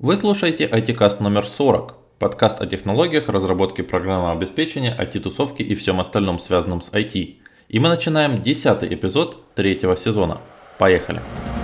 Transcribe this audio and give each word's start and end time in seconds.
Вы 0.00 0.16
слушаете 0.16 0.64
IT-каст 0.64 1.20
номер 1.20 1.46
40, 1.46 1.94
подкаст 2.18 2.62
о 2.62 2.66
технологиях, 2.66 3.28
разработке 3.28 3.82
программного 3.82 4.32
обеспечения, 4.32 4.96
IT-тусовке 4.98 5.62
и 5.62 5.74
всем 5.74 6.00
остальном 6.00 6.38
связанном 6.38 6.80
с 6.80 6.90
IT. 6.90 7.36
И 7.68 7.78
мы 7.78 7.90
начинаем 7.90 8.40
10 8.40 8.82
эпизод 8.84 9.52
третьего 9.54 9.98
сезона. 9.98 10.40
Поехали! 10.78 11.18
Поехали! 11.18 11.59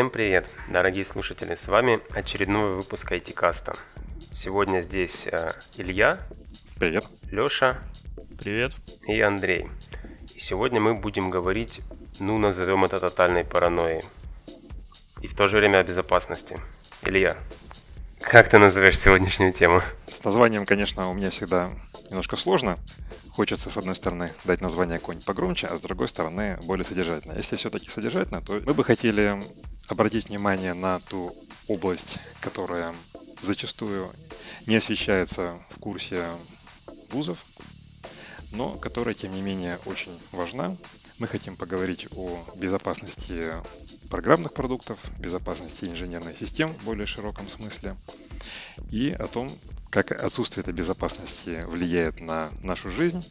Всем 0.00 0.08
привет, 0.08 0.48
дорогие 0.70 1.04
слушатели, 1.04 1.54
с 1.54 1.68
вами 1.68 2.00
очередной 2.12 2.76
выпуск 2.76 3.12
IT-каста. 3.12 3.74
Сегодня 4.32 4.80
здесь 4.80 5.26
э, 5.30 5.50
Илья. 5.76 6.16
Привет. 6.78 7.04
Леша. 7.30 7.76
Привет. 8.38 8.72
И 9.06 9.20
Андрей. 9.20 9.68
И 10.34 10.40
сегодня 10.40 10.80
мы 10.80 10.94
будем 10.94 11.28
говорить, 11.28 11.82
ну, 12.18 12.38
назовем 12.38 12.86
это 12.86 12.98
тотальной 12.98 13.44
паранойей. 13.44 14.00
И 15.20 15.26
в 15.26 15.36
то 15.36 15.48
же 15.48 15.58
время 15.58 15.80
о 15.80 15.84
безопасности. 15.84 16.56
Илья, 17.02 17.36
как 18.20 18.48
ты 18.48 18.58
назовешь 18.58 18.98
сегодняшнюю 18.98 19.52
тему? 19.52 19.82
С 20.06 20.22
названием, 20.24 20.66
конечно, 20.66 21.10
у 21.10 21.14
меня 21.14 21.30
всегда 21.30 21.70
немножко 22.10 22.36
сложно. 22.36 22.78
Хочется, 23.30 23.70
с 23.70 23.76
одной 23.76 23.96
стороны, 23.96 24.32
дать 24.44 24.60
название 24.60 24.98
какое-нибудь 24.98 25.26
погромче, 25.26 25.66
а 25.66 25.76
с 25.76 25.80
другой 25.80 26.08
стороны, 26.08 26.58
более 26.64 26.84
содержательно. 26.84 27.32
Если 27.32 27.56
все-таки 27.56 27.88
содержательно, 27.88 28.42
то 28.42 28.60
мы 28.64 28.74
бы 28.74 28.84
хотели 28.84 29.40
обратить 29.88 30.28
внимание 30.28 30.74
на 30.74 31.00
ту 31.00 31.34
область, 31.66 32.18
которая 32.40 32.94
зачастую 33.40 34.12
не 34.66 34.76
освещается 34.76 35.58
в 35.70 35.78
курсе 35.78 36.24
вузов, 37.10 37.38
но 38.52 38.74
которая, 38.74 39.14
тем 39.14 39.32
не 39.32 39.42
менее, 39.42 39.78
очень 39.86 40.20
важна. 40.32 40.76
Мы 41.18 41.26
хотим 41.26 41.56
поговорить 41.56 42.06
о 42.14 42.44
безопасности 42.54 43.44
программных 44.10 44.52
продуктов, 44.52 44.98
безопасности 45.18 45.86
инженерных 45.86 46.36
систем 46.36 46.74
в 46.74 46.84
более 46.84 47.06
широком 47.06 47.48
смысле. 47.48 47.96
И 48.90 49.10
о 49.12 49.26
том, 49.28 49.48
как 49.88 50.12
отсутствие 50.12 50.62
этой 50.62 50.74
безопасности 50.74 51.62
влияет 51.64 52.20
на 52.20 52.50
нашу 52.60 52.90
жизнь, 52.90 53.24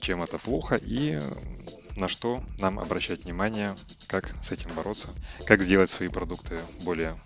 чем 0.00 0.22
это 0.22 0.38
плохо 0.38 0.76
и 0.76 1.20
на 1.96 2.08
что 2.08 2.42
нам 2.58 2.78
обращать 2.78 3.24
внимание, 3.24 3.74
как 4.06 4.30
с 4.42 4.52
этим 4.52 4.72
бороться, 4.74 5.08
как 5.46 5.60
сделать 5.60 5.90
свои 5.90 6.08
продукты 6.08 6.60
более 6.82 7.18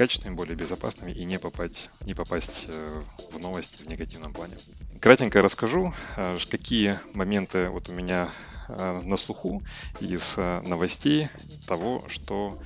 качественными, 0.00 0.34
более 0.34 0.56
безопасными 0.56 1.12
и 1.12 1.26
не 1.26 1.38
попасть, 1.38 1.90
не 2.06 2.14
попасть 2.14 2.64
э, 2.68 3.02
в 3.32 3.38
новости 3.38 3.82
в 3.82 3.86
негативном 3.86 4.32
плане. 4.32 4.56
Кратенько 4.98 5.42
расскажу, 5.42 5.92
э, 6.16 6.38
какие 6.50 6.98
моменты 7.12 7.68
вот 7.68 7.90
у 7.90 7.92
меня 7.92 8.30
э, 8.68 9.02
на 9.04 9.18
слуху 9.18 9.62
из 10.00 10.38
новостей 10.38 11.28
того, 11.66 12.02
что 12.08 12.56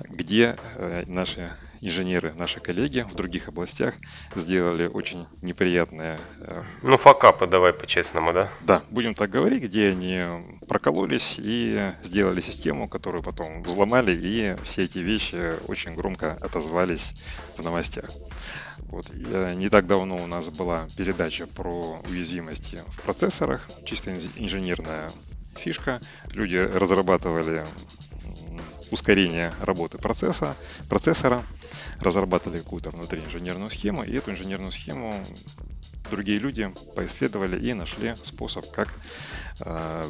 где 0.00 0.56
наши 1.06 1.52
инженеры, 1.80 2.32
наши 2.34 2.60
коллеги 2.60 3.06
в 3.10 3.14
других 3.14 3.48
областях 3.48 3.94
сделали 4.34 4.86
очень 4.86 5.26
неприятные... 5.42 6.18
Э, 6.40 6.62
ну, 6.82 6.96
факапы 6.96 7.46
давай 7.46 7.72
по-честному, 7.72 8.32
да? 8.32 8.50
Да, 8.62 8.82
будем 8.90 9.14
так 9.14 9.30
говорить, 9.30 9.62
где 9.62 9.88
они 9.88 10.24
прокололись 10.68 11.36
и 11.38 11.92
сделали 12.04 12.40
систему, 12.40 12.88
которую 12.88 13.22
потом 13.22 13.62
взломали, 13.62 14.12
и 14.12 14.56
все 14.64 14.82
эти 14.82 14.98
вещи 14.98 15.54
очень 15.68 15.94
громко 15.94 16.36
отозвались 16.40 17.12
в 17.56 17.64
новостях. 17.64 18.10
Вот. 18.78 19.12
Не 19.14 19.68
так 19.68 19.86
давно 19.86 20.16
у 20.16 20.26
нас 20.26 20.48
была 20.48 20.86
передача 20.96 21.46
про 21.46 22.00
уязвимости 22.08 22.80
в 22.88 23.02
процессорах, 23.02 23.68
чисто 23.84 24.10
инженерная 24.36 25.10
фишка. 25.54 26.00
Люди 26.32 26.56
разрабатывали 26.56 27.64
ускорение 28.90 29.52
работы 29.60 29.98
процесса, 29.98 30.56
процессора, 30.88 31.44
разрабатывали 32.00 32.58
какую-то 32.58 32.90
внутри 32.90 33.20
инженерную 33.22 33.70
схему, 33.70 34.02
и 34.02 34.12
эту 34.12 34.30
инженерную 34.32 34.72
схему 34.72 35.14
другие 36.10 36.38
люди 36.38 36.72
поисследовали 36.96 37.58
и 37.64 37.72
нашли 37.72 38.14
способ, 38.16 38.70
как 38.72 38.88
э, 39.60 40.04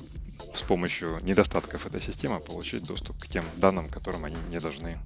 с 0.54 0.62
помощью 0.62 1.20
недостатков 1.22 1.86
этой 1.86 2.00
системы 2.00 2.40
получить 2.40 2.86
доступ 2.86 3.18
к 3.18 3.28
тем 3.28 3.44
данным, 3.56 3.88
которым 3.88 4.24
они 4.24 4.36
не 4.50 4.58
должны 4.58 4.98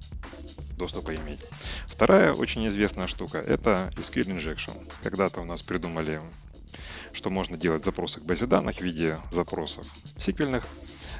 доступа 0.77 1.15
иметь. 1.15 1.41
Вторая 1.87 2.33
очень 2.33 2.67
известная 2.67 3.07
штука– 3.07 3.37
это 3.47 3.91
SQL 3.97 4.37
Injection. 4.37 4.73
Когда-то 5.03 5.41
у 5.41 5.45
нас 5.45 5.61
придумали, 5.61 6.21
что 7.13 7.29
можно 7.29 7.57
делать 7.57 7.83
запросы 7.83 8.19
к 8.19 8.23
базе 8.23 8.45
данных 8.45 8.77
в 8.77 8.81
виде 8.81 9.17
запросов 9.31 9.85
сиквельных, 10.19 10.67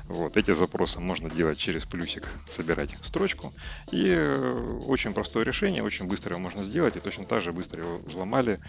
вот, 0.07 0.37
эти 0.37 0.51
запросы 0.51 0.99
можно 0.99 1.29
делать 1.29 1.57
через 1.57 1.85
плюсик, 1.85 2.29
собирать 2.49 2.95
строчку. 3.01 3.51
И 3.91 4.07
э, 4.07 4.79
очень 4.87 5.13
простое 5.13 5.43
решение, 5.43 5.83
очень 5.83 6.07
быстро 6.07 6.33
его 6.33 6.41
можно 6.41 6.63
сделать, 6.63 6.95
и 6.95 6.99
точно 6.99 7.25
так 7.25 7.41
же 7.41 7.51
быстро 7.51 7.83
его 7.83 7.97
взломали. 7.97 8.59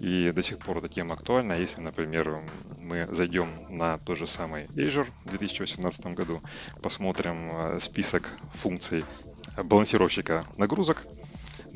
И 0.00 0.32
до 0.32 0.42
сих 0.42 0.58
пор 0.58 0.78
эта 0.78 0.88
тема 0.88 1.14
актуальна. 1.14 1.52
Если, 1.52 1.80
например, 1.80 2.40
мы 2.80 3.06
зайдем 3.10 3.50
на 3.68 3.98
тот 3.98 4.18
же 4.18 4.26
самый 4.26 4.64
Azure 4.68 5.06
в 5.24 5.30
2018 5.30 6.06
году, 6.14 6.40
посмотрим 6.82 7.50
э, 7.52 7.80
список 7.80 8.30
функций 8.54 9.04
балансировщика 9.62 10.44
нагрузок, 10.56 11.04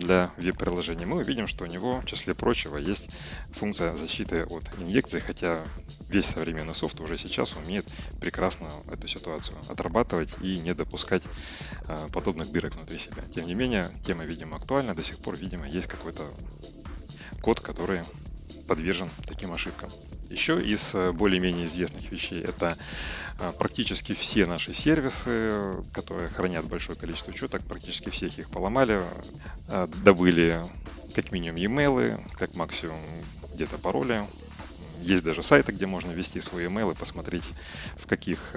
для 0.01 0.31
веб-приложений, 0.37 1.07
мы 1.07 1.19
увидим, 1.19 1.47
что 1.47 1.65
у 1.65 1.67
него, 1.67 2.01
в 2.01 2.07
числе 2.07 2.35
прочего, 2.35 2.79
есть 2.79 3.11
функция 3.53 3.93
защиты 3.93 4.45
от 4.45 4.65
инъекций, 4.79 5.21
хотя 5.21 5.63
весь 6.09 6.27
современный 6.27 6.75
софт 6.75 7.01
уже 7.01 7.17
сейчас 7.17 7.55
умеет 7.57 7.87
прекрасно 8.21 8.69
эту 8.91 9.07
ситуацию 9.07 9.57
отрабатывать 9.69 10.31
и 10.41 10.59
не 10.59 10.75
допускать 10.75 11.23
э, 11.87 12.09
подобных 12.13 12.51
дырок 12.51 12.75
внутри 12.75 12.99
себя. 12.99 13.23
Тем 13.35 13.47
не 13.47 13.55
менее, 13.55 13.89
тема, 14.05 14.25
видимо, 14.25 14.57
актуальна, 14.57 14.95
до 14.95 15.03
сих 15.03 15.19
пор, 15.19 15.37
видимо, 15.37 15.69
есть 15.69 15.87
какой-то 15.87 16.27
код, 17.43 17.61
который 17.61 18.03
подвержен 18.67 19.09
таким 19.27 19.53
ошибкам. 19.53 19.91
Еще 20.31 20.63
из 20.63 20.95
э, 20.95 21.11
более-менее 21.11 21.67
известных 21.67 22.13
вещей 22.13 22.41
это 22.41 22.79
э, 23.41 23.53
практически 23.59 24.15
все 24.15 24.47
наши 24.47 24.73
сервисы, 24.73 25.83
которые 25.93 26.31
хранят 26.31 26.67
большое 26.67 26.97
количество 26.97 27.33
учеток, 27.33 27.63
практически 27.65 28.11
всех 28.11 28.39
их 28.39 28.49
поломали, 28.49 29.03
э, 29.69 29.89
добыли 30.05 30.63
как 31.17 31.33
минимум 31.33 31.57
e-mail, 31.57 32.21
как 32.39 32.55
максимум 32.55 33.01
где-то 33.55 33.77
пароли. 33.79 34.25
Есть 35.01 35.25
даже 35.25 35.43
сайты, 35.43 35.73
где 35.73 35.87
можно 35.87 36.13
ввести 36.13 36.41
свои 36.41 36.67
email 36.67 36.93
и 36.93 36.97
посмотреть, 36.97 37.45
в 37.97 38.07
каких 38.07 38.55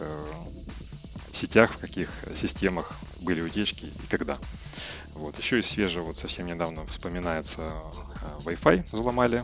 сетях, 1.33 1.71
в 1.71 1.79
каких 1.79 2.09
системах 2.39 2.93
были 3.21 3.41
утечки 3.41 3.85
и 3.85 4.07
когда. 4.09 4.37
Вот. 5.13 5.37
Еще 5.39 5.59
из 5.59 5.67
свежего, 5.67 6.05
вот 6.05 6.17
совсем 6.17 6.45
недавно 6.45 6.85
вспоминается 6.85 7.81
Wi-Fi 8.45 8.85
взломали, 8.91 9.43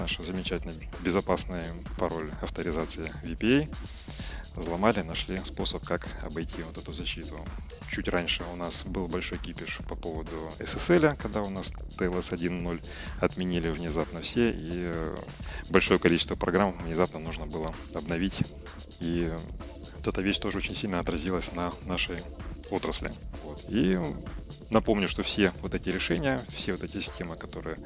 наш 0.00 0.16
замечательный 0.16 0.74
безопасный 1.04 1.62
пароль 1.98 2.30
авторизации 2.40 3.12
VPA. 3.22 3.68
Взломали, 4.56 5.02
нашли 5.02 5.36
способ, 5.38 5.84
как 5.84 6.08
обойти 6.22 6.62
вот 6.62 6.78
эту 6.78 6.92
защиту. 6.94 7.36
Чуть 7.92 8.08
раньше 8.08 8.42
у 8.50 8.56
нас 8.56 8.82
был 8.84 9.08
большой 9.08 9.38
кипиш 9.38 9.78
по 9.88 9.94
поводу 9.94 10.50
SSL, 10.58 11.16
когда 11.16 11.42
у 11.42 11.50
нас 11.50 11.72
TLS 11.98 12.32
1.0 12.32 12.84
отменили 13.20 13.68
внезапно 13.68 14.22
все, 14.22 14.50
и 14.50 14.70
э, 14.72 15.16
большое 15.68 16.00
количество 16.00 16.34
программ 16.34 16.72
внезапно 16.82 17.20
нужно 17.20 17.46
было 17.46 17.72
обновить. 17.94 18.40
И 19.00 19.30
вот 19.98 20.08
эта 20.08 20.22
вещь 20.22 20.38
тоже 20.38 20.58
очень 20.58 20.74
сильно 20.74 20.98
отразилась 20.98 21.52
на 21.52 21.70
нашей 21.84 22.18
отрасли. 22.70 23.12
Вот. 23.44 23.64
И 23.68 23.98
напомню, 24.70 25.08
что 25.08 25.22
все 25.22 25.52
вот 25.60 25.74
эти 25.74 25.90
решения, 25.90 26.40
все 26.48 26.72
вот 26.72 26.82
эти 26.82 27.00
системы, 27.00 27.36
которые 27.36 27.76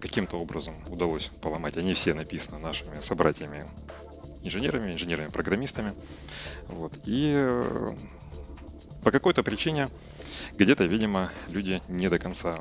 каким-то 0.00 0.36
образом 0.38 0.74
удалось 0.88 1.30
поломать, 1.40 1.76
они 1.76 1.94
все 1.94 2.14
написаны 2.14 2.58
нашими 2.58 3.00
собратьями 3.00 3.66
инженерами, 4.42 4.92
инженерами-программистами. 4.92 5.92
Вот. 6.68 6.92
И 7.06 7.32
э, 7.34 7.94
по 9.02 9.10
какой-то 9.10 9.42
причине 9.42 9.88
где-то, 10.58 10.84
видимо, 10.84 11.30
люди 11.48 11.80
не 11.88 12.08
до 12.08 12.18
конца 12.18 12.58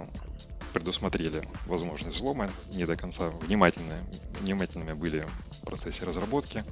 предусмотрели 0.74 1.44
возможность 1.66 2.18
взлома, 2.18 2.50
не 2.74 2.86
до 2.86 2.96
конца 2.96 3.30
внимательны, 3.30 4.04
внимательными 4.40 4.94
были 4.94 5.26
в 5.52 5.66
процессе 5.66 6.06
разработки. 6.06 6.64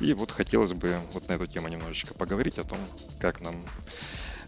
И 0.00 0.12
вот 0.14 0.30
хотелось 0.30 0.72
бы 0.72 1.00
вот 1.12 1.28
на 1.28 1.34
эту 1.34 1.46
тему 1.46 1.68
немножечко 1.68 2.14
поговорить 2.14 2.58
о 2.58 2.64
том, 2.64 2.78
как 3.18 3.40
нам 3.40 3.56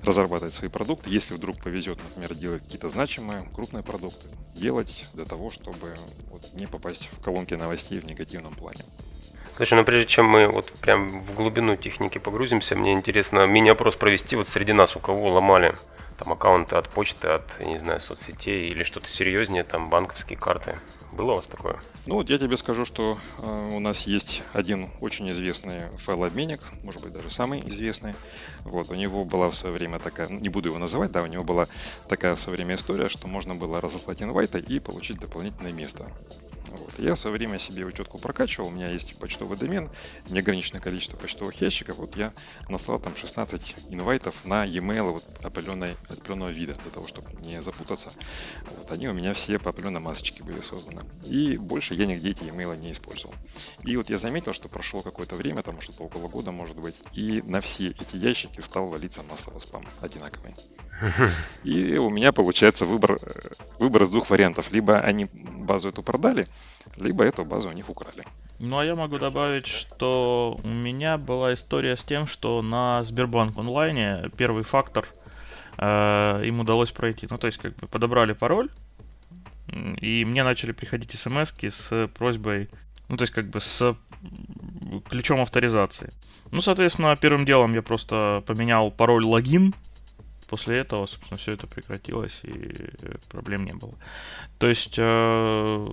разрабатывать 0.04 0.54
свои 0.54 0.69
продукты, 0.69 1.10
если 1.10 1.34
вдруг 1.34 1.58
повезет, 1.58 1.99
например, 2.02 2.34
делать 2.34 2.62
какие-то 2.62 2.88
значимые, 2.88 3.43
крупные 3.54 3.82
продукты, 3.82 4.28
делать 4.54 5.04
для 5.14 5.25
того, 5.25 5.50
чтобы 5.50 5.94
вот 6.31 6.43
не 6.54 6.66
попасть 6.66 7.08
в 7.12 7.22
колонки 7.22 7.54
новостей 7.54 8.00
в 8.00 8.06
негативном 8.06 8.54
плане. 8.54 8.82
Слушай, 9.56 9.75
ну 9.75 9.84
прежде 9.84 10.06
чем 10.06 10.26
мы 10.26 10.49
вот 10.49 10.72
прям 10.81 11.08
в 11.08 11.34
глубину 11.34 11.76
техники 11.76 12.19
погрузимся, 12.19 12.75
мне 12.75 12.93
интересно 12.94 13.46
мини-опрос 13.46 13.96
провести 13.96 14.34
вот 14.34 14.49
среди 14.49 14.72
нас, 14.72 14.96
у 14.96 14.99
кого 15.00 15.28
ломали 15.31 15.75
там 16.23 16.33
аккаунты 16.33 16.77
от 16.77 16.89
почты, 16.89 17.27
от, 17.27 17.43
не 17.61 17.79
знаю, 17.79 17.99
соцсетей 17.99 18.69
или 18.69 18.85
что-то 18.85 19.09
серьезнее, 19.09 19.65
там 19.65 19.91
банковские 19.91 20.39
карты. 20.39 20.79
Было 21.13 21.33
у 21.33 21.35
вас 21.37 21.47
такое? 21.47 21.81
Ну 22.07 22.15
вот 22.15 22.31
я 22.31 22.39
тебе 22.39 22.57
скажу, 22.57 22.85
что 22.85 23.19
э, 23.39 23.71
у 23.75 23.81
нас 23.81 24.03
есть 24.03 24.43
один 24.53 24.89
очень 25.01 25.31
известный 25.33 25.89
файлообменник, 25.99 26.61
может 26.85 27.03
быть 27.03 27.13
даже 27.13 27.29
самый 27.31 27.61
известный. 27.69 28.15
Вот 28.65 28.91
у 28.91 28.95
него 28.95 29.25
была 29.25 29.51
в 29.51 29.57
свое 29.57 29.75
время 29.75 29.99
такая, 29.99 30.29
не 30.29 30.49
буду 30.49 30.69
его 30.69 30.79
называть, 30.79 31.11
да, 31.11 31.23
у 31.23 31.27
него 31.27 31.43
была 31.43 31.67
такая 32.09 32.37
в 32.37 32.41
свое 32.41 32.57
время 32.57 32.77
история, 32.77 33.09
что 33.09 33.27
можно 33.27 33.57
было 33.57 33.81
разослать 33.81 34.23
инвайты 34.23 34.61
и 34.61 34.79
получить 34.79 35.19
дополнительное 35.19 35.73
место. 35.73 36.07
Вот. 36.73 36.99
Я 36.99 37.15
в 37.15 37.19
свое 37.19 37.37
время 37.37 37.59
себе 37.59 37.85
учетку 37.85 38.19
прокачивал, 38.19 38.69
у 38.69 38.71
меня 38.71 38.89
есть 38.89 39.19
почтовый 39.19 39.59
домен, 39.59 39.91
неограниченное 40.31 40.81
количество 40.81 41.17
почтовых 41.17 41.61
ящиков. 41.61 41.97
Вот 41.99 42.17
я 42.17 42.33
наслал 42.69 42.99
там 42.99 43.15
16 43.15 43.75
инвайтов 43.91 44.35
на 44.45 44.65
e-mail 44.65 45.13
вот 45.13 45.25
определенной, 45.43 45.97
определенного 46.09 46.51
вида, 46.51 46.75
для 46.75 46.91
того, 46.91 47.07
чтобы 47.07 47.29
не 47.43 47.61
запутаться. 47.63 48.11
Вот. 48.77 48.91
Они 48.91 49.09
у 49.09 49.13
меня 49.13 49.35
все 49.35 49.59
по 49.59 49.71
определенной 49.71 50.01
масочке 50.01 50.43
были 50.43 50.61
созданы. 50.63 51.03
И 51.27 51.59
больше 51.59 51.95
я 51.95 52.07
нигде 52.07 52.31
эти 52.31 52.45
e-mail 52.45 52.77
не 52.79 52.93
использовал. 52.93 53.35
И 53.85 53.97
вот 53.97 54.09
я 54.09 54.19
заметил, 54.19 54.53
что 54.53 54.69
прошло 54.69 55.03
какое-то 55.03 55.35
время, 55.35 55.63
там 55.63 55.81
что-то 55.81 56.05
около 56.05 56.29
года 56.29 56.53
может 56.53 56.77
быть, 56.77 56.97
и 57.13 57.43
на 57.45 57.61
все 57.61 57.89
эти 57.89 58.17
ящики 58.17 58.61
стал 58.61 58.87
валиться 58.87 59.23
массово 59.23 59.59
спам 59.59 59.85
одинаковый. 60.01 60.55
И 61.65 61.97
у 61.97 62.11
меня 62.11 62.33
получается 62.33 62.87
выбор, 62.87 63.19
э, 63.21 63.49
выбор 63.79 64.03
из 64.03 64.11
двух 64.11 64.31
вариантов. 64.31 64.71
Либо 64.73 65.01
они 65.01 65.29
базу 65.33 65.89
эту 65.89 66.03
продали, 66.03 66.47
либо 66.97 67.25
эту 67.25 67.44
базу 67.44 67.69
у 67.69 67.73
них 67.73 67.89
украли. 67.89 68.25
Ну 68.59 68.79
а 68.79 68.85
я 68.85 68.94
могу 68.94 69.19
добавить, 69.19 69.67
что 69.67 70.61
у 70.62 70.69
меня 70.69 71.19
была 71.19 71.55
история 71.55 71.97
с 71.97 72.03
тем, 72.03 72.27
что 72.27 72.62
на 72.62 73.03
Сбербанк 73.05 73.59
онлайне 73.59 74.31
первый 74.37 74.62
фактор 74.62 75.06
э, 75.79 76.43
им 76.44 76.61
удалось 76.61 76.91
пройти. 76.91 77.27
Ну 77.29 77.39
то 77.39 77.49
есть 77.49 77.59
как 77.59 77.75
бы 77.77 77.89
подобрали 77.89 78.35
пароль, 78.35 78.71
и 79.73 80.25
мне 80.25 80.44
начали 80.44 80.73
приходить 80.73 81.19
смс 81.19 81.53
с 81.61 82.09
просьбой, 82.09 82.69
ну 83.09 83.17
то 83.17 83.23
есть 83.23 83.33
как 83.33 83.47
бы 83.47 83.61
с 83.61 83.97
ключом 85.09 85.41
авторизации. 85.41 86.11
Ну, 86.50 86.61
соответственно, 86.61 87.17
первым 87.17 87.45
делом 87.45 87.75
я 87.75 87.83
просто 87.83 88.43
поменял 88.47 88.91
пароль 88.91 89.25
логин 89.25 89.75
после 90.52 90.81
этого, 90.81 91.06
собственно, 91.06 91.38
все 91.38 91.52
это 91.52 91.66
прекратилось 91.66 92.38
и 92.43 92.90
проблем 93.31 93.64
не 93.64 93.72
было. 93.72 93.94
То 94.58 94.69
есть 94.69 94.96
э, 94.99 95.88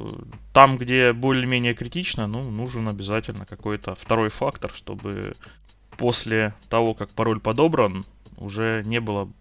там, 0.51 0.75
где 0.75 1.13
более-менее 1.13 1.73
критично, 1.73 2.27
ну, 2.27 2.41
нужен 2.43 2.89
обязательно 2.89 3.45
какой-то 3.45 3.95
второй 3.95 4.27
фактор, 4.27 4.73
чтобы 4.75 5.31
после 5.91 6.53
того, 6.67 6.93
как 6.93 7.09
пароль 7.11 7.39
подобран, 7.39 8.03
уже 8.39 8.83
не 8.85 8.99
было 8.99 9.31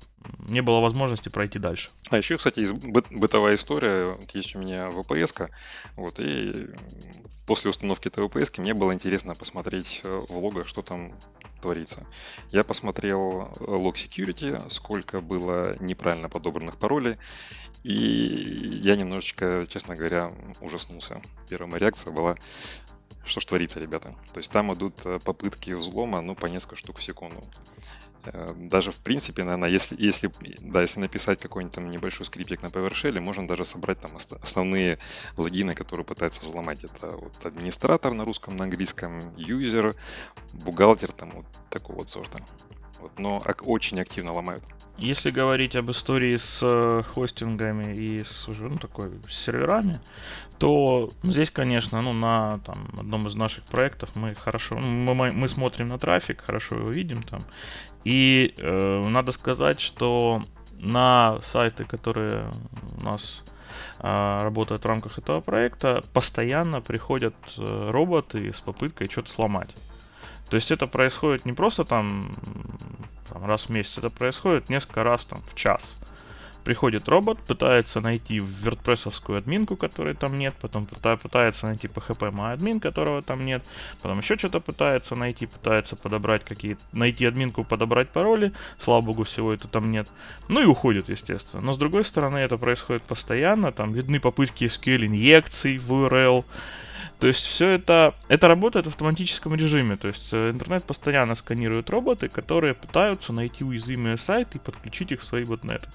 не 0.49 0.63
было 0.63 0.81
возможности 0.81 1.29
пройти 1.29 1.59
дальше. 1.59 1.91
А 2.11 2.19
еще, 2.19 2.37
кстати, 2.37 2.67
бытовая 3.15 3.55
история. 3.55 4.15
Вот 4.15 4.31
есть 4.35 4.55
у 4.55 4.59
меня 4.59 4.89
VPS, 4.89 5.51
вот, 5.97 6.19
и 6.19 6.69
после 7.47 7.71
установки 7.71 8.09
этой 8.09 8.25
VPS 8.25 8.61
мне 8.61 8.75
было 8.75 8.93
интересно 8.93 9.35
посмотреть 9.35 10.01
э, 10.05 10.25
в 10.29 10.37
логах, 10.37 10.67
что 10.67 10.83
там 10.83 11.15
творится. 11.63 12.07
Я 12.51 12.65
посмотрел 12.65 13.51
log 13.61 13.95
security, 13.95 14.69
сколько 14.71 15.21
было 15.21 15.77
неправильно 15.81 16.29
подобранных 16.29 16.79
паролей, 16.79 17.17
и 17.83 17.93
я 18.83 18.97
немножечко, 18.97 19.67
честно 19.69 19.95
говоря, 19.95 20.33
ужаснулся. 20.61 21.21
Первая 21.49 21.71
моя 21.71 21.81
реакция 21.81 22.13
была, 22.13 22.37
что 23.25 23.41
ж 23.41 23.45
творится, 23.45 23.81
ребята. 23.81 24.15
То 24.33 24.39
есть 24.39 24.51
там 24.51 24.73
идут 24.75 24.95
э, 25.05 25.19
попытки 25.25 25.73
взлома, 25.73 26.21
ну, 26.21 26.35
по 26.35 26.47
несколько 26.47 26.77
штук 26.77 26.99
в 26.99 27.03
секунду. 27.03 27.43
Э, 28.33 28.53
даже 28.57 28.93
в 28.93 28.97
принципе, 28.97 29.45
наверное, 29.45 29.69
если, 29.69 29.97
если, 29.99 30.31
да, 30.61 30.83
если 30.83 31.01
написать 31.01 31.41
какой-нибудь 31.41 31.75
там 31.75 31.91
небольшой 31.91 32.27
скриптик 32.27 32.63
на 32.63 32.67
PowerShell, 32.67 33.19
можно 33.21 33.47
даже 33.47 33.65
собрать 33.65 34.01
там 34.01 34.13
основные 34.43 34.99
логины, 35.37 35.75
которые 35.75 36.05
пытаются 36.05 36.45
взломать. 36.45 36.85
Это 36.85 37.13
вот 37.13 37.35
администратор 37.45 38.13
на 38.15 38.25
русском, 38.25 38.57
на 38.57 38.65
английском, 38.65 39.21
юзер, 39.37 39.95
бухгалтер, 40.53 41.13
там 41.13 41.31
вот 41.31 41.47
такого 41.71 41.99
вот 41.99 42.11
сорта. 42.11 42.39
Вот, 43.01 43.19
но 43.19 43.43
очень 43.63 44.01
активно 44.01 44.33
ломают. 44.33 44.65
Если 44.99 45.31
говорить 45.31 45.77
об 45.77 45.93
истории 45.93 46.37
с 46.37 46.59
э, 46.61 47.03
хостингами 47.15 47.95
и 47.95 48.25
с 48.25 48.49
уже 48.49 48.69
ну, 48.69 48.77
такой 48.79 49.13
с 49.31 49.45
серверами, 49.45 50.01
то 50.59 51.09
здесь, 51.23 51.53
конечно, 51.53 52.03
ну 52.03 52.13
на 52.13 52.59
там, 52.67 52.89
одном 52.99 53.29
из 53.29 53.37
наших 53.37 53.65
проектов 53.65 54.17
мы 54.17 54.35
хорошо, 54.35 54.77
ну, 54.77 55.15
мы, 55.15 55.31
мы 55.31 55.49
смотрим 55.49 55.89
на 55.89 55.99
трафик, 55.99 56.43
хорошо 56.45 56.77
его 56.77 56.91
видим 56.91 57.23
там, 57.23 57.41
и 58.03 58.55
э, 58.59 59.03
надо 59.07 59.31
сказать, 59.31 59.79
что 59.79 60.43
на 60.73 61.41
сайты, 61.53 61.85
которые 61.85 62.51
у 63.01 63.05
нас 63.05 63.43
э, 64.01 64.39
работают 64.43 64.83
в 64.83 64.87
рамках 64.87 65.19
этого 65.19 65.41
проекта, 65.41 66.03
постоянно 66.13 66.81
приходят 66.81 67.35
э, 67.57 67.91
роботы 67.91 68.53
с 68.53 68.61
попыткой 68.61 69.09
что-то 69.09 69.31
сломать. 69.31 69.71
То 70.49 70.57
есть 70.57 70.71
это 70.71 70.87
происходит 70.87 71.45
не 71.45 71.53
просто 71.53 71.85
там, 71.85 72.31
там 73.31 73.45
раз 73.45 73.65
в 73.65 73.71
месяц, 73.71 73.99
это 73.99 74.11
происходит 74.11 74.71
несколько 74.71 75.05
раз 75.05 75.25
там 75.25 75.41
в 75.43 75.55
час. 75.55 75.97
Приходит 76.65 77.09
робот, 77.09 77.39
пытается 77.47 78.03
найти 78.03 78.39
WordPress 78.39 79.39
админку, 79.39 79.75
которой 79.77 80.15
там 80.15 80.37
нет, 80.39 80.55
потом 80.61 80.87
пытается 80.87 81.67
найти 81.67 81.87
PHP 81.87 82.53
админ, 82.53 82.79
которого 82.81 83.23
там 83.23 83.45
нет, 83.45 83.65
потом 84.03 84.19
еще 84.19 84.37
что-то 84.37 84.61
пытается 84.61 85.15
найти, 85.15 85.47
пытается 85.47 85.97
подобрать 85.97 86.45
какие-то, 86.45 86.83
найти 86.93 87.25
админку, 87.25 87.65
подобрать 87.65 88.11
пароли, 88.11 88.53
слава 88.83 89.01
богу, 89.01 89.25
всего 89.25 89.55
это 89.55 89.67
там 89.67 89.91
нет. 89.91 90.09
Ну 90.49 90.61
и 90.61 90.67
уходит, 90.67 91.09
естественно. 91.09 91.63
Но 91.63 91.73
с 91.73 91.79
другой 91.79 92.05
стороны, 92.05 92.37
это 92.37 92.59
происходит 92.59 93.03
постоянно, 93.03 93.73
там 93.73 93.93
видны 93.93 94.21
попытки 94.21 94.65
SQL 94.65 95.07
инъекций 95.07 95.79
в 95.79 95.91
URL, 95.91 96.45
то 97.19 97.27
есть 97.27 97.45
все 97.45 97.71
это, 97.71 98.15
это 98.29 98.47
работает 98.47 98.87
в 98.87 98.91
автоматическом 98.91 99.55
режиме. 99.55 99.97
То 99.97 100.09
есть 100.09 100.29
э, 100.33 100.51
интернет 100.51 100.85
постоянно 100.85 101.35
сканирует 101.35 101.91
роботы, 101.91 102.29
которые 102.29 102.75
пытаются 102.75 103.33
найти 103.33 103.65
уязвимые 103.65 104.17
сайты 104.17 104.59
и 104.59 104.61
подключить 104.61 105.11
их 105.11 105.23
в 105.23 105.25
свои 105.25 105.45
ботнеты. 105.45 105.89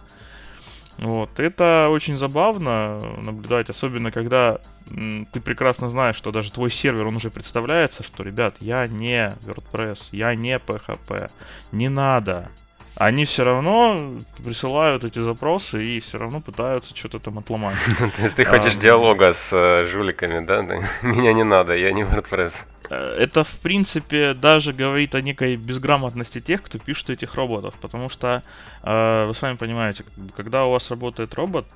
Вот. 0.97 1.39
Это 1.39 1.87
очень 1.89 2.17
забавно 2.17 2.99
наблюдать, 3.23 3.69
особенно 3.69 4.11
когда 4.11 4.59
ты 4.85 5.41
прекрасно 5.41 5.89
знаешь, 5.89 6.17
что 6.17 6.31
даже 6.31 6.51
твой 6.51 6.69
сервер, 6.69 7.07
он 7.07 7.15
уже 7.15 7.31
представляется, 7.31 8.03
что, 8.03 8.21
ребят, 8.21 8.55
я 8.59 8.85
не 8.85 9.33
WordPress, 9.45 10.09
я 10.11 10.35
не 10.35 10.57
PHP, 10.57 11.31
не 11.71 11.89
надо, 11.89 12.49
они 12.95 13.25
все 13.25 13.43
равно 13.43 14.19
присылают 14.43 15.03
эти 15.03 15.19
запросы 15.19 15.83
и 15.83 15.99
все 15.99 16.19
равно 16.19 16.41
пытаются 16.41 16.95
что-то 16.95 17.19
там 17.19 17.39
отломать. 17.39 17.75
То 17.97 18.23
есть 18.23 18.35
ты 18.35 18.45
хочешь 18.45 18.75
диалога 18.75 19.33
с 19.33 19.51
э, 19.51 19.87
жуликами, 19.87 20.45
да? 20.45 20.61
Меня 21.01 21.33
не 21.33 21.43
надо, 21.43 21.75
я 21.75 21.91
не 21.91 22.03
WordPress. 22.03 22.65
Э, 22.89 23.15
это, 23.17 23.43
в 23.43 23.59
принципе, 23.61 24.35
даже 24.35 24.73
говорит 24.73 25.15
о 25.15 25.21
некой 25.21 25.55
безграмотности 25.55 26.39
тех, 26.39 26.61
кто 26.61 26.77
пишет 26.77 27.09
этих 27.09 27.33
роботов, 27.33 27.73
потому 27.81 28.09
что, 28.09 28.43
э, 28.83 29.25
вы 29.25 29.33
сами 29.33 29.55
понимаете, 29.57 30.05
когда 30.35 30.65
у 30.65 30.71
вас 30.71 30.91
работает 30.91 31.33
робот, 31.33 31.67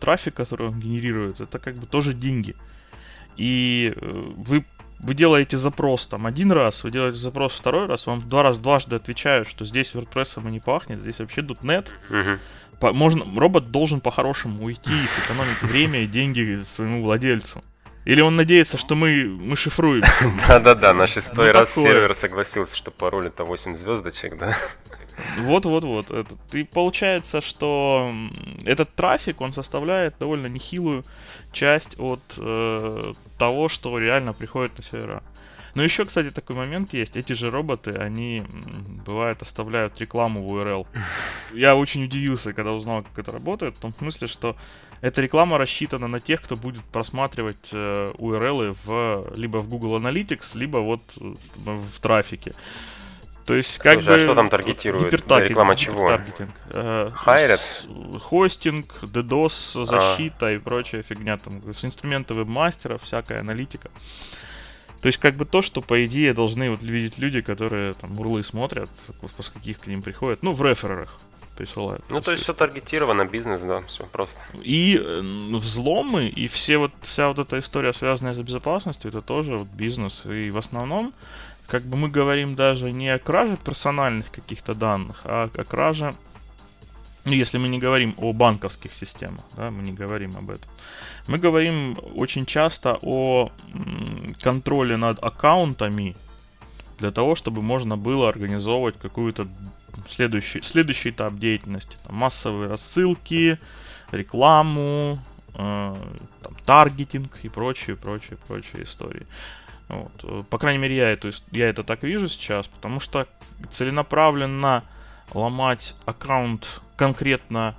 трафик, 0.00 0.34
который 0.34 0.68
он 0.68 0.80
генерирует, 0.80 1.40
это 1.40 1.58
как 1.60 1.76
бы 1.76 1.86
тоже 1.86 2.12
деньги. 2.12 2.56
И 3.36 3.94
вы 4.00 4.64
вы 4.98 5.14
делаете 5.14 5.56
запрос 5.56 6.06
там 6.06 6.26
один 6.26 6.52
раз, 6.52 6.82
вы 6.84 6.90
делаете 6.90 7.18
запрос 7.18 7.52
второй 7.52 7.86
раз, 7.86 8.06
вам 8.06 8.26
два 8.28 8.42
раза 8.42 8.60
дважды 8.60 8.96
отвечают, 8.96 9.48
что 9.48 9.64
здесь 9.64 9.92
WordPress 9.92 10.46
и 10.46 10.50
не 10.50 10.60
пахнет, 10.60 11.00
здесь 11.00 11.18
вообще 11.18 11.42
.NET. 11.42 11.86
Угу. 12.08 12.38
По, 12.80 12.92
можно, 12.92 13.24
робот 13.38 13.70
должен 13.70 14.00
по-хорошему 14.00 14.64
уйти 14.64 14.90
и 14.90 15.20
сэкономить 15.20 15.62
время 15.62 16.00
и 16.00 16.06
деньги 16.06 16.62
своему 16.74 17.02
владельцу. 17.02 17.62
Или 18.06 18.20
он 18.20 18.36
надеется, 18.36 18.78
что 18.78 18.94
мы, 18.94 19.26
мы 19.26 19.56
шифруем. 19.56 20.04
Да-да-да, 20.48 20.94
на 20.94 21.08
шестой 21.08 21.48
ну, 21.52 21.58
раз 21.58 21.74
сервер 21.74 22.14
согласился, 22.14 22.76
что 22.76 22.92
пароль 22.92 23.26
это 23.26 23.42
8 23.42 23.74
звездочек, 23.74 24.38
да? 24.38 24.56
Вот-вот-вот. 25.38 26.06
И 26.52 26.62
получается, 26.62 27.40
что 27.40 28.14
этот 28.64 28.94
трафик, 28.94 29.40
он 29.40 29.52
составляет 29.52 30.14
довольно 30.20 30.46
нехилую 30.46 31.04
часть 31.52 31.98
от 31.98 32.20
э, 32.36 33.12
того, 33.38 33.68
что 33.68 33.98
реально 33.98 34.32
приходит 34.32 34.78
на 34.78 34.84
сервера. 34.84 35.22
Но 35.76 35.82
еще, 35.82 36.06
кстати, 36.06 36.30
такой 36.30 36.56
момент 36.56 36.94
есть. 36.94 37.16
Эти 37.16 37.34
же 37.34 37.50
роботы, 37.50 37.90
они, 37.90 38.42
бывает, 39.04 39.42
оставляют 39.42 40.00
рекламу 40.00 40.42
в 40.42 40.56
URL. 40.56 40.86
Я 41.52 41.76
очень 41.76 42.02
удивился, 42.02 42.54
когда 42.54 42.72
узнал, 42.72 43.02
как 43.02 43.18
это 43.18 43.30
работает, 43.30 43.76
в 43.76 43.80
том 43.80 43.92
смысле, 43.98 44.26
что 44.26 44.56
эта 45.02 45.20
реклама 45.20 45.58
рассчитана 45.58 46.08
на 46.08 46.18
тех, 46.18 46.40
кто 46.40 46.56
будет 46.56 46.82
просматривать 46.84 47.68
э, 47.72 48.08
URL 48.16 48.74
в, 48.86 49.34
либо 49.36 49.58
в 49.58 49.68
Google 49.68 49.98
Analytics, 49.98 50.46
либо 50.54 50.78
вот 50.78 51.02
э, 51.20 51.34
в 51.66 52.00
трафике. 52.00 52.54
То 53.44 53.54
есть, 53.54 53.76
как 53.76 53.96
Слушай, 53.96 54.06
бы... 54.06 54.14
а 54.14 54.18
что 54.24 54.34
там 54.34 54.48
таргетирует? 54.48 55.12
Реклама 55.12 55.76
чего? 55.76 56.18
Э, 56.70 57.10
Хайрет? 57.14 57.60
Хостинг, 58.22 59.02
DDoS, 59.02 59.84
защита 59.84 60.46
а. 60.46 60.52
и 60.52 60.58
прочая 60.58 61.02
фигня. 61.02 61.36
Там, 61.36 61.74
с 61.74 61.84
инструмента 61.84 62.32
вебмастера, 62.32 62.96
всякая 62.96 63.40
аналитика. 63.40 63.90
То 65.06 65.08
есть, 65.08 65.20
как 65.20 65.36
бы 65.36 65.44
то, 65.44 65.62
что, 65.62 65.82
по 65.82 66.04
идее, 66.04 66.34
должны 66.34 66.68
вот 66.68 66.82
видеть 66.82 67.16
люди, 67.16 67.40
которые 67.40 67.92
там 67.92 68.18
урлы 68.18 68.42
смотрят, 68.42 68.90
с 69.38 69.50
каких 69.50 69.78
к 69.78 69.86
ним 69.86 70.02
приходят, 70.02 70.42
ну, 70.42 70.52
в 70.52 70.60
реферерах 70.64 71.16
присылают. 71.56 72.04
Ну, 72.08 72.20
то 72.20 72.32
есть 72.32 72.42
все 72.42 72.52
таргетировано, 72.52 73.24
бизнес, 73.24 73.60
да, 73.60 73.82
все 73.82 74.04
просто. 74.04 74.40
И 74.60 74.98
взломы, 74.98 76.26
и 76.26 76.48
все 76.48 76.78
вот, 76.78 76.90
вся 77.02 77.28
вот 77.28 77.38
эта 77.38 77.60
история, 77.60 77.92
связанная 77.92 78.34
с 78.34 78.38
безопасностью, 78.40 79.10
это 79.10 79.22
тоже 79.22 79.58
вот 79.58 79.68
бизнес. 79.68 80.24
И 80.24 80.50
в 80.50 80.58
основном, 80.58 81.14
как 81.68 81.84
бы 81.84 81.96
мы 81.96 82.08
говорим 82.08 82.56
даже 82.56 82.90
не 82.90 83.08
о 83.08 83.20
краже 83.20 83.56
персональных 83.64 84.32
каких-то 84.32 84.74
данных, 84.74 85.20
а 85.22 85.48
о 85.56 85.62
краже, 85.62 86.14
ну, 87.24 87.30
если 87.30 87.58
мы 87.58 87.68
не 87.68 87.78
говорим 87.78 88.16
о 88.18 88.32
банковских 88.32 88.92
системах, 88.92 89.44
да, 89.56 89.70
мы 89.70 89.84
не 89.84 89.92
говорим 89.92 90.36
об 90.36 90.50
этом. 90.50 90.68
Мы 91.28 91.38
говорим 91.38 91.98
очень 92.14 92.46
часто 92.46 92.98
о 93.02 93.50
контроле 94.40 94.96
над 94.96 95.22
аккаунтами 95.22 96.16
для 96.98 97.10
того, 97.10 97.34
чтобы 97.34 97.62
можно 97.62 97.96
было 97.96 98.28
организовывать 98.28 98.98
какую-то 98.98 99.48
следующий, 100.08 100.62
следующий 100.62 101.10
этап 101.10 101.34
деятельности. 101.34 101.96
Там, 102.04 102.16
массовые 102.16 102.68
рассылки, 102.68 103.58
рекламу, 104.12 105.18
э, 105.54 105.94
там, 106.42 106.54
таргетинг 106.64 107.38
и 107.42 107.48
прочие, 107.48 107.96
прочие, 107.96 108.38
прочие 108.46 108.84
истории. 108.84 109.26
Вот. 109.88 110.48
По 110.48 110.58
крайней 110.58 110.78
мере, 110.78 110.96
я, 110.96 111.10
это, 111.10 111.32
я 111.52 111.68
это 111.68 111.84
так 111.84 112.02
вижу 112.02 112.28
сейчас, 112.28 112.66
потому 112.66 113.00
что 113.00 113.26
целенаправленно 113.72 114.84
ломать 115.32 115.94
аккаунт 116.04 116.80
конкретно 116.96 117.76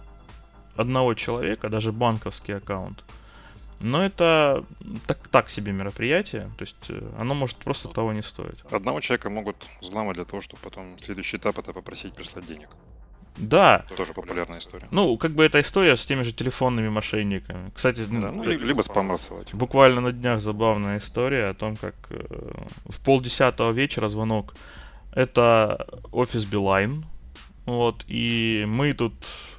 одного 0.76 1.14
человека, 1.16 1.70
даже 1.70 1.92
банковский 1.92 2.54
аккаунт, 2.54 3.04
но 3.80 4.04
это 4.04 4.66
так, 5.06 5.28
так 5.30 5.50
себе 5.50 5.72
мероприятие, 5.72 6.52
то 6.58 6.64
есть 6.64 6.90
э, 6.90 7.12
оно 7.18 7.36
может 7.36 7.58
просто 7.58 7.90
того 7.90 8.14
не 8.14 8.24
стоить. 8.24 8.60
Одного 8.72 9.00
человека 9.02 9.30
могут 9.30 9.68
взломать 9.82 10.16
для 10.16 10.26
того, 10.26 10.42
чтобы 10.42 10.62
потом 10.64 10.98
следующий 11.00 11.38
этап 11.38 11.60
это 11.60 11.74
попросить 11.74 12.14
прислать 12.14 12.48
денег. 12.48 12.70
Да. 13.38 13.86
Тоже 13.96 14.14
популярная 14.14 14.60
история. 14.60 14.88
Ну, 14.92 15.16
как 15.18 15.32
бы 15.32 15.46
эта 15.46 15.62
история 15.62 15.96
с 15.96 16.06
теми 16.06 16.24
же 16.24 16.34
телефонными 16.34 16.90
мошенниками. 16.90 17.72
Кстати, 17.76 18.06
да, 18.10 18.32
ну, 18.32 18.44
либо, 18.44 18.64
либо 18.64 18.82
спам 18.82 19.12
рассылать. 19.12 19.54
Буквально 19.54 20.02
на 20.02 20.12
днях 20.12 20.42
забавная 20.42 20.98
история 20.98 21.50
о 21.50 21.54
том, 21.54 21.76
как 21.76 21.96
э, 22.10 22.26
в 22.86 23.00
полдесятого 23.02 23.72
вечера 23.72 24.10
звонок. 24.10 24.56
Это 25.14 25.88
офис 26.12 26.46
Билайн. 26.46 27.06
Вот, 27.66 28.06
и 28.08 28.64
мы 28.66 28.94
тут 28.94 29.14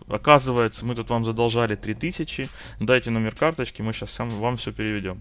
Оказывается, 0.09 0.85
мы 0.85 0.95
тут 0.95 1.11
вам 1.11 1.25
задолжали 1.25 1.75
3000, 1.75 2.49
дайте 2.81 3.11
номер 3.11 3.35
карточки, 3.35 3.83
мы 3.83 3.93
сейчас 3.93 4.11
сам, 4.13 4.29
вам 4.29 4.57
все 4.57 4.73
переведем. 4.73 5.21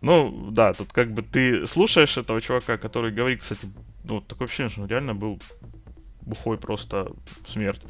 Ну, 0.00 0.50
да, 0.50 0.72
тут 0.72 0.92
как 0.92 1.12
бы 1.12 1.22
ты 1.22 1.66
слушаешь 1.66 2.16
этого 2.16 2.40
чувака, 2.40 2.76
который 2.76 3.12
говорит, 3.12 3.40
кстати, 3.40 3.66
ну, 4.04 4.20
такое 4.20 4.46
ощущение, 4.46 4.70
что 4.70 4.82
он 4.82 4.88
реально 4.88 5.14
был 5.14 5.38
бухой 6.22 6.58
просто 6.58 7.12
смерть. 7.46 7.82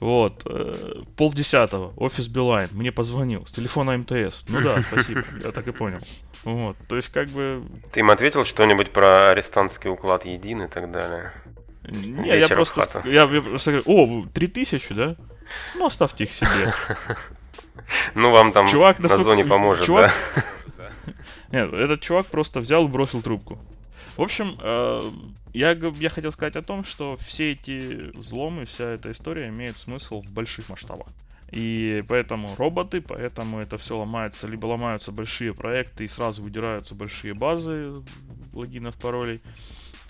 Вот. 0.00 0.42
Э, 0.46 1.02
полдесятого, 1.16 1.92
офис 1.96 2.28
Билайн, 2.28 2.68
мне 2.72 2.92
позвонил 2.92 3.46
с 3.46 3.52
телефона 3.52 3.96
МТС. 3.98 4.44
Ну 4.48 4.60
да, 4.60 4.82
спасибо, 4.90 5.22
я 5.42 5.52
так 5.52 5.66
и 5.66 5.72
понял. 5.72 5.98
Вот, 6.44 6.76
то 6.88 6.96
есть 6.96 7.08
как 7.08 7.28
бы... 7.28 7.62
Ты 7.92 8.00
им 8.00 8.10
ответил 8.10 8.44
что-нибудь 8.44 8.92
про 8.92 9.30
арестантский 9.30 9.90
уклад 9.90 10.24
един 10.24 10.62
и 10.62 10.68
так 10.68 10.90
далее? 10.90 11.32
Не, 11.84 12.38
я 12.38 12.48
просто, 12.48 13.02
я, 13.04 13.24
я 13.24 13.42
просто 13.42 13.72
говорю, 13.72 13.84
о, 13.86 14.26
3000, 14.32 14.94
да? 14.94 15.16
Ну, 15.74 15.86
оставьте 15.86 16.24
их 16.24 16.32
себе. 16.32 16.72
Ну, 18.14 18.30
вам 18.30 18.52
там 18.52 18.68
чувак 18.68 18.98
на 19.00 19.18
зоне 19.18 19.44
поможет, 19.44 19.86
чувак... 19.86 20.12
да? 20.78 20.90
Нет, 21.52 21.72
этот 21.72 22.00
чувак 22.00 22.26
просто 22.26 22.60
взял 22.60 22.86
и 22.86 22.90
бросил 22.90 23.22
трубку. 23.22 23.58
В 24.16 24.22
общем, 24.22 24.56
э, 24.60 25.00
я, 25.52 25.72
я 25.72 26.10
хотел 26.10 26.32
сказать 26.32 26.56
о 26.56 26.62
том, 26.62 26.84
что 26.84 27.16
все 27.16 27.52
эти 27.52 28.10
взломы, 28.16 28.66
вся 28.66 28.84
эта 28.84 29.10
история 29.10 29.48
имеет 29.48 29.76
смысл 29.76 30.22
в 30.22 30.32
больших 30.34 30.68
масштабах. 30.68 31.08
И 31.50 32.02
поэтому 32.08 32.48
роботы, 32.56 33.02
поэтому 33.02 33.58
это 33.60 33.76
все 33.76 33.96
ломается, 33.96 34.46
либо 34.46 34.66
ломаются 34.66 35.12
большие 35.12 35.52
проекты 35.52 36.04
и 36.04 36.08
сразу 36.08 36.42
выдираются 36.42 36.94
большие 36.94 37.34
базы 37.34 37.92
логинов, 38.54 38.94
паролей, 38.96 39.40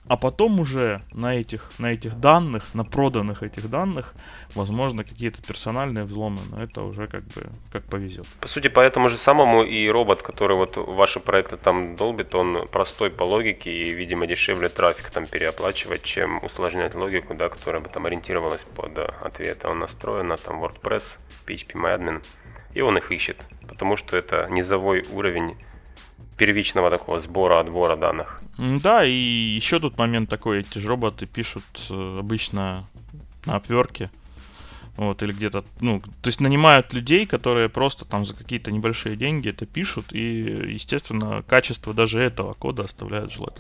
а 0.09 0.17
потом 0.17 0.59
уже 0.59 1.01
на 1.13 1.35
этих, 1.37 1.71
на 1.79 1.93
этих 1.93 2.19
данных, 2.19 2.75
на 2.75 2.85
проданных 2.85 3.43
этих 3.43 3.71
данных, 3.71 4.15
возможно, 4.55 5.05
какие-то 5.05 5.41
персональные 5.43 6.05
взломы, 6.05 6.41
но 6.51 6.63
это 6.63 6.83
уже 6.83 7.07
как 7.07 7.23
бы 7.23 7.43
как 7.71 7.85
повезет. 7.85 8.27
По 8.41 8.49
сути, 8.49 8.69
по 8.69 8.81
этому 8.81 9.09
же 9.09 9.17
самому 9.17 9.63
и 9.63 9.89
робот, 9.89 10.23
который 10.23 10.57
вот 10.57 10.77
ваши 10.77 11.21
проекты 11.21 11.57
там 11.57 11.97
долбит, 11.97 12.35
он 12.35 12.67
простой 12.69 13.11
по 13.11 13.23
логике 13.23 13.71
и, 13.71 13.91
видимо, 13.93 14.27
дешевле 14.27 14.69
трафик 14.69 15.11
там 15.11 15.27
переоплачивать, 15.27 16.03
чем 16.03 16.43
усложнять 16.45 16.95
логику, 16.95 17.35
да, 17.35 17.49
которая 17.49 17.81
бы 17.81 17.89
там 17.89 18.07
ориентировалась 18.07 18.63
под 18.63 18.99
ответ. 18.99 19.65
Он 19.65 19.79
настроен 19.79 20.29
на 20.29 20.37
там 20.37 20.63
WordPress, 20.63 21.19
PHP 21.47 22.23
и 22.75 22.81
он 22.81 22.97
их 22.97 23.13
ищет, 23.13 23.37
потому 23.69 23.97
что 23.97 24.17
это 24.17 24.47
низовой 24.51 25.05
уровень 25.13 25.57
первичного 26.37 26.91
такого 26.91 27.21
сбора, 27.21 27.61
отбора 27.61 27.97
данных. 27.97 28.41
Да, 28.59 29.05
и 29.05 29.15
еще 29.15 29.79
тут 29.79 29.99
момент 29.99 30.29
такой, 30.29 30.61
эти 30.61 30.79
же 30.79 30.89
роботы 30.89 31.27
пишут 31.27 31.65
э, 31.91 32.17
обычно 32.19 32.85
на 33.47 33.57
обверке. 33.57 34.11
Вот, 34.97 35.23
или 35.23 35.33
где-то, 35.33 35.65
ну, 35.81 36.01
то 36.01 36.29
есть 36.29 36.41
нанимают 36.41 36.93
людей, 36.93 37.25
которые 37.25 37.71
просто 37.71 38.05
там 38.05 38.27
за 38.27 38.35
какие-то 38.35 38.71
небольшие 38.71 39.17
деньги 39.17 39.49
это 39.49 39.65
пишут, 39.65 40.13
и, 40.13 40.21
естественно, 40.21 41.43
качество 41.49 41.95
даже 41.95 42.21
этого 42.21 42.53
кода 42.53 42.85
оставляет 42.85 43.33
желать. 43.33 43.55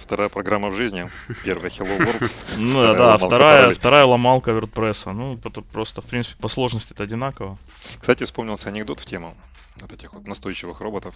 Вторая 0.00 0.28
программа 0.28 0.70
в 0.70 0.74
жизни, 0.74 1.08
первая 1.44 1.70
Hello 1.70 1.98
World. 1.98 2.32
Ну 2.58 2.82
да, 2.82 3.16
вторая, 3.16 3.72
вторая 3.74 4.04
ломалка 4.04 4.50
WordPress. 4.50 5.12
Ну, 5.12 5.38
просто, 5.72 6.02
в 6.02 6.06
принципе, 6.06 6.34
по 6.40 6.48
сложности 6.48 6.94
это 6.94 7.04
одинаково. 7.04 7.56
Кстати, 8.00 8.24
вспомнился 8.24 8.70
анекдот 8.70 8.98
в 8.98 9.06
тему 9.06 9.32
от 9.80 9.92
этих 9.92 10.12
вот 10.14 10.26
настойчивых 10.26 10.80
роботов. 10.80 11.14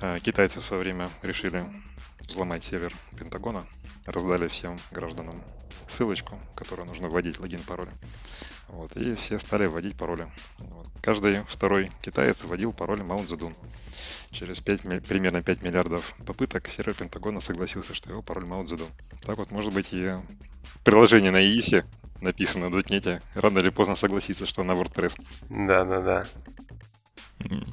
Э, 0.00 0.18
китайцы 0.20 0.60
в 0.60 0.64
свое 0.64 0.82
время 0.82 1.08
решили 1.22 1.64
взломать 2.20 2.64
сервер 2.64 2.92
Пентагона, 3.18 3.64
раздали 4.04 4.48
всем 4.48 4.78
гражданам 4.90 5.40
ссылочку, 5.88 6.38
которую 6.54 6.86
нужно 6.86 7.08
вводить, 7.08 7.40
логин, 7.40 7.62
пароль. 7.62 7.88
Вот, 8.68 8.96
и 8.96 9.14
все 9.14 9.38
стали 9.38 9.66
вводить 9.66 9.96
пароли. 9.96 10.26
Вот. 10.58 10.88
Каждый 11.00 11.42
второй 11.44 11.90
китаец 12.02 12.42
вводил 12.42 12.72
пароль 12.72 13.02
Маунт 13.02 13.28
Зедун. 13.28 13.54
Через 14.32 14.60
5, 14.60 15.04
примерно 15.06 15.40
5 15.40 15.62
миллиардов 15.62 16.14
попыток 16.26 16.68
сервер 16.68 16.94
Пентагона 16.94 17.40
согласился, 17.40 17.94
что 17.94 18.10
его 18.10 18.22
пароль 18.22 18.44
Маунт 18.44 18.68
Зедун. 18.68 18.88
Так 19.22 19.38
вот, 19.38 19.52
может 19.52 19.72
быть, 19.72 19.92
и 19.92 20.14
приложение 20.84 21.30
на 21.30 21.42
ИИСе, 21.42 21.84
написано 22.20 22.68
на 22.68 22.76
.NET, 22.76 23.22
рано 23.34 23.60
или 23.60 23.70
поздно 23.70 23.94
согласится, 23.94 24.46
что 24.46 24.64
на 24.64 24.72
WordPress. 24.72 25.14
Да-да-да. 25.48 26.26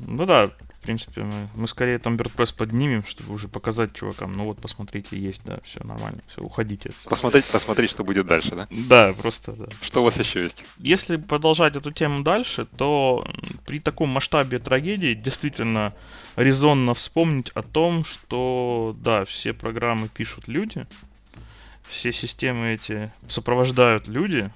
Ну 0.08 0.26
да, 0.26 0.52
в 0.84 0.86
принципе, 0.86 1.22
мы, 1.22 1.48
мы 1.56 1.68
скорее 1.70 1.98
там 1.98 2.16
WordPress 2.16 2.54
поднимем, 2.58 3.06
чтобы 3.06 3.34
уже 3.34 3.48
показать 3.48 3.94
чувакам, 3.94 4.34
ну 4.34 4.44
вот, 4.44 4.60
посмотрите, 4.60 5.18
есть, 5.18 5.46
да, 5.46 5.62
все 5.64 5.80
нормально, 5.82 6.20
все, 6.28 6.42
уходите. 6.42 6.92
Посмотреть, 7.06 7.46
посмотреть, 7.46 7.90
что 7.90 8.04
будет 8.04 8.28
дальше, 8.28 8.54
да? 8.54 8.68
Да, 8.70 9.14
просто, 9.14 9.54
да. 9.54 9.66
Что 9.82 10.02
у 10.02 10.04
вас 10.04 10.20
еще 10.20 10.44
есть? 10.44 10.66
Если 10.80 11.16
продолжать 11.16 11.78
эту 11.78 11.92
тему 11.92 12.22
дальше, 12.22 12.66
то 12.66 13.24
при 13.66 13.80
таком 13.80 14.10
масштабе 14.10 14.60
трагедии 14.60 15.14
действительно 15.14 15.94
резонно 16.36 16.94
вспомнить 16.94 17.50
о 17.52 17.62
том, 17.62 18.04
что, 18.04 18.94
да, 18.98 19.24
все 19.24 19.54
программы 19.54 20.10
пишут 20.10 20.50
люди, 20.50 20.86
все 21.90 22.12
системы 22.12 22.72
эти 22.72 23.10
сопровождают 23.30 24.10
люди, 24.10 24.52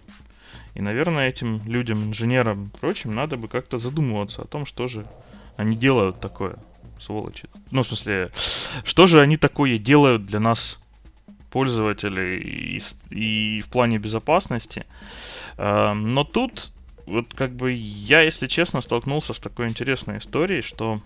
и, 0.75 0.81
наверное, 0.81 1.29
этим 1.29 1.61
людям, 1.65 2.03
инженерам 2.03 2.65
и 2.65 2.77
прочим, 2.77 3.15
надо 3.15 3.37
бы 3.37 3.47
как-то 3.47 3.79
задумываться 3.79 4.41
о 4.41 4.45
том, 4.45 4.65
что 4.65 4.87
же 4.87 5.07
они 5.57 5.75
делают 5.75 6.19
такое, 6.19 6.55
сволочи. 6.99 7.45
Ну, 7.71 7.83
в 7.83 7.87
смысле, 7.87 8.29
что 8.85 9.07
же 9.07 9.19
они 9.19 9.37
такое 9.37 9.77
делают 9.77 10.23
для 10.23 10.39
нас, 10.39 10.77
пользователей, 11.49 12.37
и, 12.37 12.83
и 13.09 13.61
в 13.61 13.69
плане 13.69 13.97
безопасности. 13.97 14.85
Э, 15.57 15.93
но 15.93 16.23
тут, 16.23 16.71
вот 17.05 17.27
как 17.33 17.51
бы 17.51 17.71
я, 17.71 18.21
если 18.21 18.47
честно, 18.47 18.81
столкнулся 18.81 19.33
с 19.33 19.39
такой 19.39 19.67
интересной 19.67 20.19
историей, 20.19 20.61
что 20.61 20.97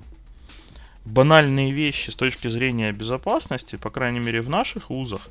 банальные 1.05 1.71
вещи 1.71 2.09
с 2.09 2.15
точки 2.15 2.47
зрения 2.47 2.91
безопасности, 2.91 3.75
по 3.75 3.89
крайней 3.89 4.19
мере 4.19 4.41
в 4.41 4.49
наших 4.49 4.89
вузах, 4.89 5.29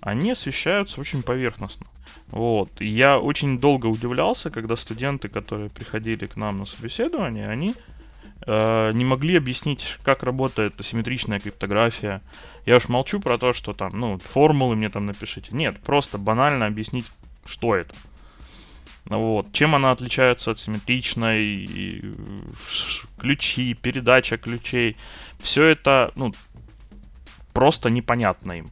они 0.00 0.32
освещаются 0.32 1.00
очень 1.00 1.22
поверхностно. 1.22 1.86
Вот. 2.28 2.80
И 2.80 2.86
я 2.86 3.18
очень 3.18 3.58
долго 3.58 3.86
удивлялся, 3.86 4.50
когда 4.50 4.76
студенты, 4.76 5.28
которые 5.28 5.70
приходили 5.70 6.26
к 6.26 6.36
нам 6.36 6.60
на 6.60 6.66
собеседование, 6.66 7.48
они 7.48 7.74
не 8.46 9.04
могли 9.04 9.36
объяснить, 9.36 9.98
как 10.02 10.22
работает 10.22 10.78
асимметричная 10.78 11.40
криптография. 11.40 12.22
Я 12.66 12.76
уж 12.76 12.88
молчу 12.88 13.20
про 13.20 13.38
то, 13.38 13.52
что 13.52 13.72
там, 13.72 13.92
ну, 13.94 14.18
формулы 14.18 14.76
мне 14.76 14.88
там 14.88 15.06
напишите. 15.06 15.48
Нет, 15.54 15.80
просто 15.80 16.18
банально 16.18 16.66
объяснить, 16.66 17.06
что 17.46 17.76
это. 17.76 17.94
Вот. 19.06 19.52
Чем 19.52 19.74
она 19.74 19.90
отличается 19.90 20.52
от 20.52 20.60
симметричной, 20.60 22.02
ключи, 23.18 23.74
передача 23.74 24.36
ключей. 24.36 24.96
Все 25.40 25.64
это, 25.64 26.10
ну, 26.14 26.32
просто 27.52 27.90
непонятно 27.90 28.52
им. 28.52 28.70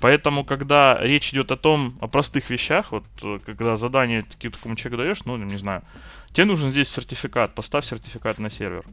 Поэтому, 0.00 0.44
когда 0.44 0.96
речь 1.00 1.30
идет 1.30 1.50
о 1.50 1.56
том, 1.56 1.96
о 2.00 2.06
простых 2.06 2.50
вещах, 2.50 2.92
вот 2.92 3.04
э, 3.22 3.38
когда 3.44 3.76
задание 3.76 4.22
такому 4.22 4.76
человеку 4.76 5.02
даешь, 5.02 5.24
ну, 5.24 5.36
не 5.36 5.56
знаю, 5.56 5.82
тебе 6.32 6.44
нужен 6.44 6.70
здесь 6.70 6.88
сертификат, 6.88 7.54
поставь 7.54 7.84
сертификат 7.84 8.38
на 8.38 8.48
сервер. 8.48 8.84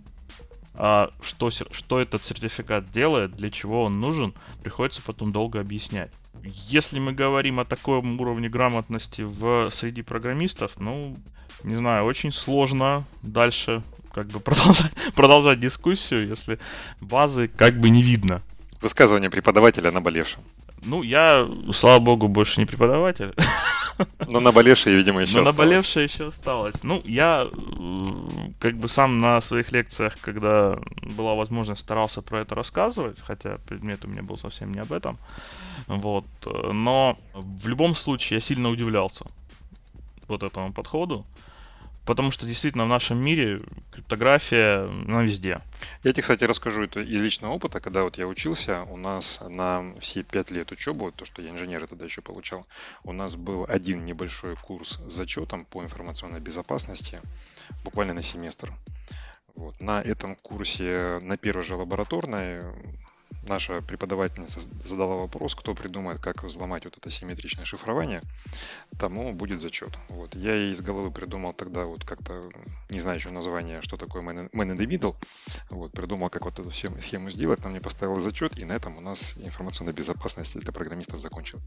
А 0.77 1.09
что, 1.21 1.51
что 1.51 2.01
этот 2.01 2.23
сертификат 2.23 2.91
делает, 2.91 3.31
для 3.31 3.49
чего 3.49 3.83
он 3.83 3.99
нужен, 3.99 4.33
приходится 4.61 5.01
потом 5.01 5.31
долго 5.31 5.59
объяснять. 5.59 6.11
Если 6.43 6.99
мы 6.99 7.13
говорим 7.13 7.59
о 7.59 7.65
таком 7.65 8.19
уровне 8.19 8.49
грамотности 8.49 9.21
в 9.21 9.71
среди 9.71 10.01
программистов, 10.01 10.73
ну, 10.79 11.15
не 11.63 11.75
знаю, 11.75 12.05
очень 12.05 12.31
сложно 12.31 13.03
дальше 13.23 13.83
как 14.13 14.27
бы 14.27 14.39
продолжать, 14.41 14.91
продолжать 15.15 15.59
дискуссию, 15.59 16.27
если 16.27 16.59
базы 17.01 17.47
как 17.47 17.79
бы 17.79 17.89
не 17.89 18.03
видно. 18.03 18.41
Высказывание 18.81 19.29
преподавателя 19.29 19.91
наболевшем. 19.91 20.41
Ну, 20.83 21.01
я, 21.01 21.47
слава 21.73 21.99
богу, 21.99 22.27
больше 22.27 22.59
не 22.59 22.65
преподаватель. 22.65 23.33
Но 24.27 24.39
наболевшее, 24.39 24.97
видимо, 24.97 25.21
еще 25.21 25.37
Но 25.37 25.43
наболевшее 25.43 26.05
еще 26.05 26.27
осталось. 26.27 26.83
Ну, 26.83 27.01
я 27.05 27.47
э, 27.51 28.51
как 28.59 28.75
бы 28.75 28.89
сам 28.89 29.19
на 29.19 29.41
своих 29.41 29.71
лекциях, 29.71 30.17
когда 30.19 30.75
была 31.15 31.33
возможность, 31.33 31.81
старался 31.81 32.21
про 32.21 32.41
это 32.41 32.55
рассказывать, 32.55 33.19
хотя 33.19 33.57
предмет 33.67 34.03
у 34.05 34.07
меня 34.07 34.23
был 34.23 34.37
совсем 34.37 34.73
не 34.73 34.79
об 34.79 34.91
этом. 34.91 35.17
Вот. 35.87 36.25
Но 36.71 37.17
в 37.33 37.67
любом 37.67 37.95
случае 37.95 38.37
я 38.37 38.41
сильно 38.41 38.69
удивлялся 38.69 39.25
вот 40.27 40.43
этому 40.43 40.73
подходу. 40.73 41.25
Потому 42.05 42.31
что 42.31 42.45
действительно 42.45 42.85
в 42.85 42.89
нашем 42.89 43.19
мире 43.19 43.59
криптография, 43.91 44.85
она 44.85 45.23
везде. 45.23 45.59
Я 46.03 46.11
тебе, 46.13 46.21
кстати, 46.21 46.43
расскажу 46.43 46.83
это 46.83 47.01
из 47.01 47.21
личного 47.21 47.53
опыта. 47.53 47.79
Когда 47.79 48.03
вот 48.03 48.17
я 48.17 48.27
учился, 48.27 48.83
у 48.83 48.97
нас 48.97 49.39
на 49.41 49.83
все 49.99 50.23
пять 50.23 50.51
лет 50.51 50.71
учебы, 50.71 51.11
то, 51.11 51.25
что 51.25 51.41
я 51.41 51.49
инженер 51.49 51.87
тогда 51.87 52.05
еще 52.05 52.21
получал, 52.21 52.67
у 53.03 53.11
нас 53.11 53.35
был 53.35 53.65
один 53.67 54.05
небольшой 54.05 54.55
курс 54.55 54.99
с 55.07 55.11
зачетом 55.11 55.65
по 55.65 55.83
информационной 55.83 56.39
безопасности, 56.39 57.21
буквально 57.83 58.13
на 58.13 58.21
семестр. 58.21 58.71
Вот. 59.55 59.81
На 59.81 60.01
этом 60.01 60.35
курсе, 60.35 61.19
на 61.21 61.37
первой 61.37 61.63
же 61.63 61.75
лабораторной, 61.75 62.61
наша 63.47 63.81
преподавательница 63.81 64.61
задала 64.83 65.15
вопрос, 65.15 65.55
кто 65.55 65.73
придумает, 65.73 66.19
как 66.19 66.43
взломать 66.43 66.85
вот 66.85 66.97
это 66.97 67.09
симметричное 67.09 67.65
шифрование, 67.65 68.21
тому 68.97 69.33
будет 69.33 69.61
зачет. 69.61 69.97
Вот. 70.09 70.35
Я 70.35 70.55
из 70.55 70.81
головы 70.81 71.11
придумал 71.11 71.53
тогда 71.53 71.85
вот 71.85 72.05
как-то, 72.05 72.41
не 72.89 72.99
знаю 72.99 73.17
еще 73.17 73.29
название, 73.29 73.81
что 73.81 73.97
такое 73.97 74.21
man 74.21 74.49
in 74.51 74.77
the 74.77 74.85
middle, 74.85 75.15
вот, 75.69 75.91
придумал, 75.91 76.29
как 76.29 76.45
вот 76.45 76.59
эту 76.59 76.71
схему, 76.71 77.29
сделать, 77.29 77.61
там 77.61 77.71
мне 77.71 77.81
поставил 77.81 78.19
зачет, 78.19 78.57
и 78.57 78.65
на 78.65 78.73
этом 78.73 78.97
у 78.97 79.01
нас 79.01 79.35
информационная 79.37 79.93
безопасность 79.93 80.57
для 80.59 80.71
программистов 80.71 81.19
закончилась. 81.19 81.63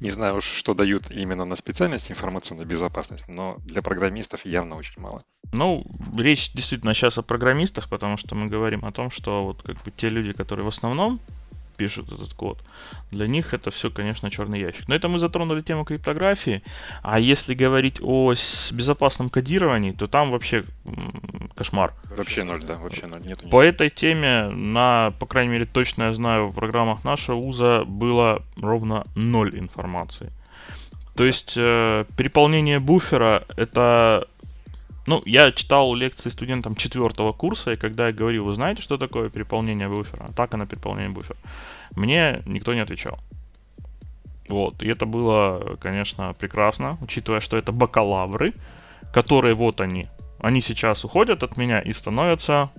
Не 0.00 0.10
знаю 0.10 0.36
уж, 0.36 0.44
что 0.44 0.74
дают 0.74 1.10
именно 1.10 1.44
на 1.44 1.56
специальность 1.56 2.10
информационная 2.10 2.66
безопасность, 2.66 3.28
но 3.28 3.56
для 3.58 3.82
программистов 3.82 4.44
явно 4.44 4.76
очень 4.76 5.00
мало. 5.00 5.22
Ну, 5.52 5.84
речь 6.16 6.52
действительно 6.52 6.94
сейчас 6.94 7.18
о 7.18 7.22
программистах, 7.22 7.88
потому 7.88 8.16
что 8.16 8.34
мы 8.34 8.46
говорим 8.46 8.84
о 8.84 8.92
том, 8.92 9.10
что 9.10 9.40
вот 9.42 9.62
как 9.62 9.82
бы 9.82 9.90
те 9.90 10.08
люди, 10.08 10.32
которые 10.32 10.64
в 10.64 10.68
основном 10.68 11.05
пишут 11.76 12.10
этот 12.10 12.32
код, 12.34 12.58
для 13.10 13.26
них 13.26 13.54
это 13.54 13.70
все, 13.70 13.90
конечно, 13.90 14.30
черный 14.30 14.60
ящик. 14.60 14.88
Но 14.88 14.94
это 14.94 15.08
мы 15.08 15.18
затронули 15.18 15.60
тему 15.60 15.84
криптографии. 15.84 16.62
А 17.02 17.20
если 17.20 17.54
говорить 17.54 17.98
о 18.02 18.34
безопасном 18.72 19.28
кодировании, 19.28 19.92
то 19.92 20.06
там 20.06 20.30
вообще 20.30 20.64
кошмар. 21.54 21.94
Вообще 22.16 22.44
ноль, 22.44 22.62
да, 22.62 22.74
вообще 22.74 23.06
ноль. 23.06 23.22
Нет, 23.24 23.48
По 23.50 23.62
этой 23.62 23.90
теме, 23.90 24.48
на, 24.48 25.12
по 25.18 25.26
крайней 25.26 25.52
мере, 25.52 25.66
точно 25.66 26.04
я 26.04 26.12
знаю, 26.14 26.48
в 26.48 26.54
программах 26.54 27.04
нашего 27.04 27.36
вуза 27.36 27.84
было 27.84 28.42
ровно 28.60 29.04
ноль 29.14 29.58
информации. 29.58 30.32
То 31.14 31.24
есть 31.24 31.54
э, 31.56 32.04
переполнение 32.16 32.78
буфера 32.78 33.44
это 33.56 34.28
ну, 35.06 35.22
я 35.24 35.52
читал 35.52 35.94
лекции 35.94 36.30
студентам 36.30 36.74
четвертого 36.74 37.32
курса, 37.32 37.72
и 37.72 37.76
когда 37.76 38.08
я 38.08 38.12
говорил, 38.12 38.44
вы 38.44 38.54
знаете, 38.54 38.82
что 38.82 38.98
такое 38.98 39.30
переполнение 39.30 39.88
буфера, 39.88 40.24
атака 40.24 40.56
на 40.56 40.66
переполнение 40.66 41.10
буфера, 41.10 41.36
мне 41.94 42.42
никто 42.46 42.74
не 42.74 42.80
отвечал. 42.80 43.18
Вот, 44.48 44.82
и 44.82 44.88
это 44.88 45.06
было, 45.06 45.76
конечно, 45.80 46.34
прекрасно, 46.34 46.98
учитывая, 47.00 47.40
что 47.40 47.56
это 47.56 47.72
бакалавры, 47.72 48.52
которые 49.12 49.54
вот 49.54 49.80
они, 49.80 50.08
они 50.40 50.60
сейчас 50.60 51.04
уходят 51.04 51.42
от 51.42 51.56
меня 51.56 51.80
и 51.80 51.92
становятся 51.92 52.70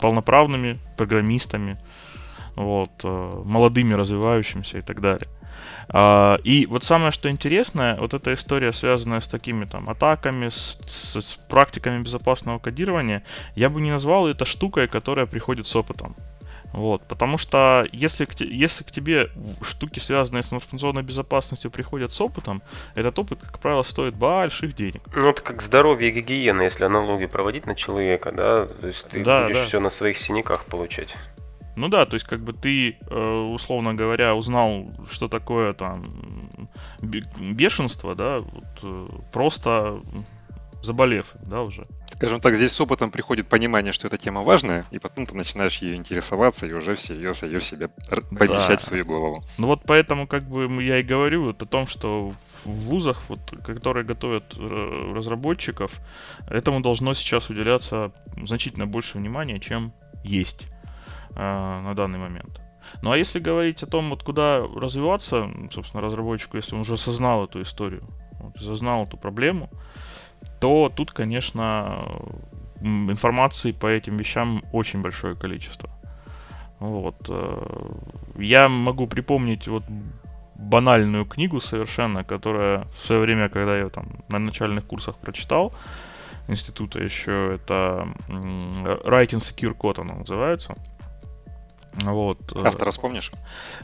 полноправными 0.00 0.78
программистами, 0.96 1.78
вот, 2.56 2.90
э, 3.02 3.42
молодыми, 3.44 3.94
развивающимися 3.94 4.78
и 4.78 4.80
так 4.82 5.00
далее. 5.00 5.28
А, 5.88 6.38
и 6.44 6.66
вот 6.66 6.84
самое, 6.84 7.12
что 7.12 7.30
интересное, 7.30 7.96
вот 7.96 8.14
эта 8.14 8.34
история, 8.34 8.72
связанная 8.72 9.20
с 9.20 9.26
такими 9.26 9.64
там 9.64 9.88
атаками, 9.88 10.48
с, 10.48 10.78
с, 10.88 11.20
с 11.20 11.38
практиками 11.48 12.02
безопасного 12.02 12.58
кодирования, 12.58 13.22
я 13.54 13.68
бы 13.68 13.80
не 13.80 13.90
назвал 13.90 14.26
это 14.26 14.44
штукой, 14.44 14.88
которая 14.88 15.26
приходит 15.26 15.66
с 15.66 15.76
опытом. 15.76 16.16
Вот, 16.74 17.02
потому 17.06 17.38
что 17.38 17.86
если 17.92 18.24
к, 18.24 18.40
если 18.40 18.82
к 18.82 18.90
тебе 18.90 19.30
штуки, 19.62 20.00
связанные 20.00 20.42
с 20.42 20.52
информационной 20.52 21.02
безопасностью, 21.02 21.70
приходят 21.70 22.12
с 22.12 22.20
опытом, 22.20 22.62
этот 22.96 23.16
опыт, 23.16 23.38
как 23.40 23.60
правило, 23.60 23.84
стоит 23.84 24.16
больших 24.16 24.74
денег. 24.74 25.02
Ну, 25.14 25.28
это 25.28 25.40
как 25.40 25.62
здоровье 25.62 26.08
и 26.08 26.12
гигиена, 26.12 26.62
если 26.62 26.82
аналогии 26.82 27.26
проводить 27.26 27.66
на 27.66 27.76
человека, 27.76 28.32
да? 28.32 28.66
То 28.66 28.88
есть 28.88 29.08
ты 29.08 29.22
да, 29.22 29.44
будешь 29.44 29.58
да. 29.58 29.64
все 29.66 29.78
на 29.78 29.88
своих 29.88 30.18
синяках 30.18 30.64
получать. 30.64 31.16
Ну 31.76 31.88
да, 31.88 32.06
то 32.06 32.14
есть 32.14 32.26
как 32.26 32.40
бы 32.40 32.52
ты, 32.52 32.96
э, 33.08 33.28
условно 33.54 33.94
говоря, 33.94 34.34
узнал, 34.34 34.86
что 35.10 35.28
такое 35.28 35.72
там 35.72 36.04
бешенство, 37.00 38.14
да, 38.14 38.38
вот, 38.38 38.64
э, 38.82 39.08
просто 39.32 40.00
заболев, 40.82 41.26
да, 41.42 41.62
уже. 41.62 41.86
Скажем 42.06 42.40
так, 42.40 42.54
здесь 42.54 42.72
с 42.72 42.80
опытом 42.80 43.10
приходит 43.10 43.48
понимание, 43.48 43.92
что 43.92 44.06
эта 44.06 44.18
тема 44.18 44.42
важная, 44.42 44.84
и 44.90 44.98
потом 44.98 45.26
ты 45.26 45.34
начинаешь 45.34 45.78
ее 45.78 45.96
интересоваться 45.96 46.66
и 46.66 46.72
уже 46.72 46.94
всерьез 46.94 47.42
ее 47.42 47.58
в 47.58 47.64
себе 47.64 47.88
помещать 47.88 48.68
да. 48.68 48.76
в 48.76 48.82
свою 48.82 49.04
голову. 49.04 49.42
Ну 49.58 49.66
вот 49.66 49.82
поэтому 49.84 50.26
как 50.26 50.44
бы 50.48 50.82
я 50.82 51.00
и 51.00 51.02
говорю 51.02 51.46
вот 51.46 51.62
о 51.62 51.66
том, 51.66 51.88
что 51.88 52.32
в 52.64 52.70
вузах, 52.70 53.22
вот, 53.28 53.40
которые 53.64 54.04
готовят 54.04 54.54
э, 54.56 55.12
разработчиков, 55.14 55.90
этому 56.48 56.80
должно 56.80 57.14
сейчас 57.14 57.50
уделяться 57.50 58.12
значительно 58.44 58.86
больше 58.86 59.18
внимания, 59.18 59.58
чем 59.58 59.92
есть 60.22 60.66
э, 61.34 61.80
на 61.80 61.94
данный 61.94 62.18
момент. 62.18 62.60
Ну 63.02 63.10
а 63.12 63.16
если 63.16 63.38
говорить 63.38 63.82
о 63.82 63.86
том, 63.86 64.10
вот 64.10 64.22
куда 64.22 64.60
развиваться, 64.60 65.50
собственно, 65.72 66.02
разработчику, 66.02 66.56
если 66.56 66.74
он 66.74 66.82
уже 66.82 66.94
осознал 66.94 67.44
эту 67.44 67.62
историю, 67.62 68.04
вот, 68.40 68.56
осознал 68.56 69.04
эту 69.04 69.16
проблему, 69.16 69.70
то 70.60 70.92
тут, 70.94 71.12
конечно, 71.12 72.06
информации 72.80 73.72
по 73.72 73.86
этим 73.86 74.16
вещам 74.16 74.62
очень 74.72 75.00
большое 75.00 75.34
количество. 75.34 75.90
Вот. 76.78 77.16
Э, 77.28 77.66
я 78.36 78.68
могу 78.68 79.06
припомнить 79.06 79.68
вот 79.68 79.84
банальную 80.54 81.24
книгу 81.24 81.60
совершенно, 81.60 82.24
которая 82.24 82.86
в 82.94 83.06
свое 83.06 83.22
время, 83.22 83.48
когда 83.48 83.76
я 83.76 83.88
там 83.88 84.06
на 84.28 84.38
начальных 84.38 84.84
курсах 84.84 85.16
прочитал, 85.16 85.72
института 86.48 87.02
еще, 87.02 87.54
это 87.54 88.08
Writing 88.28 89.40
Secure 89.40 89.76
Code 89.76 90.02
она 90.02 90.14
называется. 90.14 90.74
Вот. 92.02 92.38
Э, 92.54 92.66
Автора 92.66 92.90
вспомнишь? 92.90 93.30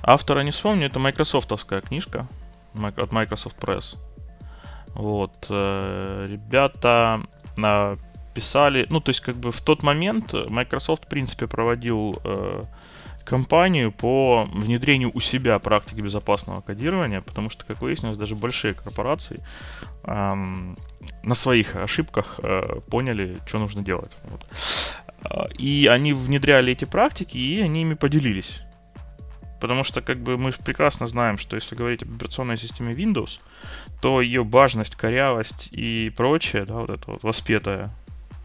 Автора 0.03 0.41
не 0.41 0.51
вспомню, 0.51 0.87
это 0.87 0.99
майкрософтовская 0.99 1.81
книжка 1.81 2.27
от 2.75 3.13
Microsoft 3.13 3.57
Press. 3.59 3.97
Вот. 4.95 5.33
Э, 5.49 6.27
ребята 6.29 7.21
писали, 8.35 8.87
ну, 8.91 9.01
то 9.01 9.11
есть, 9.11 9.21
как 9.21 9.37
бы 9.37 9.53
в 9.53 9.61
тот 9.61 9.83
момент 9.83 10.33
Microsoft, 10.33 11.05
в 11.05 11.09
принципе, 11.09 11.47
проводил 11.47 12.21
э, 12.25 12.65
кампанию 13.25 13.93
по 13.93 14.49
внедрению 14.53 15.11
у 15.15 15.21
себя 15.21 15.59
практики 15.59 16.01
безопасного 16.01 16.61
кодирования, 16.61 17.21
потому 17.21 17.51
что, 17.51 17.65
как 17.65 17.81
выяснилось, 17.81 18.19
даже 18.19 18.35
большие 18.35 18.75
корпорации 18.75 19.41
эм, 20.05 20.77
на 21.23 21.35
своих 21.35 21.77
ошибках 21.77 22.41
э, 22.43 22.81
поняли, 22.91 23.39
что 23.47 23.59
нужно 23.59 23.83
делать. 23.83 24.13
Вот. 24.25 24.47
А, 25.23 25.49
и 25.57 25.87
они 25.87 26.13
внедряли 26.13 26.73
эти 26.73 26.85
практики, 26.85 27.37
и 27.37 27.61
они 27.61 27.83
ими 27.83 27.95
поделились. 27.95 28.61
Потому 29.61 29.85
что, 29.85 30.01
как 30.01 30.19
бы, 30.19 30.39
мы 30.39 30.53
прекрасно 30.53 31.07
знаем, 31.07 31.37
что 31.37 31.57
если 31.57 31.75
говорить 31.75 32.03
об 32.03 32.15
операционной 32.15 32.57
системе 32.57 32.95
Windows, 32.95 33.41
то 34.01 34.23
ее 34.23 34.43
важность, 34.43 34.97
корявость 34.97 35.69
и 35.73 36.11
прочее, 36.17 36.65
да, 36.65 36.75
вот 36.75 36.91
это 36.91 37.03
вот 37.07 37.23
воспетое 37.23 37.91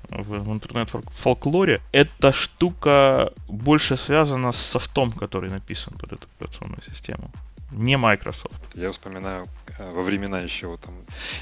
в, 0.10 0.52
интернет-фолклоре, 0.52 1.82
эта 1.92 2.34
штука 2.34 3.34
больше 3.48 3.98
связана 3.98 4.52
с 4.52 4.58
софтом, 4.58 5.12
который 5.12 5.50
написан 5.50 5.94
под 5.98 6.14
эту 6.14 6.28
операционную 6.36 6.84
систему. 6.84 7.32
Не 7.72 7.98
Microsoft. 7.98 8.56
Я 8.76 8.92
вспоминаю 8.92 9.48
э, 9.80 9.92
во 9.92 10.04
времена 10.04 10.40
еще 10.40 10.78
там 10.78 10.94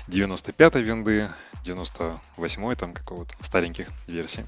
95-й 0.07 0.81
винды, 0.81 1.29
98-й 1.65 2.75
там 2.75 2.93
какого-то 2.93 3.35
стареньких 3.41 3.89
версий. 4.07 4.45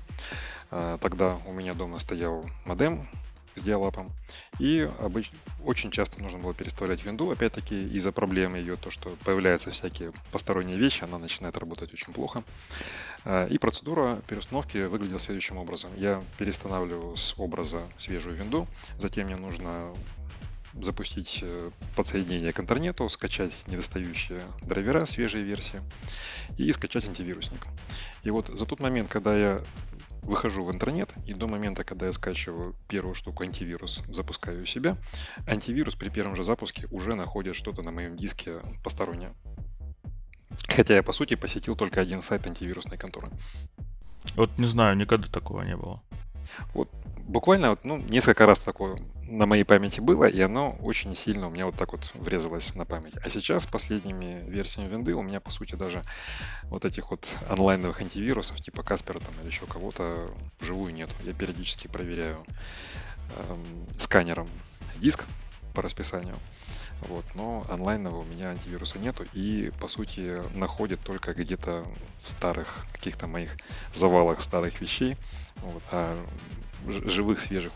А, 0.72 0.98
тогда 0.98 1.38
у 1.46 1.54
меня 1.54 1.74
дома 1.74 2.00
стоял 2.00 2.46
модем 2.66 3.08
с 3.56 3.62
диалапом. 3.62 4.12
И 4.60 4.90
обыч... 5.00 5.32
очень 5.64 5.92
часто 5.92 6.22
нужно 6.22 6.40
было 6.40 6.54
переставлять 6.54 7.04
винду, 7.04 7.32
опять-таки 7.32 7.88
из-за 7.90 8.12
проблемы 8.12 8.58
ее, 8.58 8.76
то, 8.76 8.92
что 8.92 9.10
появляются 9.24 9.72
всякие 9.72 10.12
посторонние 10.32 10.78
вещи, 10.78 11.04
она 11.04 11.18
начинает 11.18 11.58
работать 11.58 11.94
очень 11.94 12.14
плохо. 12.14 12.44
А, 13.24 13.48
и 13.48 13.58
процедура 13.58 14.22
переустановки 14.28 14.78
выглядела 14.78 15.20
следующим 15.20 15.58
образом. 15.58 15.90
Я 15.98 16.24
перестанавливаю 16.38 17.16
с 17.16 17.34
образа 17.38 17.86
свежую 17.98 18.36
винду, 18.36 18.68
затем 18.98 19.28
мне 19.28 19.38
нужно 19.38 19.94
запустить 20.82 21.40
э, 21.42 21.72
подсоединение 21.96 22.52
к 22.52 22.60
интернету, 22.60 23.08
скачать 23.10 23.54
недостающие 23.68 24.42
драйвера, 24.62 25.06
свежие 25.06 25.44
версии 25.44 25.82
и 26.58 26.72
скачать 26.74 27.06
антивирусник. 27.06 27.66
И 28.24 28.30
вот 28.30 28.48
за 28.48 28.66
тот 28.66 28.80
момент, 28.80 29.10
когда 29.10 29.38
я 29.38 29.64
выхожу 30.26 30.64
в 30.64 30.74
интернет, 30.74 31.14
и 31.26 31.34
до 31.34 31.48
момента, 31.48 31.84
когда 31.84 32.08
я 32.08 32.14
скачиваю 32.14 32.76
первую 32.88 33.16
штуку 33.16 33.44
антивирус, 33.44 34.04
запускаю 34.08 34.64
у 34.64 34.66
себя, 34.66 34.98
антивирус 35.48 35.96
при 35.96 36.10
первом 36.10 36.36
же 36.36 36.44
запуске 36.44 36.88
уже 36.92 37.16
находит 37.16 37.56
что-то 37.56 37.82
на 37.82 37.92
моем 37.92 38.16
диске 38.16 38.62
постороннее. 38.84 39.34
Хотя 40.68 40.96
я, 40.96 41.04
по 41.04 41.12
сути, 41.12 41.36
посетил 41.36 41.76
только 41.76 42.02
один 42.02 42.22
сайт 42.22 42.48
антивирусной 42.48 42.98
конторы. 42.98 43.30
Вот 44.36 44.58
не 44.58 44.68
знаю, 44.68 44.98
никогда 44.98 45.28
такого 45.28 45.62
не 45.62 45.78
было. 45.78 46.02
Вот 46.74 46.90
буквально 47.28 47.78
ну, 47.84 47.98
несколько 47.98 48.46
раз 48.46 48.60
такое 48.60 48.98
на 49.24 49.46
моей 49.46 49.64
памяти 49.64 50.00
было, 50.00 50.26
и 50.26 50.40
оно 50.42 50.78
очень 50.82 51.16
сильно 51.16 51.48
у 51.48 51.50
меня 51.50 51.66
вот 51.66 51.76
так 51.76 51.92
вот 51.92 52.12
врезалось 52.14 52.76
на 52.76 52.86
память. 52.86 53.16
А 53.24 53.30
сейчас 53.30 53.66
последними 53.66 54.44
версиями 54.48 54.90
винды 54.90 55.14
у 55.14 55.22
меня, 55.22 55.40
по 55.40 55.52
сути, 55.52 55.76
даже 55.76 56.04
вот 56.64 56.86
этих 56.86 57.12
вот 57.12 57.34
онлайновых 57.50 58.02
антивирусов, 58.02 58.62
типа 58.62 58.84
Каспера 58.84 59.20
там 59.20 59.34
или 59.42 59.48
еще 59.48 59.66
кого-то, 59.66 60.30
вживую 60.60 60.94
нет. 60.94 61.10
Я 61.24 61.34
периодически 61.34 61.88
проверяю 61.88 62.46
эм, 63.38 63.88
сканером 63.98 64.48
диск 64.98 65.26
по 65.74 65.82
расписанию. 65.82 66.36
Вот, 67.02 67.26
но 67.36 67.66
онлайнового 67.70 68.22
у 68.22 68.26
меня 68.26 68.50
антивируса 68.50 68.98
нету 69.00 69.26
и, 69.34 69.72
по 69.80 69.88
сути, 69.88 70.42
находит 70.58 71.02
только 71.02 71.34
где-то 71.34 71.86
в 72.24 72.30
старых 72.30 72.86
каких-то 72.94 73.28
моих 73.28 73.58
завалах 73.94 74.42
старых 74.42 74.80
вещей. 74.82 75.18
Вот, 75.66 75.84
а 75.92 76.18
живых, 76.88 77.40
свежих 77.40 77.74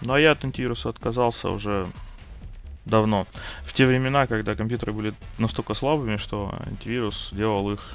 Ну 0.00 0.14
а 0.14 0.20
я 0.20 0.32
от 0.32 0.44
антивируса 0.44 0.88
отказался 0.88 1.50
уже 1.50 1.86
давно. 2.86 3.26
В 3.64 3.72
те 3.74 3.86
времена, 3.86 4.26
когда 4.26 4.54
компьютеры 4.54 4.92
были 4.92 5.12
настолько 5.38 5.74
слабыми, 5.74 6.16
что 6.16 6.54
антивирус 6.66 7.28
делал 7.32 7.70
их 7.70 7.94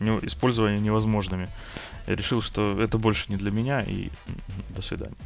э, 0.00 0.18
использование 0.22 0.78
невозможными. 0.78 1.48
Я 2.06 2.14
решил, 2.14 2.40
что 2.40 2.80
это 2.80 2.98
больше 2.98 3.24
не 3.28 3.36
для 3.36 3.50
меня 3.50 3.80
и 3.80 4.10
до 4.70 4.82
свидания. 4.82 5.16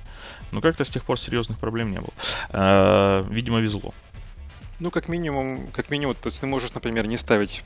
Но 0.52 0.60
как-то 0.60 0.84
с 0.84 0.88
тех 0.88 1.04
пор 1.04 1.20
серьезных 1.20 1.58
проблем 1.58 1.90
не 1.90 1.98
было. 1.98 2.12
Э, 2.50 3.22
видимо, 3.28 3.58
везло. 3.58 3.92
Ну, 4.78 4.90
как 4.90 5.08
минимум, 5.08 5.66
как 5.74 5.90
минимум, 5.90 6.14
то 6.14 6.28
есть 6.28 6.40
ты 6.40 6.46
можешь, 6.46 6.72
например, 6.72 7.06
не 7.06 7.18
ставить 7.18 7.62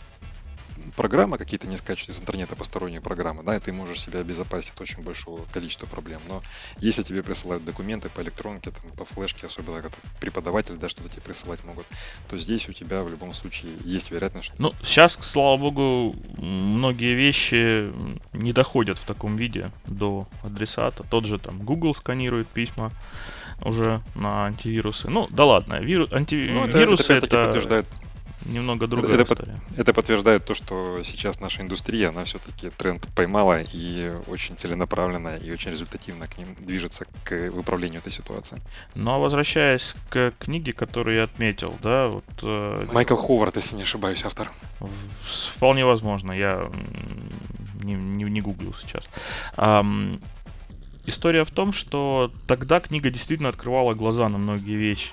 программы 0.97 1.38
какие-то 1.38 1.66
не 1.66 1.77
скачивать 1.77 2.11
из 2.11 2.20
интернета 2.20 2.57
посторонние 2.57 3.01
программы, 3.01 3.42
да, 3.42 3.57
и 3.57 3.61
ты 3.61 3.73
можешь 3.73 4.01
себя 4.01 4.20
обезопасить 4.20 4.73
от 4.75 4.81
очень 4.81 5.03
большого 5.03 5.42
количества 5.53 5.87
проблем. 5.87 6.20
Но 6.29 6.42
если 6.79 7.03
тебе 7.03 7.23
присылают 7.23 7.64
документы 7.64 8.09
по 8.09 8.20
электронке, 8.20 8.70
там, 8.70 8.90
по 8.97 9.05
флешке, 9.05 9.47
особенно 9.47 9.83
как 9.83 9.92
преподаватель, 10.20 10.77
да, 10.77 10.88
что-то 10.88 11.09
тебе 11.09 11.23
присылать 11.23 11.64
могут, 11.64 11.87
то 12.29 12.37
здесь 12.37 12.68
у 12.68 12.73
тебя 12.73 13.03
в 13.03 13.11
любом 13.11 13.35
случае 13.35 13.73
есть 13.85 14.11
вероятность, 14.11 14.47
что... 14.47 14.57
Ну, 14.59 14.73
сейчас, 14.83 15.18
слава 15.23 15.57
богу, 15.57 16.14
многие 16.38 17.14
вещи 17.14 17.92
не 18.33 18.53
доходят 18.53 18.99
в 18.99 19.05
таком 19.05 19.37
виде 19.37 19.70
до 19.87 20.27
адресата. 20.42 21.05
Тот 21.09 21.27
же 21.27 21.38
там 21.38 21.59
Google 21.64 21.94
сканирует 21.94 22.49
письма 22.49 22.90
уже 23.62 24.01
на 24.14 24.47
антивирусы. 24.47 25.09
Ну, 25.09 25.27
да 25.31 25.44
ладно, 25.44 25.81
вирус, 25.81 26.12
антивирусы 26.12 27.05
ну, 27.09 27.14
это, 27.14 27.27
это, 27.27 27.27
это 27.27 27.40
подтверждает 27.47 27.87
немного 28.44 28.87
другая 28.87 29.14
это, 29.14 29.33
история. 29.33 29.61
это 29.77 29.92
подтверждает 29.92 30.44
то, 30.44 30.55
что 30.55 31.03
сейчас 31.03 31.40
наша 31.40 31.62
индустрия, 31.62 32.11
она 32.11 32.25
все-таки 32.25 32.70
тренд 32.70 33.09
поймала 33.14 33.62
и 33.62 34.12
очень 34.27 34.57
целенаправленно 34.57 35.37
и 35.37 35.51
очень 35.51 35.70
результативно 35.70 36.27
к 36.27 36.38
ним 36.38 36.55
движется 36.59 37.07
к 37.25 37.51
выправлению 37.51 38.01
этой 38.01 38.12
ситуации. 38.12 38.61
Ну 38.94 39.12
а 39.12 39.18
возвращаясь 39.18 39.94
к 40.11 40.33
книге, 40.38 40.73
которую 40.73 41.16
я 41.16 41.23
отметил, 41.25 41.75
да, 41.83 42.07
вот... 42.07 42.25
Э, 42.42 42.87
Майкл 42.92 43.16
Ховард, 43.16 43.57
если 43.57 43.77
не 43.77 43.83
ошибаюсь, 43.83 44.25
автор. 44.25 44.53
Вполне 45.57 45.85
возможно, 45.85 46.33
я 46.33 46.70
не, 47.83 47.94
не, 47.94 48.25
не 48.25 48.40
гуглил 48.40 48.75
сейчас. 48.83 49.05
Um, 49.57 50.20
история 51.07 51.44
в 51.44 51.51
том, 51.51 51.73
что 51.73 52.33
тогда 52.47 52.81
книга 52.81 53.11
действительно 53.11 53.49
открывала 53.49 53.94
глаза 53.94 54.29
на 54.29 54.38
многие 54.38 54.77
вещи. 54.77 55.12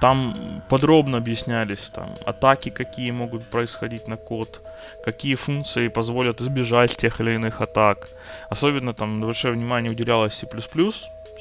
Там 0.00 0.34
подробно 0.68 1.18
объяснялись 1.18 1.90
там, 1.92 2.14
атаки, 2.26 2.68
какие 2.68 3.10
могут 3.12 3.50
происходить 3.50 4.08
на 4.08 4.16
код, 4.16 4.60
какие 5.04 5.34
функции 5.34 5.88
позволят 5.88 6.40
избежать 6.40 6.96
тех 6.96 7.20
или 7.20 7.32
иных 7.32 7.62
атак. 7.62 8.08
Особенно 8.50 8.92
там 8.92 9.20
большое 9.20 9.54
внимание 9.54 9.90
уделялось 9.90 10.34
C++, 10.34 10.46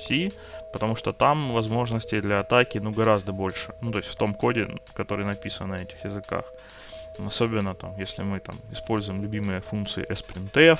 C, 0.08 0.30
потому 0.72 0.96
что 0.96 1.12
там 1.12 1.54
возможностей 1.54 2.22
для 2.22 2.40
атаки 2.40 2.78
ну 2.78 2.92
гораздо 2.92 3.34
больше. 3.34 3.74
Ну 3.82 3.92
то 3.92 3.98
есть 3.98 4.10
в 4.10 4.16
том 4.16 4.34
коде, 4.34 4.68
который 4.94 5.26
написан 5.26 5.70
на 5.70 5.76
этих 5.76 6.06
языках. 6.06 6.46
Особенно 7.28 7.76
там, 7.76 7.98
если 7.98 8.24
мы 8.24 8.40
там 8.40 8.56
используем 8.72 9.22
любимые 9.22 9.62
функции 9.62 10.06
sprintf, 10.10 10.80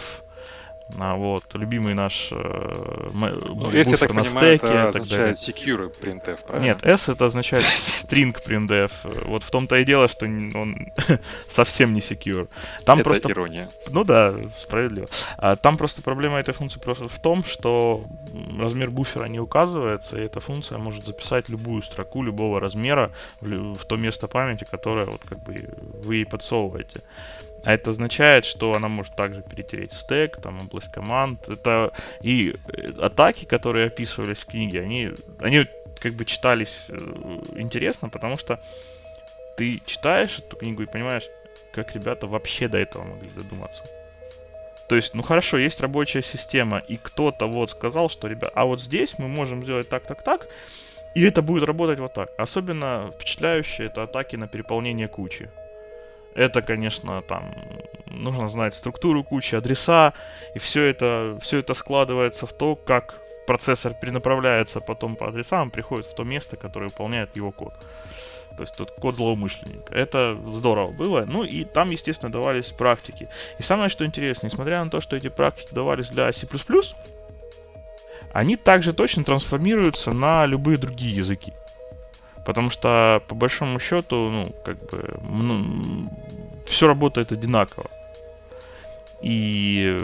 а, 1.00 1.16
вот, 1.16 1.44
любимый 1.54 1.94
наш 1.94 2.30
э, 2.32 3.08
ну, 3.14 3.72
S, 3.72 3.88
я 3.88 3.98
так 3.98 4.14
на 4.14 4.24
понимаю, 4.24 4.58
стеке, 4.58 4.74
это 4.74 4.88
означает 4.90 5.38
secure 5.38 5.92
printf, 6.00 6.46
правильно? 6.46 6.66
Нет, 6.66 6.84
S 6.84 7.10
это 7.10 7.26
означает 7.26 7.64
string 8.04 8.36
printf. 8.36 8.92
Вот 9.26 9.44
в 9.44 9.50
том-то 9.50 9.78
и 9.78 9.84
дело, 9.86 10.08
что 10.08 10.26
он 10.26 10.76
совсем 11.50 11.94
не 11.94 12.02
secure. 12.02 12.48
Там 12.86 13.00
это 13.00 13.10
просто... 13.10 13.32
ирония. 13.32 13.70
Ну 13.90 14.04
да, 14.04 14.34
справедливо. 14.60 15.08
А, 15.38 15.56
там 15.56 15.78
просто 15.78 16.02
проблема 16.02 16.40
этой 16.40 16.54
функции 16.54 16.80
просто 16.80 17.10
в 17.10 17.20
том, 17.20 17.44
что 17.44 18.04
размер 18.58 18.92
буфера 18.92 19.26
не 19.26 19.40
указывается, 19.40 20.20
и 20.20 20.26
эта 20.26 20.40
функция 20.40 20.78
может 20.78 21.04
записать 21.04 21.50
любую 21.50 21.82
строку 21.82 22.22
любого 22.22 22.60
размера 22.60 23.12
в, 23.42 23.74
в 23.74 23.86
то 23.86 23.98
место 23.98 24.28
памяти, 24.28 24.66
которое 24.70 25.08
вот 25.08 25.22
как 25.28 25.44
бы 25.44 25.56
вы 26.04 26.18
ей 26.18 26.26
подсовываете. 26.26 27.02
А 27.66 27.74
это 27.74 27.90
означает, 27.90 28.46
что 28.46 28.76
она 28.76 28.88
может 28.88 29.16
также 29.16 29.42
перетереть 29.42 29.92
стек, 29.94 30.40
там 30.40 30.60
область 30.62 30.92
команд. 30.92 31.50
Это 31.50 31.92
и 32.22 32.54
э, 32.68 32.88
атаки, 33.02 33.46
которые 33.46 33.88
описывались 33.88 34.38
в 34.38 34.46
книге, 34.46 34.82
они, 34.82 35.10
они 35.40 35.66
как 36.00 36.14
бы 36.14 36.26
читались 36.26 36.76
э, 36.90 36.96
интересно, 37.56 38.10
потому 38.10 38.38
что 38.38 38.60
ты 39.58 39.82
читаешь 39.84 40.38
эту 40.38 40.58
книгу 40.58 40.84
и 40.84 40.86
понимаешь, 40.86 41.24
как 41.74 41.96
ребята 41.96 42.28
вообще 42.28 42.68
до 42.68 42.78
этого 42.78 43.04
могли 43.04 43.30
додуматься. 43.30 43.82
То 44.88 44.96
есть, 44.96 45.16
ну 45.16 45.24
хорошо, 45.24 45.58
есть 45.58 45.82
рабочая 45.82 46.22
система, 46.22 46.78
и 46.78 46.98
кто-то 46.98 47.48
вот 47.48 47.72
сказал, 47.72 48.12
что, 48.12 48.28
ребят, 48.28 48.52
а 48.54 48.66
вот 48.66 48.80
здесь 48.80 49.18
мы 49.18 49.28
можем 49.28 49.64
сделать 49.64 49.90
так, 49.90 50.06
так, 50.06 50.22
так, 50.22 50.48
и 51.16 51.24
это 51.24 51.42
будет 51.42 51.64
работать 51.64 51.98
вот 51.98 52.14
так. 52.14 52.30
Особенно 52.38 53.12
впечатляющие 53.16 53.88
это 53.88 54.04
атаки 54.04 54.36
на 54.36 54.48
переполнение 54.48 55.08
кучи. 55.08 55.50
Это, 56.36 56.62
конечно, 56.62 57.22
там 57.22 57.56
нужно 58.08 58.50
знать 58.50 58.76
структуру 58.76 59.24
кучи, 59.24 59.56
адреса, 59.56 60.14
и 60.54 60.60
все 60.60 60.84
это, 60.84 61.38
все 61.42 61.60
это 61.60 61.74
складывается 61.74 62.46
в 62.46 62.54
то, 62.54 62.76
как 62.76 63.16
процессор 63.48 63.94
перенаправляется 63.94 64.82
потом 64.82 65.16
по 65.16 65.28
адресам, 65.30 65.72
приходит 65.72 66.08
в 66.08 66.16
то 66.16 66.24
место, 66.24 66.58
которое 66.58 66.90
выполняет 66.90 67.36
его 67.36 67.52
код. 67.52 67.74
То 68.58 68.64
есть 68.64 68.76
тут 68.78 68.92
код 68.92 69.16
злоумышленника. 69.16 69.94
Это 69.94 70.38
здорово 70.54 70.92
было. 70.92 71.26
Ну 71.28 71.44
и 71.44 71.66
там, 71.66 71.90
естественно, 71.90 72.32
давались 72.32 72.68
практики. 72.68 73.28
И 73.60 73.64
самое, 73.64 73.90
что 73.90 74.06
интересно, 74.06 74.48
несмотря 74.48 74.84
на 74.84 74.90
то, 74.90 75.02
что 75.02 75.16
эти 75.16 75.28
практики 75.28 75.74
давались 75.74 76.10
для 76.10 76.32
C++, 76.32 76.48
они 78.34 78.56
также 78.56 78.94
точно 78.94 79.24
трансформируются 79.24 80.12
на 80.12 80.46
любые 80.46 80.78
другие 80.78 81.16
языки. 81.16 81.54
Потому 82.46 82.70
что, 82.70 83.22
по 83.28 83.36
большому 83.36 83.80
счету, 83.80 84.30
ну, 84.30 84.46
как 84.64 84.78
бы, 84.90 85.20
ну, 85.28 86.08
все 86.68 86.88
работает 86.88 87.32
одинаково. 87.32 87.90
И 89.22 89.98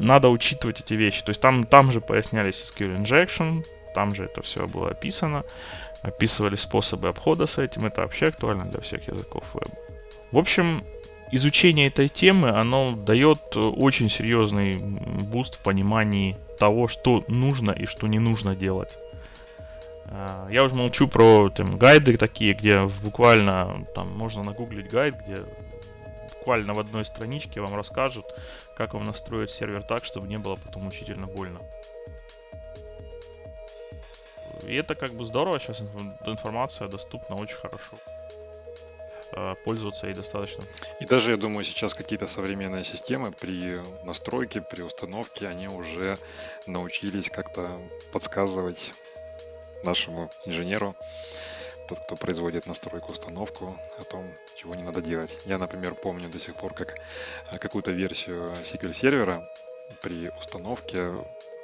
надо 0.00 0.28
учитывать 0.28 0.80
эти 0.80 0.94
вещи. 0.94 1.22
То 1.22 1.30
есть 1.30 1.40
там, 1.40 1.64
там 1.66 1.92
же 1.92 2.00
пояснялись 2.00 2.62
SQL 2.68 3.00
injection, 3.00 3.62
там 3.94 4.14
же 4.14 4.24
это 4.24 4.42
все 4.42 4.66
было 4.66 4.90
описано. 4.90 5.44
Описывались 6.02 6.60
способы 6.60 7.08
обхода 7.08 7.46
с 7.46 7.58
этим. 7.58 7.86
Это 7.86 8.02
вообще 8.02 8.26
актуально 8.26 8.64
для 8.64 8.80
всех 8.80 9.06
языков 9.06 9.44
веба. 9.54 9.70
В 10.32 10.38
общем, 10.38 10.82
изучение 11.30 11.86
этой 11.86 12.08
темы, 12.08 12.48
оно 12.48 12.90
дает 12.90 13.56
очень 13.56 14.10
серьезный 14.10 14.74
буст 14.74 15.54
в 15.54 15.62
понимании 15.62 16.36
того, 16.58 16.88
что 16.88 17.24
нужно 17.28 17.70
и 17.70 17.86
что 17.86 18.08
не 18.08 18.18
нужно 18.18 18.56
делать. 18.56 18.90
А, 20.06 20.48
я 20.50 20.64
уже 20.64 20.74
молчу 20.74 21.08
про 21.08 21.50
там, 21.50 21.76
гайды 21.76 22.16
такие, 22.16 22.54
где 22.54 22.84
буквально 23.02 23.84
там 23.94 24.08
можно 24.16 24.42
нагуглить 24.42 24.90
гайд, 24.90 25.16
где 25.26 25.38
буквально 26.38 26.74
в 26.74 26.78
одной 26.78 27.04
страничке 27.04 27.60
вам 27.60 27.74
расскажут, 27.74 28.26
как 28.76 28.94
вам 28.94 29.04
настроить 29.04 29.50
сервер 29.50 29.82
так, 29.82 30.04
чтобы 30.04 30.28
не 30.28 30.38
было 30.38 30.56
потом 30.56 30.84
мучительно 30.84 31.26
больно. 31.26 31.60
И 34.66 34.74
это 34.74 34.94
как 34.94 35.10
бы 35.12 35.24
здорово, 35.24 35.58
сейчас 35.58 35.80
информация 36.26 36.88
доступна 36.88 37.36
очень 37.36 37.56
хорошо. 37.56 37.96
Э, 39.36 39.54
пользоваться 39.64 40.06
ей 40.06 40.14
достаточно. 40.14 40.62
И 41.00 41.06
даже, 41.06 41.32
я 41.32 41.36
думаю, 41.36 41.64
сейчас 41.64 41.94
какие-то 41.94 42.26
современные 42.26 42.84
системы 42.84 43.32
при 43.32 43.80
настройке, 44.04 44.60
при 44.60 44.82
установке, 44.82 45.48
они 45.48 45.66
уже 45.66 46.18
научились 46.66 47.30
как-то 47.30 47.80
подсказывать 48.12 48.92
нашему 49.84 50.30
инженеру, 50.44 50.96
тот, 51.88 51.98
кто 51.98 52.16
производит 52.16 52.66
настройку, 52.66 53.12
установку, 53.12 53.78
о 53.98 54.04
том, 54.04 54.26
чего 54.56 54.74
не 54.74 54.82
надо 54.82 55.02
делать. 55.02 55.40
Я, 55.44 55.58
например, 55.58 55.94
помню 55.94 56.28
до 56.28 56.38
сих 56.38 56.54
пор, 56.56 56.74
как 56.74 56.96
э, 57.50 57.58
какую-то 57.58 57.90
версию 57.90 58.52
SQL 58.52 58.94
сервера 58.94 59.48
при 60.02 60.30
установке 60.38 61.12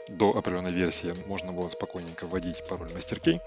до 0.09 0.37
определенной 0.37 0.73
версии 0.73 1.15
можно 1.27 1.53
было 1.53 1.69
спокойненько 1.69 2.27
вводить 2.27 2.65
пароль 2.67 2.93
мастеркей, 2.93 3.41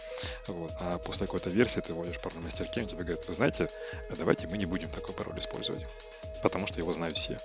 вот, 0.47 0.71
а 0.79 0.97
после 0.97 1.25
какой-то 1.25 1.49
версии 1.49 1.81
ты 1.81 1.93
вводишь 1.93 2.19
пароль 2.19 2.41
мастеркей, 2.41 2.83
он 2.83 2.89
тебе 2.89 3.03
говорит, 3.03 3.27
вы 3.27 3.33
знаете, 3.33 3.69
давайте 4.17 4.47
мы 4.47 4.57
не 4.57 4.65
будем 4.65 4.89
такой 4.89 5.13
пароль 5.13 5.37
использовать, 5.39 5.85
потому 6.41 6.67
что 6.67 6.79
его 6.79 6.93
знают 6.93 7.17
все. 7.17 7.37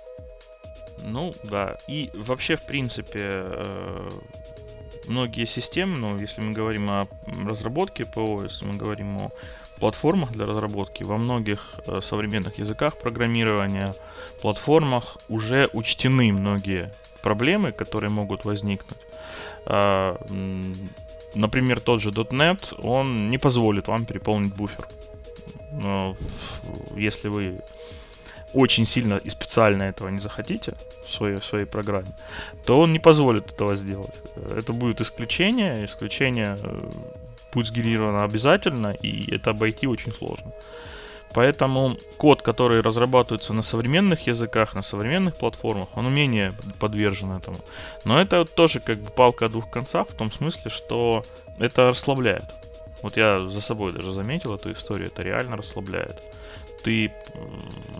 Ну, 1.01 1.33
да. 1.43 1.77
И 1.87 2.11
вообще, 2.13 2.55
в 2.55 2.63
принципе, 2.63 3.19
э, 3.23 4.09
многие 5.07 5.45
системы, 5.45 5.97
ну, 5.97 6.19
если 6.19 6.41
мы 6.41 6.53
говорим 6.53 6.89
о 6.89 7.07
разработке 7.45 8.05
ПО, 8.05 8.43
если 8.43 8.65
мы 8.65 8.73
говорим 8.73 9.17
о 9.17 9.31
платформах 9.79 10.31
для 10.31 10.45
разработки, 10.45 11.03
во 11.03 11.17
многих 11.17 11.75
э, 11.85 12.01
современных 12.01 12.59
языках 12.59 12.97
программирования, 12.97 13.95
платформах 14.41 15.17
уже 15.29 15.67
учтены 15.73 16.31
многие 16.31 16.91
проблемы, 17.21 17.71
которые 17.71 18.09
могут 18.09 18.45
возникнуть. 18.45 18.99
А, 19.65 20.17
например, 21.35 21.79
тот 21.79 22.01
же 22.01 22.09
.NET, 22.09 22.79
он 22.81 23.29
не 23.29 23.37
позволит 23.37 23.87
вам 23.87 24.05
переполнить 24.05 24.55
буфер. 24.55 24.87
Но 25.71 26.15
если 26.95 27.27
вы 27.27 27.61
очень 28.53 28.87
сильно 28.87 29.15
и 29.15 29.29
специально 29.29 29.83
этого 29.83 30.09
не 30.09 30.19
захотите 30.19 30.73
в 31.05 31.11
своей, 31.11 31.35
в 31.37 31.45
своей 31.45 31.65
программе, 31.65 32.15
то 32.65 32.75
он 32.75 32.93
не 32.93 32.99
позволит 32.99 33.47
этого 33.47 33.75
сделать. 33.75 34.15
Это 34.35 34.73
будет 34.73 35.01
исключение, 35.01 35.85
исключение 35.85 36.57
э, 36.61 36.89
будет 37.53 37.67
сгенерировано 37.67 38.23
обязательно, 38.23 38.91
и 38.91 39.33
это 39.33 39.51
обойти 39.51 39.87
очень 39.87 40.13
сложно. 40.13 40.51
Поэтому 41.33 41.95
код, 42.17 42.41
который 42.41 42.81
разрабатывается 42.81 43.53
на 43.53 43.61
современных 43.61 44.25
языках, 44.25 44.73
на 44.73 44.81
современных 44.81 45.35
платформах, 45.35 45.89
он 45.95 46.11
менее 46.13 46.51
подвержен 46.79 47.31
этому. 47.31 47.57
Но 48.03 48.19
это 48.19 48.45
тоже 48.45 48.79
как 48.79 48.97
бы 48.97 49.11
палка 49.11 49.45
о 49.45 49.49
двух 49.49 49.69
концах, 49.69 50.09
в 50.09 50.15
том 50.15 50.31
смысле, 50.31 50.71
что 50.71 51.23
это 51.59 51.89
расслабляет. 51.89 52.45
Вот 53.03 53.15
я 53.15 53.43
за 53.43 53.61
собой 53.61 53.93
даже 53.93 54.11
заметил 54.11 54.55
эту 54.55 54.71
историю, 54.73 55.07
это 55.07 55.21
реально 55.21 55.57
расслабляет. 55.57 56.21
Ты 56.83 57.11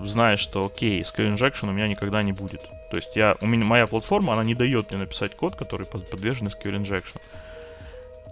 знаешь, 0.03 0.39
что 0.39 0.65
окей, 0.65 1.01
SQL 1.01 1.35
Injection 1.35 1.69
у 1.69 1.71
меня 1.71 1.87
никогда 1.87 2.23
не 2.23 2.31
будет. 2.31 2.61
То 2.91 2.97
есть 2.97 3.15
я, 3.15 3.35
у 3.41 3.45
меня, 3.45 3.65
моя 3.65 3.87
платформа, 3.87 4.33
она 4.33 4.43
не 4.43 4.55
дает 4.55 4.89
мне 4.89 4.99
написать 4.99 5.35
код, 5.35 5.55
который 5.55 5.85
подвержен 5.85 6.47
SQL 6.47 6.81
Injection. 6.81 7.21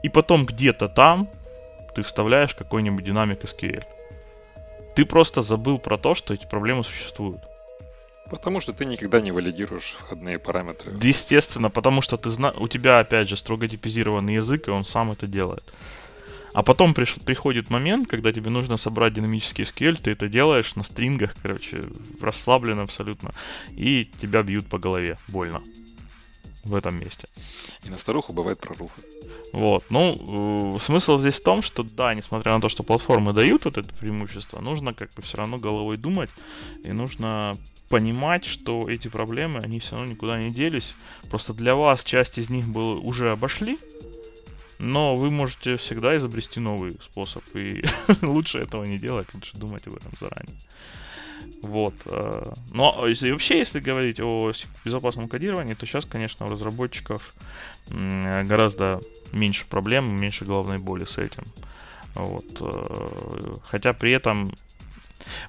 И 0.04 0.10
потом 0.10 0.46
где-то 0.46 0.90
там 0.90 1.30
ты 1.96 2.02
вставляешь 2.04 2.54
какой-нибудь 2.54 3.04
динамик 3.04 3.44
SQL. 3.44 3.84
Ты 4.96 5.06
просто 5.06 5.42
забыл 5.42 5.80
про 5.80 5.98
то, 5.98 6.16
что 6.16 6.34
эти 6.34 6.46
проблемы 6.46 6.84
существуют. 6.84 7.42
Потому 8.30 8.60
что 8.60 8.74
ты 8.74 8.86
никогда 8.86 9.22
не 9.22 9.32
валидируешь 9.32 9.96
входные 10.00 10.38
параметры. 10.38 10.94
Естественно, 11.02 11.70
потому 11.70 12.02
что 12.02 12.18
ты 12.18 12.30
зна... 12.30 12.52
у 12.52 12.68
тебя, 12.68 13.00
опять 13.00 13.30
же, 13.30 13.38
строго 13.38 13.68
типизированный 13.68 14.36
язык, 14.36 14.68
и 14.68 14.72
он 14.72 14.86
сам 14.86 15.12
это 15.12 15.28
делает. 15.28 15.64
А 16.58 16.64
потом 16.64 16.96
приш... 16.96 17.14
приходит 17.24 17.70
момент, 17.70 18.08
когда 18.08 18.34
тебе 18.34 18.50
нужно 18.50 18.78
собрать 18.78 19.14
динамический 19.14 19.64
SQL, 19.64 20.02
ты 20.02 20.10
это 20.10 20.28
делаешь 20.28 20.74
на 20.76 20.84
стрингах, 20.84 21.36
короче, 21.40 21.84
расслабленно 22.20 22.82
абсолютно, 22.82 23.30
и 23.70 24.06
тебя 24.06 24.42
бьют 24.42 24.66
по 24.66 24.80
голове 24.80 25.20
больно 25.28 25.62
в 26.64 26.74
этом 26.74 27.00
месте. 27.00 27.28
И 27.84 27.92
на 27.92 27.98
старуху 28.00 28.34
бывает 28.34 28.60
прорухи. 28.60 28.92
Вот, 29.54 29.86
ну, 29.92 30.76
э, 30.76 30.80
смысл 30.80 31.20
здесь 31.20 31.36
в 31.36 31.44
том, 31.44 31.62
что 31.62 31.84
да, 31.84 32.16
несмотря 32.16 32.54
на 32.54 32.60
то, 32.60 32.70
что 32.70 32.82
платформы 32.82 33.34
дают 33.34 33.66
вот 33.66 33.78
это 33.78 33.94
преимущество, 33.94 34.60
нужно 34.60 34.96
как 34.96 35.14
бы 35.14 35.22
все 35.22 35.38
равно 35.38 35.58
головой 35.58 35.98
думать, 35.98 36.32
и 36.84 36.92
нужно 36.92 37.54
понимать, 37.88 38.46
что 38.46 38.90
эти 38.90 39.10
проблемы, 39.10 39.60
они 39.60 39.80
все 39.80 39.92
равно 39.92 40.08
никуда 40.12 40.42
не 40.42 40.50
делись. 40.50 40.96
Просто 41.30 41.54
для 41.54 41.76
вас 41.76 42.04
часть 42.04 42.40
из 42.40 42.50
них 42.50 42.68
было, 42.68 42.96
уже 42.96 43.32
обошли, 43.32 43.78
но 44.80 45.16
вы 45.16 45.30
можете 45.30 45.76
всегда 45.76 46.16
изобрести 46.18 46.60
новый 46.60 46.92
способ, 46.92 47.44
и 47.56 47.84
лучше 48.22 48.60
этого 48.60 48.84
не 48.84 48.98
делать, 48.98 49.34
лучше 49.34 49.58
думать 49.58 49.86
об 49.88 49.96
этом 49.96 50.12
заранее. 50.20 50.56
Вот. 51.62 51.94
Э, 52.06 52.54
но 52.72 53.06
если, 53.08 53.32
вообще, 53.32 53.60
если 53.60 53.80
говорить 53.80 54.20
о 54.20 54.52
безопасном 54.86 55.28
кодировании, 55.28 55.74
то 55.74 55.86
сейчас, 55.86 56.06
конечно, 56.06 56.46
у 56.46 56.50
разработчиков 56.50 57.22
гораздо 57.90 59.00
меньше 59.32 59.66
проблем, 59.66 60.14
меньше 60.14 60.44
головной 60.44 60.78
боли 60.78 61.06
с 61.06 61.18
этим. 61.18 61.44
Вот. 62.16 62.46
Э, 62.62 63.54
хотя 63.64 63.94
при 63.94 64.14
этом 64.14 64.52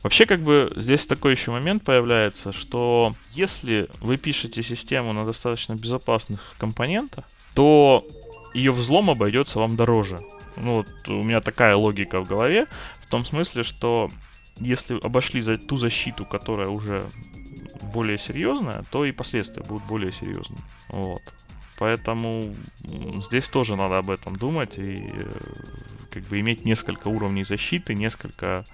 Вообще, 0.03 0.27
как 0.27 0.41
бы, 0.41 0.69
здесь 0.75 1.05
такой 1.07 1.33
еще 1.33 1.51
момент 1.51 1.85
появляется, 1.85 2.53
что 2.53 3.12
если 3.33 3.88
вы 4.01 4.17
пишете 4.17 4.62
систему 4.62 5.12
на 5.12 5.25
достаточно 5.25 5.75
безопасных 5.75 6.55
компонентах, 6.59 7.25
то 7.55 8.05
ее 8.54 8.72
взлом 8.72 9.11
обойдется 9.11 9.58
вам 9.58 9.76
дороже. 9.76 10.18
Ну, 10.56 10.76
вот 10.76 11.08
у 11.08 11.22
меня 11.22 11.40
такая 11.40 11.76
логика 11.76 12.20
в 12.22 12.28
голове, 12.28 12.66
в 13.04 13.08
том 13.08 13.24
смысле, 13.24 13.62
что 13.62 14.08
если 14.56 14.98
обошли 15.00 15.40
за 15.40 15.58
ту 15.58 15.78
защиту, 15.78 16.24
которая 16.24 16.68
уже 16.68 17.02
более 17.92 18.18
серьезная, 18.18 18.82
то 18.90 19.04
и 19.04 19.12
последствия 19.12 19.62
будут 19.62 19.87
более 19.87 20.11
серьезные. 20.11 20.61
Вот. 20.88 21.22
Поэтому 21.78 22.42
здесь 23.28 23.48
тоже 23.48 23.76
надо 23.76 23.98
об 23.98 24.11
этом 24.11 24.34
думать 24.34 24.78
и 24.78 25.11
э, 25.12 25.32
как 26.11 26.24
бы 26.24 26.40
иметь 26.40 26.64
несколько 26.64 27.06
уровней 27.06 27.44
защиты, 27.44 27.94
несколько 27.94 28.64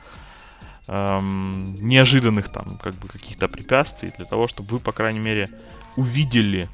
эм, 0.88 1.74
неожиданных 1.74 2.50
там 2.50 2.78
как 2.78 2.94
бы 2.94 3.08
каких-то 3.08 3.48
препятствий 3.48 4.10
для 4.16 4.24
того, 4.24 4.48
чтобы 4.48 4.70
вы, 4.70 4.78
по 4.78 4.92
крайней 4.92 5.20
мере, 5.20 5.48
увидели 5.96 6.68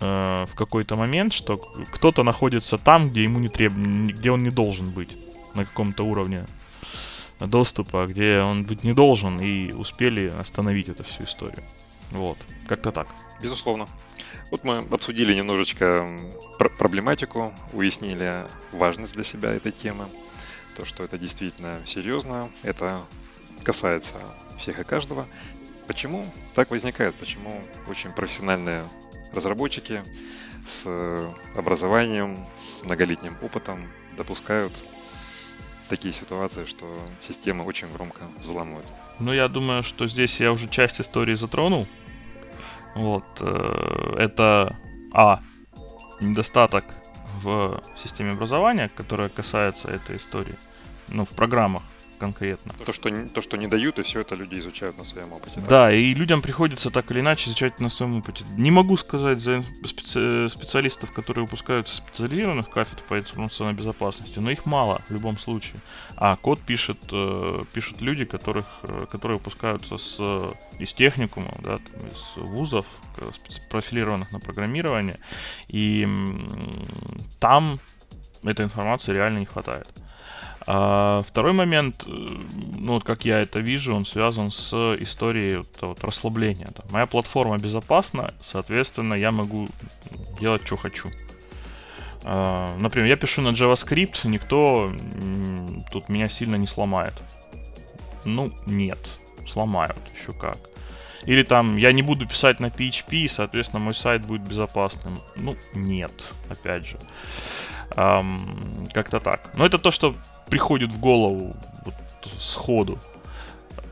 э, 0.00 0.44
в 0.46 0.54
какой-то 0.54 0.96
момент, 0.96 1.32
что 1.32 1.56
кто-то 1.56 2.22
находится 2.22 2.76
там, 2.76 3.10
где 3.10 3.22
ему 3.22 3.38
не 3.38 3.48
треб... 3.48 3.72
где 3.72 4.30
он 4.30 4.40
не 4.40 4.50
должен 4.50 4.90
быть 4.90 5.16
на 5.54 5.64
каком-то 5.64 6.04
уровне 6.04 6.44
доступа, 7.38 8.06
где 8.06 8.40
он 8.40 8.64
быть 8.64 8.84
не 8.84 8.92
должен, 8.92 9.40
и 9.40 9.72
успели 9.72 10.28
остановить 10.28 10.88
эту 10.88 11.04
всю 11.04 11.24
историю. 11.24 11.64
Вот, 12.10 12.38
как-то 12.66 12.92
так. 12.92 13.08
Безусловно. 13.40 13.86
Вот 14.50 14.64
мы 14.64 14.78
обсудили 14.78 15.32
немножечко 15.32 16.08
пр- 16.58 16.72
проблематику, 16.76 17.52
уяснили 17.72 18.46
важность 18.72 19.14
для 19.14 19.24
себя 19.24 19.52
этой 19.52 19.70
темы, 19.70 20.06
то, 20.76 20.84
что 20.84 21.04
это 21.04 21.18
действительно 21.18 21.80
серьезно, 21.86 22.50
это 22.62 23.02
касается 23.62 24.16
всех 24.58 24.80
и 24.80 24.84
каждого. 24.84 25.26
Почему 25.90 26.24
так 26.54 26.70
возникает? 26.70 27.16
Почему 27.16 27.50
очень 27.88 28.12
профессиональные 28.12 28.84
разработчики 29.32 30.04
с 30.64 30.86
образованием, 31.56 32.46
с 32.56 32.84
многолетним 32.84 33.36
опытом 33.42 33.90
допускают 34.16 34.72
такие 35.88 36.14
ситуации, 36.14 36.64
что 36.64 36.86
система 37.20 37.64
очень 37.64 37.92
громко 37.92 38.22
взламывается. 38.38 38.94
Ну, 39.18 39.32
я 39.32 39.48
думаю, 39.48 39.82
что 39.82 40.06
здесь 40.06 40.38
я 40.38 40.52
уже 40.52 40.68
часть 40.68 41.00
истории 41.00 41.34
затронул. 41.34 41.88
Вот. 42.94 43.26
Э, 43.40 44.14
это 44.16 44.76
А. 45.12 45.42
Недостаток 46.20 46.84
в 47.42 47.82
системе 48.00 48.34
образования, 48.34 48.88
которая 48.94 49.28
касается 49.28 49.88
этой 49.88 50.18
истории. 50.18 50.54
Ну, 51.08 51.24
в 51.24 51.30
программах 51.30 51.82
конкретно. 52.20 52.72
То 52.84 52.92
что, 52.92 53.10
то, 53.28 53.40
что 53.40 53.56
не 53.56 53.66
дают, 53.66 53.98
и 53.98 54.02
все 54.02 54.20
это 54.20 54.36
люди 54.36 54.58
изучают 54.58 54.98
на 54.98 55.04
своем 55.04 55.32
опыте. 55.32 55.54
Так? 55.56 55.68
Да, 55.68 55.92
и 55.92 56.14
людям 56.14 56.42
приходится 56.42 56.90
так 56.90 57.10
или 57.10 57.20
иначе 57.20 57.48
изучать 57.48 57.80
на 57.80 57.88
своем 57.88 58.18
опыте. 58.18 58.44
Не 58.52 58.70
могу 58.70 58.96
сказать 58.96 59.40
за 59.40 59.62
специ... 59.84 60.48
специалистов, 60.50 61.12
которые 61.12 61.44
выпускают 61.44 61.88
специализированных 61.88 62.68
кафедр 62.68 63.02
по 63.08 63.18
информационной 63.18 63.72
безопасности, 63.72 64.38
но 64.38 64.50
их 64.50 64.66
мало 64.66 65.00
в 65.08 65.12
любом 65.12 65.38
случае. 65.38 65.76
А 66.16 66.36
код 66.36 66.60
пишет, 66.60 66.98
э, 67.10 67.60
пишут 67.72 68.00
люди, 68.00 68.24
которых, 68.24 68.66
э, 68.82 69.06
которые 69.10 69.38
выпускаются 69.38 69.96
с, 69.96 70.20
из 70.78 70.92
техникума, 70.92 71.52
да, 71.64 71.78
там, 71.78 72.06
из 72.06 72.36
вузов, 72.36 72.84
профилированных 73.70 74.30
на 74.32 74.38
программирование, 74.40 75.18
и 75.68 76.06
там 77.38 77.78
этой 78.42 78.64
информации 78.64 79.12
реально 79.12 79.38
не 79.38 79.46
хватает. 79.46 79.88
А 80.66 81.22
второй 81.22 81.52
момент, 81.52 82.04
э, 82.06 82.10
ну 82.78 82.94
вот 82.94 83.04
как 83.04 83.24
я 83.24 83.40
это 83.40 83.60
вижу, 83.60 83.94
он 83.94 84.04
связан 84.04 84.50
с 84.50 84.72
историей 85.00 85.56
вот, 85.56 85.68
вот, 85.80 86.04
расслабления. 86.04 86.66
Там, 86.66 86.86
моя 86.90 87.06
платформа 87.06 87.56
безопасна, 87.58 88.32
соответственно, 88.44 89.14
я 89.14 89.32
могу 89.32 89.68
делать, 90.38 90.66
что 90.66 90.76
хочу. 90.76 91.08
А, 92.24 92.76
например, 92.78 93.08
я 93.08 93.16
пишу 93.16 93.40
на 93.40 93.48
JavaScript, 93.48 94.18
никто 94.24 94.90
тут 95.90 96.08
меня 96.08 96.28
сильно 96.28 96.56
не 96.56 96.66
сломает. 96.66 97.14
Ну, 98.24 98.52
нет, 98.66 98.98
сломают, 99.48 99.98
еще 100.14 100.38
как. 100.38 100.58
Или 101.24 101.42
там, 101.42 101.76
я 101.76 101.92
не 101.92 102.02
буду 102.02 102.26
писать 102.26 102.60
на 102.60 102.66
PHP, 102.66 103.28
соответственно, 103.30 103.82
мой 103.82 103.94
сайт 103.94 104.24
будет 104.24 104.42
безопасным. 104.42 105.18
Ну, 105.36 105.56
нет, 105.74 106.12
опять 106.48 106.86
же. 106.86 106.98
Эм, 107.96 108.86
как-то 108.92 109.20
так. 109.20 109.50
Но 109.54 109.66
это 109.66 109.78
то, 109.78 109.90
что 109.90 110.14
приходит 110.50 110.90
в 110.90 111.00
голову 111.00 111.54
вот, 111.84 111.94
сходу. 112.40 112.98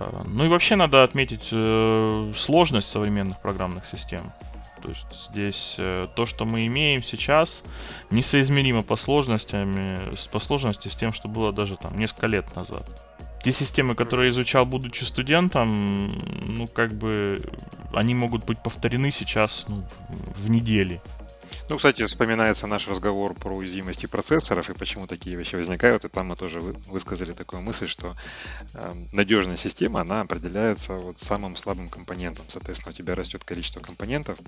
Э, 0.01 0.23
ну 0.27 0.45
и 0.45 0.49
вообще 0.49 0.77
надо 0.77 1.03
отметить 1.03 1.49
э, 1.53 2.33
сложность 2.37 2.91
современных 2.91 3.41
программных 3.41 3.85
систем. 3.91 4.33
То 4.83 4.91
есть 4.91 5.29
здесь 5.31 5.75
э, 5.79 6.07
то, 6.15 6.27
что 6.27 6.45
мы 6.45 6.67
имеем 6.67 7.03
сейчас, 7.03 7.63
несоизмеримо 8.11 8.83
по 8.83 8.97
сложностями, 8.97 9.99
по 10.31 10.41
сложности 10.41 10.89
с 10.89 10.95
тем, 10.95 11.13
что 11.13 11.29
было 11.29 11.53
даже 11.53 11.77
там 11.77 11.99
несколько 11.99 12.27
лет 12.27 12.55
назад. 12.55 12.85
Те 13.43 13.53
системы, 13.53 13.95
которые 13.95 14.31
изучал, 14.31 14.67
будучи 14.67 15.05
студентом, 15.05 16.13
ну, 16.47 16.67
как 16.67 16.93
бы, 16.93 17.41
они 17.93 18.15
могут 18.15 18.45
быть 18.45 18.59
повторены 18.59 19.13
сейчас 19.13 19.65
ну, 19.69 19.85
в 20.37 20.51
неделе. 20.51 21.01
Ну, 21.69 21.77
кстати, 21.77 22.05
вспоминается 22.05 22.67
наш 22.67 22.89
разговор 22.89 23.35
про 23.35 23.55
уязвимости 23.55 24.07
процессоров 24.07 24.71
и 24.71 24.75
почему 24.75 25.07
такие 25.07 25.37
вещи 25.37 25.57
возникают. 25.57 26.05
И 26.05 26.09
там 26.09 26.29
мы 26.29 26.37
тоже 26.37 26.61
высказали 26.61 27.33
такую 27.33 27.63
мысль, 27.63 27.87
что 27.87 28.17
э, 28.75 28.95
надежная 29.13 29.57
система, 29.57 30.01
она 30.01 30.23
определяется 30.23 30.95
вот 30.95 31.19
самым 31.19 31.57
слабым 31.57 31.89
компонентом. 31.89 32.45
Соответственно, 32.49 32.93
у 32.93 32.95
тебя 32.95 33.15
растет 33.15 33.45
количество 33.45 33.81
компонентов. 33.81 34.39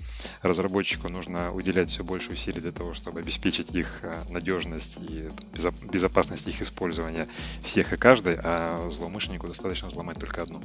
Разработчику 0.41 1.09
нужно 1.09 1.51
уделять 1.53 1.89
все 1.89 2.03
больше 2.03 2.31
усилий 2.31 2.61
для 2.61 2.71
того, 2.71 2.93
чтобы 2.93 3.19
обеспечить 3.19 3.73
их 3.73 3.99
э, 4.01 4.23
надежность 4.29 4.97
и 4.99 5.29
безопасность 5.91 6.47
их 6.47 6.61
использования 6.61 7.27
всех 7.63 7.93
и 7.93 7.97
каждой, 7.97 8.37
а 8.41 8.89
злоумышленнику 8.89 9.47
достаточно 9.47 9.87
взломать 9.87 10.19
только 10.19 10.41
одну. 10.41 10.61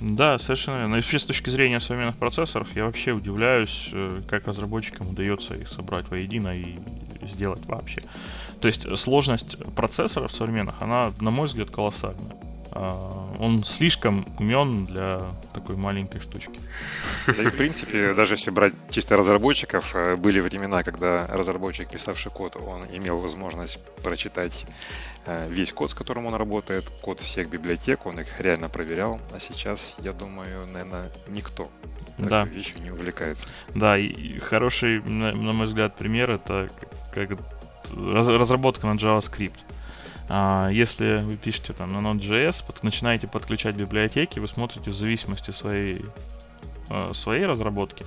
Да, 0.00 0.38
совершенно 0.38 0.78
верно. 0.78 0.94
И 0.94 0.98
вообще 0.98 1.18
с 1.18 1.24
точки 1.24 1.50
зрения 1.50 1.78
современных 1.78 2.16
процессоров 2.16 2.74
я 2.74 2.86
вообще 2.86 3.12
удивляюсь, 3.12 3.90
э, 3.92 4.22
как 4.28 4.46
разработчикам 4.46 5.10
удается 5.10 5.54
их 5.54 5.68
собрать 5.68 6.08
воедино 6.08 6.58
и 6.58 6.78
сделать 7.22 7.64
вообще. 7.66 8.02
То 8.60 8.68
есть 8.68 8.86
сложность 8.98 9.58
процессоров 9.74 10.32
современных, 10.32 10.80
она, 10.80 11.12
на 11.20 11.30
мой 11.30 11.46
взгляд, 11.48 11.70
колоссальная. 11.70 12.34
А, 12.72 13.36
он 13.38 13.64
слишком 13.64 14.26
умен 14.38 14.86
для 14.86 15.32
такой 15.52 15.76
маленькой 15.76 16.20
штучки. 16.20 16.60
Да 17.26 17.42
и 17.42 17.46
в 17.46 17.56
принципе, 17.56 18.14
даже 18.14 18.34
если 18.34 18.50
брать 18.50 18.74
чисто 18.90 19.16
разработчиков, 19.16 19.94
э, 19.94 20.16
были 20.16 20.40
времена, 20.40 20.82
когда 20.82 21.26
разработчик, 21.26 21.88
писавший 21.88 22.30
код, 22.30 22.56
он 22.56 22.84
имел 22.92 23.18
возможность 23.18 23.80
прочитать 24.02 24.66
э, 25.26 25.48
весь 25.50 25.72
код, 25.72 25.90
с 25.90 25.94
которым 25.94 26.26
он 26.26 26.34
работает, 26.34 26.84
код 27.02 27.20
всех 27.20 27.50
библиотек, 27.50 28.06
он 28.06 28.20
их 28.20 28.40
реально 28.40 28.68
проверял, 28.68 29.20
а 29.34 29.40
сейчас, 29.40 29.96
я 29.98 30.12
думаю, 30.12 30.66
наверное, 30.66 31.10
никто 31.28 31.70
да. 32.18 32.44
вещью 32.44 32.82
не 32.82 32.90
увлекается. 32.90 33.48
Да, 33.74 33.98
и 33.98 34.38
хороший, 34.38 35.02
на, 35.02 35.32
на 35.32 35.52
мой 35.52 35.66
взгляд, 35.66 35.96
пример 35.96 36.30
это 36.30 36.68
как 37.12 37.30
разработка 37.92 38.86
на 38.86 38.96
JavaScript. 38.96 39.58
А, 40.32 40.68
если 40.68 41.22
вы 41.22 41.36
пишете 41.36 41.72
там 41.72 41.92
на 41.92 41.98
Node.js, 41.98 42.64
под, 42.64 42.84
начинаете 42.84 43.26
подключать 43.26 43.74
библиотеки, 43.74 44.38
вы 44.38 44.46
смотрите 44.46 44.90
в 44.90 44.94
зависимости 44.94 45.50
своей, 45.50 46.04
э, 46.88 47.10
своей 47.14 47.46
разработки 47.46 48.06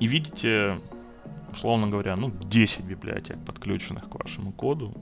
и 0.00 0.08
видите, 0.08 0.80
условно 1.52 1.86
говоря, 1.86 2.16
ну, 2.16 2.32
10 2.40 2.80
библиотек, 2.80 3.36
подключенных 3.46 4.08
к 4.08 4.14
вашему 4.16 4.50
коду. 4.50 4.92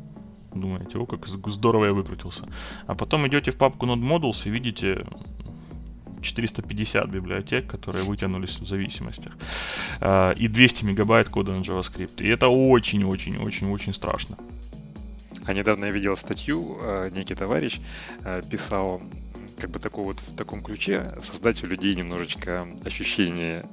Думаете, 0.55 0.99
о, 0.99 1.07
как 1.07 1.27
здорово 1.27 1.87
я 1.87 1.93
выкрутился. 1.95 2.47
А 2.87 2.95
потом 2.95 3.27
идете 3.27 3.51
в 3.51 3.57
папку 3.57 3.87
Node 3.87 4.03
Modules 4.03 4.43
и 4.45 4.51
видите 4.51 5.07
450 6.21 7.09
библиотек, 7.09 7.67
которые 7.67 8.05
вытянулись 8.05 8.59
в 8.61 8.67
зависимостях. 8.67 9.33
Э, 10.01 10.35
и 10.35 10.49
200 10.49 10.85
мегабайт 10.85 11.31
кода 11.31 11.53
на 11.53 11.63
JavaScript. 11.63 12.23
И 12.23 12.29
это 12.29 12.49
очень-очень-очень-очень 12.49 13.95
страшно. 13.95 14.37
А 15.47 15.53
недавно 15.53 15.87
я 15.87 15.91
видел 15.91 16.17
статью, 16.17 16.79
э, 16.81 17.11
некий 17.15 17.35
товарищ 17.35 17.81
э, 18.25 18.43
писал 18.51 19.03
как 19.59 19.71
бы 19.71 19.79
такой 19.79 20.05
вот 20.05 20.21
в 20.21 20.35
таком 20.35 20.63
ключе 20.63 21.17
создать 21.23 21.63
у 21.63 21.67
людей 21.67 21.95
немножечко 21.95 22.67
ощущение 22.85 23.67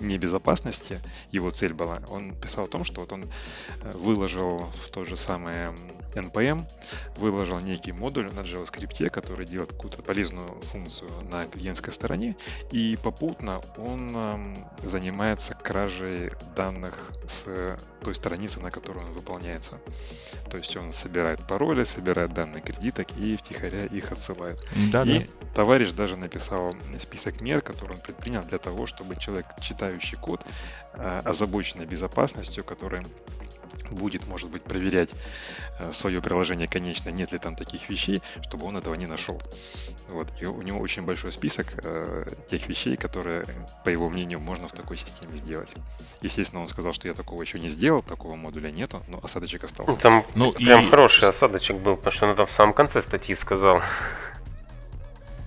небезопасности 0.00 1.00
его 1.32 1.50
цель 1.50 1.72
была. 1.72 2.02
Он 2.10 2.34
писал 2.34 2.66
о 2.66 2.68
том, 2.68 2.84
что 2.84 3.00
вот 3.00 3.12
он 3.12 3.24
э, 3.24 3.90
выложил 3.92 4.70
в 4.84 4.90
то 4.90 5.06
же 5.06 5.16
самое 5.16 5.74
NPM, 6.14 6.66
выложил 7.16 7.58
некий 7.60 7.92
модуль 7.92 8.32
на 8.32 8.40
JavaScript, 8.40 9.08
который 9.08 9.46
делает 9.46 9.72
какую-то 9.72 10.02
полезную 10.02 10.48
функцию 10.62 11.10
на 11.30 11.46
клиентской 11.46 11.92
стороне, 11.92 12.36
и 12.70 12.98
попутно 13.02 13.62
он 13.78 14.56
занимается 14.82 15.54
кражей 15.54 16.32
данных 16.54 17.12
с 17.26 17.78
той 18.06 18.14
страницы, 18.14 18.60
на 18.60 18.70
которой 18.70 19.04
он 19.04 19.12
выполняется. 19.12 19.80
То 20.48 20.58
есть 20.58 20.76
он 20.76 20.92
собирает 20.92 21.44
пароли, 21.44 21.82
собирает 21.82 22.32
данные 22.32 22.62
кредиток 22.62 23.08
и 23.18 23.36
втихаря 23.36 23.86
их 23.86 24.12
отсылает. 24.12 24.64
Да, 24.92 25.02
и 25.02 25.18
да. 25.18 25.24
товарищ 25.56 25.90
даже 25.90 26.16
написал 26.16 26.72
список 27.00 27.40
мер, 27.40 27.62
которые 27.62 27.96
он 27.96 28.02
предпринял 28.02 28.44
для 28.44 28.58
того, 28.58 28.86
чтобы 28.86 29.16
человек, 29.16 29.46
читающий 29.60 30.16
код, 30.18 30.40
э, 30.92 31.20
озабоченный 31.24 31.84
безопасностью, 31.84 32.62
который 32.62 33.04
будет, 33.90 34.26
может 34.26 34.50
быть, 34.50 34.62
проверять 34.62 35.14
э, 35.78 35.92
свое 35.92 36.20
приложение, 36.20 36.66
конечно, 36.66 37.10
нет 37.10 37.32
ли 37.32 37.38
там 37.38 37.56
таких 37.56 37.88
вещей, 37.88 38.22
чтобы 38.42 38.66
он 38.66 38.76
этого 38.76 38.94
не 38.94 39.06
нашел. 39.06 39.40
Вот. 40.08 40.28
И 40.40 40.46
у 40.46 40.62
него 40.62 40.80
очень 40.80 41.02
большой 41.02 41.32
список 41.32 41.74
э, 41.84 42.26
тех 42.48 42.66
вещей, 42.68 42.96
которые, 42.96 43.46
по 43.84 43.88
его 43.88 44.08
мнению, 44.08 44.40
можно 44.40 44.68
в 44.68 44.72
такой 44.72 44.96
системе 44.96 45.36
сделать. 45.36 45.70
Естественно, 46.22 46.62
он 46.62 46.68
сказал, 46.68 46.92
что 46.92 47.08
я 47.08 47.14
такого 47.14 47.42
еще 47.42 47.58
не 47.58 47.68
сделал, 47.68 48.02
такого 48.02 48.36
модуля 48.36 48.70
нету, 48.70 49.02
но 49.08 49.18
осадочек 49.22 49.64
остался. 49.64 49.92
Ну, 49.92 49.98
там 49.98 50.24
ну, 50.34 50.52
прям 50.52 50.86
и... 50.86 50.90
хороший 50.90 51.28
осадочек 51.28 51.76
был, 51.76 51.96
потому 51.96 52.12
что 52.12 52.26
он 52.26 52.32
это 52.32 52.46
в 52.46 52.50
самом 52.50 52.74
конце 52.74 53.00
статьи 53.00 53.34
сказал. 53.34 53.80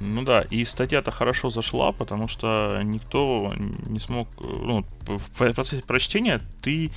Ну 0.02 0.24
да, 0.24 0.46
и 0.50 0.64
статья-то 0.64 1.12
хорошо 1.12 1.50
зашла, 1.50 1.92
потому 1.92 2.28
что 2.28 2.80
никто 2.84 3.52
не 3.58 4.00
смог... 4.00 4.30
Ну, 4.40 4.86
в 5.02 5.32
процессе 5.32 5.84
прочтения 5.86 6.42
ты 6.62 6.92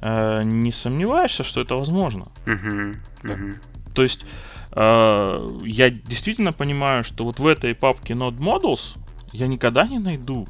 э, 0.00 0.42
не 0.44 0.72
сомневаешься, 0.72 1.42
что 1.42 1.60
это 1.60 1.74
возможно. 1.74 2.24
Uh-huh. 2.44 2.96
Uh-huh. 3.24 3.54
То 3.94 4.02
есть 4.02 4.26
э, 4.72 5.36
я 5.64 5.90
действительно 5.90 6.52
понимаю, 6.52 7.04
что 7.04 7.24
вот 7.24 7.38
в 7.38 7.46
этой 7.46 7.74
папке 7.74 8.14
Node 8.14 8.38
Models 8.38 8.96
я 9.32 9.46
никогда 9.46 9.86
не 9.86 9.98
найду 9.98 10.46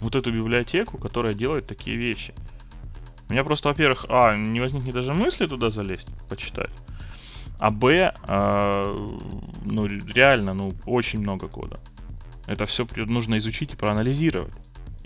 вот 0.00 0.14
эту 0.14 0.32
библиотеку, 0.32 0.98
которая 0.98 1.34
делает 1.34 1.66
такие 1.66 1.96
вещи. 1.96 2.34
У 3.28 3.32
меня 3.32 3.42
просто, 3.42 3.68
во-первых, 3.68 4.06
а, 4.08 4.34
не 4.34 4.60
возникнет 4.60 4.94
даже 4.94 5.12
мысли 5.12 5.46
туда 5.46 5.70
залезть, 5.70 6.06
почитать. 6.28 6.70
А 7.58 7.70
Б, 7.70 8.14
э, 8.28 8.96
ну, 9.66 9.86
реально, 9.86 10.54
ну, 10.54 10.70
очень 10.86 11.20
много 11.20 11.48
кода. 11.48 11.78
Это 12.46 12.64
все 12.66 12.86
нужно 13.06 13.36
изучить 13.36 13.74
и 13.74 13.76
проанализировать. 13.76 14.54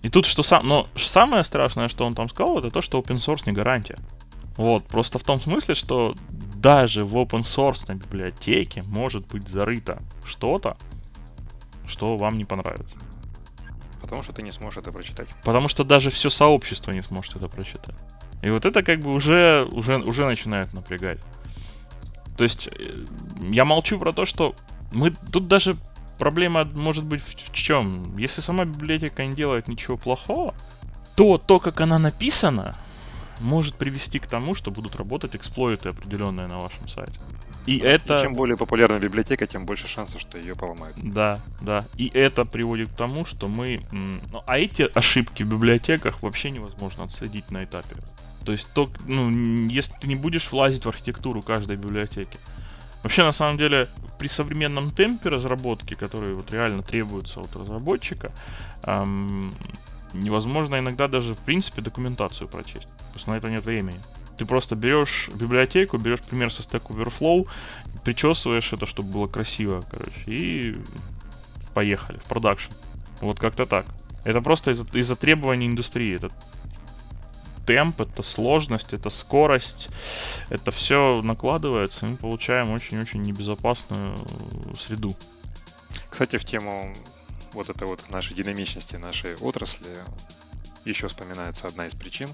И 0.03 0.09
тут 0.09 0.27
что 0.27 0.43
сам, 0.43 0.67
но 0.67 0.87
самое 0.97 1.45
страшное, 1.45 1.89
что 1.89 2.05
он 2.05 2.15
там 2.15 2.29
сказал, 2.29 2.59
это 2.59 2.71
то, 2.71 2.83
что 2.83 2.99
open 2.99 3.17
source 3.17 3.43
не 3.47 3.53
гарантия. 3.53 3.97
Вот, 4.57 4.87
просто 4.87 5.19
в 5.19 5.23
том 5.23 5.41
смысле, 5.41 5.75
что 5.75 6.15
даже 6.57 7.05
в 7.05 7.17
open 7.17 7.43
source 7.43 7.93
библиотеке 7.95 8.83
может 8.89 9.27
быть 9.29 9.49
зарыто 9.49 10.03
что-то, 10.27 10.77
что 11.87 12.17
вам 12.17 12.37
не 12.37 12.45
понравится. 12.45 12.97
Потому 14.01 14.23
что 14.23 14.33
ты 14.33 14.43
не 14.43 14.51
сможешь 14.51 14.79
это 14.79 14.93
прочитать. 14.93 15.29
Потому 15.45 15.69
что 15.69 15.85
даже 15.85 16.11
все 16.11 16.29
сообщество 16.31 16.91
не 16.91 17.03
сможет 17.03 17.37
это 17.37 17.49
прочитать. 17.49 17.97
И 18.43 18.51
вот 18.51 18.65
это 18.65 18.83
как 18.83 19.01
бы 19.01 19.11
уже, 19.11 19.65
уже, 19.71 19.99
уже 19.99 20.27
начинает 20.27 20.73
напрягать. 20.73 21.21
То 22.37 22.45
есть 22.45 22.67
э, 22.67 23.05
я 23.41 23.65
молчу 23.65 23.99
про 23.99 24.13
то, 24.13 24.27
что 24.27 24.55
мы 24.93 25.11
тут 25.11 25.47
даже 25.47 25.77
проблема 26.23 26.65
может 26.65 27.05
быть 27.05 27.21
в, 27.21 27.51
в 27.51 27.53
чем? 27.53 28.15
Если 28.17 28.41
сама 28.41 28.65
библиотека 28.65 29.25
не 29.25 29.33
делает 29.33 29.67
ничего 29.67 29.97
плохого, 29.97 30.55
то 31.17 31.37
то, 31.37 31.59
как 31.59 31.81
она 31.81 31.99
написана, 31.99 32.79
может 33.41 33.75
привести 33.75 34.21
к 34.21 34.29
тому, 34.29 34.55
что 34.55 34.71
будут 34.71 34.95
работать 34.95 35.35
эксплойты 35.35 35.89
определенные 35.89 36.47
на 36.47 36.61
вашем 36.61 36.89
сайте. 36.89 37.19
И 37.67 37.81
да, 37.81 37.89
это... 37.89 38.19
И 38.19 38.23
чем 38.23 38.35
более 38.35 38.57
популярна 38.57 39.01
библиотека, 39.01 39.49
тем 39.49 39.67
больше 39.67 39.89
шансов, 39.89 40.21
что 40.21 40.39
ее 40.39 40.55
поломают. 40.55 40.95
Да, 41.03 41.41
да. 41.61 41.85
И 41.97 42.09
это 42.15 42.45
приводит 42.45 42.91
к 42.91 42.95
тому, 42.95 43.27
что 43.27 43.49
мы... 43.49 43.81
Ну, 43.91 44.45
а 44.47 44.61
эти 44.61 44.83
ошибки 44.95 45.43
в 45.43 45.51
библиотеках 45.51 46.23
вообще 46.23 46.53
невозможно 46.53 47.03
отследить 47.03 47.51
на 47.51 47.65
этапе. 47.65 47.97
То 48.45 48.53
есть, 48.53 48.73
то, 48.75 48.89
ну, 49.09 49.29
если 49.67 49.93
ты 50.01 50.07
не 50.07 50.15
будешь 50.15 50.53
влазить 50.53 50.85
в 50.85 50.89
архитектуру 50.89 51.43
каждой 51.43 51.79
библиотеки, 51.79 52.39
Вообще, 53.03 53.25
на 53.25 53.33
самом 53.33 53.59
деле, 53.59 53.89
при 54.19 54.29
современном 54.29 54.91
темпе 54.91 55.29
разработки, 55.29 55.95
который 55.95 56.35
вот 56.35 56.53
реально 56.53 56.83
требуется 56.83 57.41
от 57.41 57.55
разработчика, 57.57 58.31
эм, 58.85 59.53
невозможно 60.15 60.79
иногда 60.79 61.09
даже, 61.09 61.35
в 61.35 61.41
принципе, 61.41 61.83
документацию 61.83 62.49
прочесть. 62.49 62.95
Что 63.17 63.31
на 63.31 63.37
это 63.37 63.51
нет 63.51 63.65
времени. 63.65 63.99
Ты 64.39 64.47
просто 64.47 64.75
берешь 64.75 65.29
библиотеку, 65.35 65.99
берешь 65.99 66.21
пример 66.21 66.53
со 66.53 66.63
Stack 66.63 66.87
Overflow, 66.89 67.49
причесываешь 68.05 68.73
это, 68.73 68.87
чтобы 68.87 69.13
было 69.13 69.27
красиво, 69.27 69.83
короче, 69.91 70.23
и 70.27 70.77
поехали 71.75 72.19
в 72.19 72.25
продакшн. 72.25 72.73
Вот 73.21 73.39
как-то 73.39 73.65
так. 73.65 73.87
Это 74.25 74.41
просто 74.41 74.71
из-за 74.73 74.85
из 74.97 75.19
требований 75.19 75.67
индустрии. 75.67 76.17
Это 76.17 76.31
темп, 77.67 78.01
это 78.01 78.23
сложность, 78.23 78.93
это 78.93 79.11
скорость. 79.11 79.89
Это 80.51 80.71
все 80.71 81.23
накладывается, 81.23 82.07
и 82.07 82.11
мы 82.11 82.17
получаем 82.17 82.71
очень-очень 82.71 83.23
небезопасную 83.23 84.17
среду. 84.79 85.15
Кстати, 86.11 86.37
в 86.37 86.45
тему 86.45 86.95
вот 87.53 87.69
этой 87.69 87.87
вот 87.87 88.09
нашей 88.11 88.35
динамичности 88.35 88.97
нашей 88.97 89.37
отрасли 89.37 89.89
еще 90.85 91.09
вспоминается 91.09 91.67
одна 91.67 91.87
из 91.87 91.95
причин, 91.95 92.29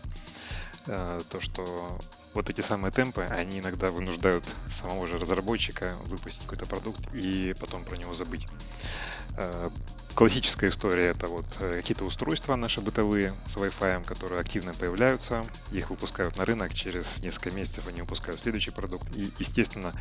э, 0.87 1.20
то, 1.31 1.41
что 1.41 1.99
вот 2.35 2.51
эти 2.51 2.61
самые 2.61 2.93
темпы, 2.93 3.22
они 3.22 3.59
иногда 3.59 3.91
вынуждают 3.91 4.45
самого 4.68 5.07
же 5.07 5.18
разработчика 5.18 5.95
выпустить 6.07 6.43
какой-то 6.43 6.66
продукт 6.66 7.14
и 7.14 7.55
потом 7.59 7.85
про 7.85 7.97
него 7.97 8.14
забыть. 8.14 8.47
Э, 9.39 9.70
классическая 10.16 10.68
история 10.68 11.11
это 11.11 11.28
вот 11.28 11.47
э, 11.61 11.76
какие-то 11.76 12.05
устройства 12.05 12.57
наши 12.57 12.80
бытовые 12.80 13.32
с 13.47 13.57
Wi-Fi, 13.57 14.05
которые 14.05 14.41
активно 14.41 14.74
появляются, 14.74 15.45
их 15.70 15.91
выпускают 15.91 16.36
на 16.36 16.45
рынок, 16.45 16.74
через 16.74 17.20
несколько 17.22 17.53
месяцев 17.53 17.86
они 17.86 18.01
выпускают 18.01 18.41
следующий 18.41 18.72
продукт. 18.72 19.16
И, 19.16 19.30
естественно, 19.39 19.93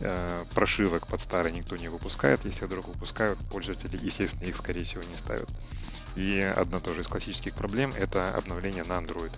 э, 0.00 0.40
прошивок 0.54 1.06
под 1.06 1.22
старый 1.22 1.52
никто 1.52 1.76
не 1.78 1.88
выпускает. 1.88 2.44
Если 2.44 2.66
вдруг 2.66 2.88
выпускают, 2.88 3.38
пользователи, 3.50 3.98
естественно, 4.02 4.46
их, 4.46 4.56
скорее 4.56 4.84
всего, 4.84 5.02
не 5.02 5.14
ставят. 5.14 5.48
И 6.14 6.38
одна 6.40 6.78
тоже 6.80 7.00
из 7.00 7.08
классических 7.08 7.54
проблем– 7.54 7.94
это 7.98 8.34
обновление 8.34 8.84
на 8.84 8.98
Android 8.98 9.32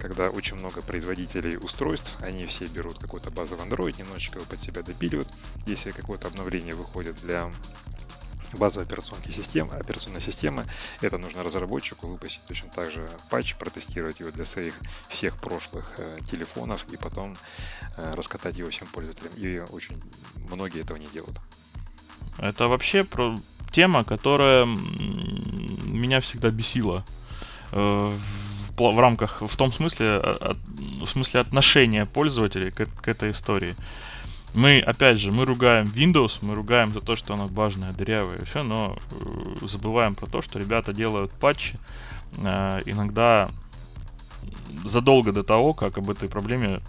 когда 0.00 0.30
очень 0.30 0.56
много 0.56 0.80
производителей 0.80 1.58
устройств, 1.58 2.16
они 2.22 2.44
все 2.44 2.66
берут 2.66 2.98
какой-то 2.98 3.30
базовый 3.30 3.66
Android, 3.66 3.98
немножечко 3.98 4.38
его 4.38 4.46
под 4.46 4.58
себя 4.58 4.82
допиливают. 4.82 5.28
Если 5.66 5.90
какое-то 5.90 6.28
обновление 6.28 6.74
выходит 6.74 7.16
для 7.20 7.52
базовой 8.58 8.86
операционной 8.86 9.32
системы, 9.32 9.74
операционной 9.74 10.20
системы, 10.20 10.66
это 11.00 11.18
нужно 11.18 11.42
разработчику 11.42 12.06
выпустить 12.06 12.44
точно 12.46 12.70
так 12.70 12.90
же 12.90 13.08
патч, 13.30 13.54
протестировать 13.56 14.20
его 14.20 14.30
для 14.30 14.44
своих 14.44 14.74
всех 15.08 15.36
прошлых 15.38 15.94
э, 15.98 16.18
телефонов 16.24 16.84
и 16.92 16.96
потом 16.96 17.36
э, 17.96 18.14
раскатать 18.14 18.58
его 18.58 18.70
всем 18.70 18.88
пользователям. 18.88 19.32
И 19.36 19.58
очень 19.70 20.00
многие 20.48 20.80
этого 20.82 20.96
не 20.96 21.06
делают. 21.06 21.38
Это 22.38 22.68
вообще 22.68 23.04
про 23.04 23.36
тема, 23.72 24.04
которая 24.04 24.64
меня 24.64 26.20
всегда 26.20 26.50
бесила 26.50 27.04
э, 27.72 28.12
в, 28.76 28.98
рамках, 28.98 29.42
в 29.42 29.56
том 29.56 29.72
смысле, 29.72 30.16
от, 30.16 30.56
в 30.66 31.06
смысле 31.06 31.40
отношения 31.40 32.06
пользователей 32.06 32.70
к, 32.70 32.86
к 32.86 33.08
этой 33.08 33.32
истории. 33.32 33.74
Мы, 34.54 34.80
опять 34.80 35.18
же, 35.18 35.30
мы 35.30 35.44
ругаем 35.44 35.84
Windows, 35.84 36.38
мы 36.42 36.54
ругаем 36.54 36.90
за 36.90 37.00
то, 37.00 37.14
что 37.14 37.34
она 37.34 37.46
важная, 37.46 37.92
дырявая 37.92 38.38
и 38.38 38.44
все, 38.44 38.62
но 38.64 38.96
э, 39.12 39.66
забываем 39.66 40.14
про 40.14 40.26
то, 40.26 40.42
что 40.42 40.58
ребята 40.58 40.92
делают 40.92 41.32
патчи 41.32 41.76
э, 42.38 42.80
иногда 42.86 43.48
задолго 44.84 45.32
до 45.32 45.44
того, 45.44 45.72
как 45.72 45.98
об 45.98 46.10
этой 46.10 46.28
проблеме 46.28 46.80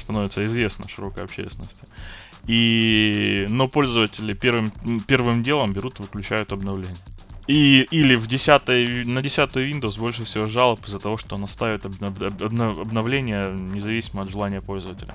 становится 0.00 0.44
известно 0.46 0.88
широкой 0.88 1.24
общественности. 1.24 1.84
И, 2.46 3.46
но 3.48 3.68
пользователи 3.68 4.32
первым, 4.32 4.72
первым 5.06 5.42
делом 5.42 5.72
берут 5.72 5.98
и 5.98 6.02
выключают 6.02 6.52
обновление. 6.52 6.96
И, 7.46 7.82
или 7.90 8.16
в 8.16 8.26
10, 8.26 9.06
на 9.06 9.22
10 9.22 9.56
Windows 9.56 9.98
больше 9.98 10.24
всего 10.24 10.46
жалоб 10.46 10.84
из-за 10.86 10.98
того, 10.98 11.16
что 11.16 11.36
она 11.36 11.46
ставит 11.46 11.84
обнов, 11.84 12.20
обнов, 12.20 12.78
обновление 12.78 13.52
независимо 13.52 14.22
от 14.22 14.30
желания 14.30 14.60
пользователя. 14.60 15.14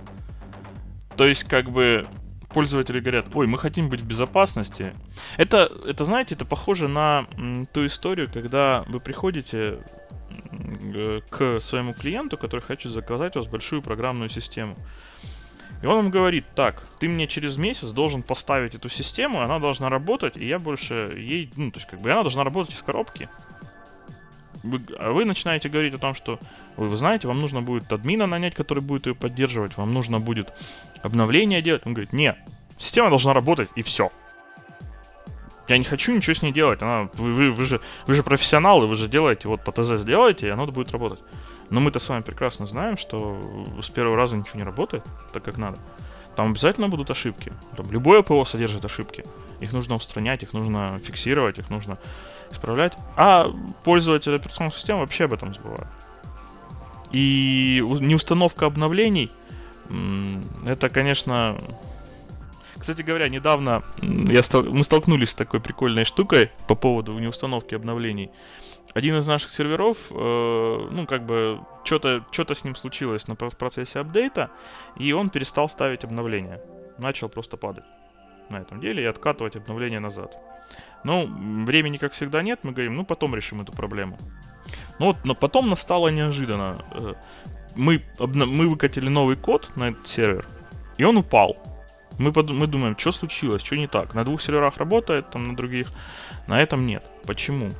То 1.18 1.26
есть, 1.26 1.44
как 1.44 1.70
бы, 1.70 2.08
пользователи 2.54 3.00
говорят, 3.00 3.28
ой, 3.34 3.48
мы 3.48 3.58
хотим 3.58 3.90
быть 3.90 4.02
в 4.02 4.08
безопасности. 4.08 4.94
Это, 5.38 5.70
это 5.86 6.06
знаете, 6.06 6.36
это 6.36 6.46
похоже 6.46 6.88
на 6.88 7.26
ту 7.74 7.86
историю, 7.86 8.30
когда 8.32 8.84
вы 8.88 9.00
приходите 9.00 9.80
к 11.30 11.60
своему 11.62 11.94
клиенту, 11.94 12.38
который 12.38 12.62
хочет 12.62 12.92
заказать 12.92 13.36
у 13.36 13.40
вас 13.40 13.48
большую 13.50 13.82
программную 13.82 14.30
систему. 14.30 14.76
И 15.82 15.86
он 15.86 15.96
вам 15.96 16.10
говорит, 16.12 16.46
так, 16.56 16.84
ты 17.00 17.10
мне 17.10 17.28
через 17.28 17.58
месяц 17.58 17.90
должен 17.90 18.22
поставить 18.22 18.76
эту 18.76 18.90
систему, 18.90 19.42
она 19.42 19.60
должна 19.60 19.90
работать, 19.90 20.38
и 20.38 20.46
я 20.46 20.60
больше 20.60 21.14
ей, 21.18 21.52
ну, 21.56 21.72
то 21.72 21.80
есть, 21.80 21.90
как 21.90 22.02
бы, 22.02 22.12
она 22.12 22.22
должна 22.22 22.44
работать 22.44 22.76
из 22.76 22.82
коробки. 22.82 23.30
Вы, 24.64 24.80
а 25.00 25.12
вы 25.12 25.26
начинаете 25.26 25.70
говорить 25.70 25.94
о 25.94 25.98
том, 25.98 26.16
что 26.16 26.40
вы, 26.78 26.88
вы 26.88 26.98
знаете, 26.98 27.28
вам 27.28 27.40
нужно 27.40 27.62
будет 27.62 27.92
админа 27.92 28.28
нанять, 28.28 28.56
который 28.56 28.82
будет 28.82 29.08
ее 29.08 29.16
поддерживать, 29.16 29.78
вам 29.78 29.94
нужно 29.94 30.20
будет 30.20 30.54
обновление 31.02 31.62
делать. 31.62 31.82
Он 31.86 31.94
говорит, 31.94 32.14
нет, 32.14 32.38
система 32.78 33.10
должна 33.10 33.34
работать 33.34 33.70
и 33.76 33.84
все. 33.84 34.10
Я 35.68 35.78
не 35.78 35.86
хочу 35.86 36.14
ничего 36.14 36.34
с 36.34 36.42
ней 36.42 36.52
делать. 36.52 36.82
Она, 36.82 37.10
вы, 37.14 37.32
вы, 37.32 37.52
вы, 37.52 37.66
же, 37.66 37.80
вы 38.06 38.14
же 38.14 38.24
профессионалы, 38.24 38.88
вы 38.88 38.96
же 38.96 39.08
делаете, 39.08 39.48
вот 39.48 39.64
по 39.64 39.72
ТЗ 39.72 40.02
сделаете, 40.02 40.48
и 40.48 40.50
оно 40.50 40.66
будет 40.66 40.92
работать. 40.92 41.20
Но 41.70 41.80
мы-то 41.80 42.00
с 42.00 42.10
вами 42.10 42.22
прекрасно 42.22 42.68
знаем, 42.68 42.98
что 42.98 43.40
с 43.82 43.90
первого 43.90 44.18
раза 44.18 44.36
ничего 44.36 44.60
не 44.60 44.66
работает 44.66 45.06
так, 45.32 45.44
как 45.44 45.58
надо. 45.58 45.78
Там 46.36 46.52
обязательно 46.52 46.90
будут 46.90 47.10
ошибки. 47.10 47.54
Там 47.78 47.90
любое 47.92 48.22
ПО 48.22 48.46
содержит 48.46 48.84
ошибки. 48.84 49.24
Их 49.62 49.72
нужно 49.74 49.96
устранять, 49.96 50.44
их 50.44 50.54
нужно 50.54 51.00
фиксировать, 51.00 51.58
их 51.58 51.70
нужно 51.70 51.98
исправлять. 52.52 52.94
А 53.16 53.52
пользователи 53.84 54.36
операционной 54.36 54.74
системы 54.74 55.02
вообще 55.02 55.26
об 55.26 55.34
этом 55.34 55.54
забывают. 55.54 55.88
И 57.12 57.84
неустановка 58.00 58.66
обновлений– 58.66 59.30
это, 60.66 60.90
конечно... 60.90 61.58
Кстати 62.78 63.02
говоря, 63.02 63.30
недавно 63.30 63.84
я 64.02 64.42
стал... 64.42 64.64
мы 64.64 64.84
столкнулись 64.84 65.30
с 65.30 65.34
такой 65.36 65.60
прикольной 65.60 66.04
штукой 66.04 66.50
по 66.68 66.74
поводу 66.74 67.14
неустановки 67.20 67.76
обновлений. 67.76 68.32
Один 68.96 69.20
из 69.20 69.28
наших 69.28 69.52
серверов, 69.52 69.98
э, 70.10 70.88
ну, 70.92 71.06
как 71.06 71.24
бы, 71.24 71.60
что-то 71.84 72.26
что 72.32 72.56
с 72.56 72.64
ним 72.64 72.76
случилось 72.76 73.28
на, 73.28 73.36
в 73.36 73.58
процессе 73.58 74.00
апдейта, 74.00 74.50
и 74.98 75.14
он 75.14 75.30
перестал 75.30 75.70
ставить 75.70 76.04
обновления. 76.04 76.60
Начал 76.98 77.30
просто 77.30 77.56
падать 77.56 77.86
на 78.50 78.58
этом 78.58 78.82
деле 78.82 79.04
и 79.04 79.06
откатывать 79.06 79.56
обновления 79.56 80.00
назад. 80.00 80.36
Ну, 81.04 81.28
времени, 81.66 81.98
как 81.98 82.14
всегда, 82.14 82.42
нет, 82.42 82.60
мы 82.64 82.72
говорим, 82.72 82.96
ну, 82.96 83.06
потом 83.06 83.36
решим 83.36 83.62
эту 83.62 83.72
проблему. 83.72 84.18
Ну 85.00 85.08
вот, 85.08 85.18
но 85.24 85.34
потом 85.34 85.70
настало 85.70 86.10
неожиданно. 86.10 86.78
Э, 86.92 87.14
мы, 87.76 88.04
мы 88.20 88.68
выкатили 88.68 89.10
новый 89.10 89.36
код 89.36 89.72
на 89.76 89.90
этот 89.90 90.08
сервер, 90.08 90.48
и 90.98 91.04
он 91.04 91.18
упал. 91.18 91.58
Мы, 92.20 92.32
под, 92.32 92.52
мы 92.52 92.68
думаем, 92.68 92.96
что 92.98 93.12
случилось, 93.12 93.64
что 93.64 93.76
не 93.76 93.88
так. 93.88 94.14
На 94.14 94.24
двух 94.24 94.42
серверах 94.42 94.78
работает, 94.78 95.30
там 95.32 95.48
на 95.48 95.56
других. 95.56 95.88
На 96.48 96.62
этом 96.62 96.86
нет. 96.86 97.04
Почему? 97.26 97.72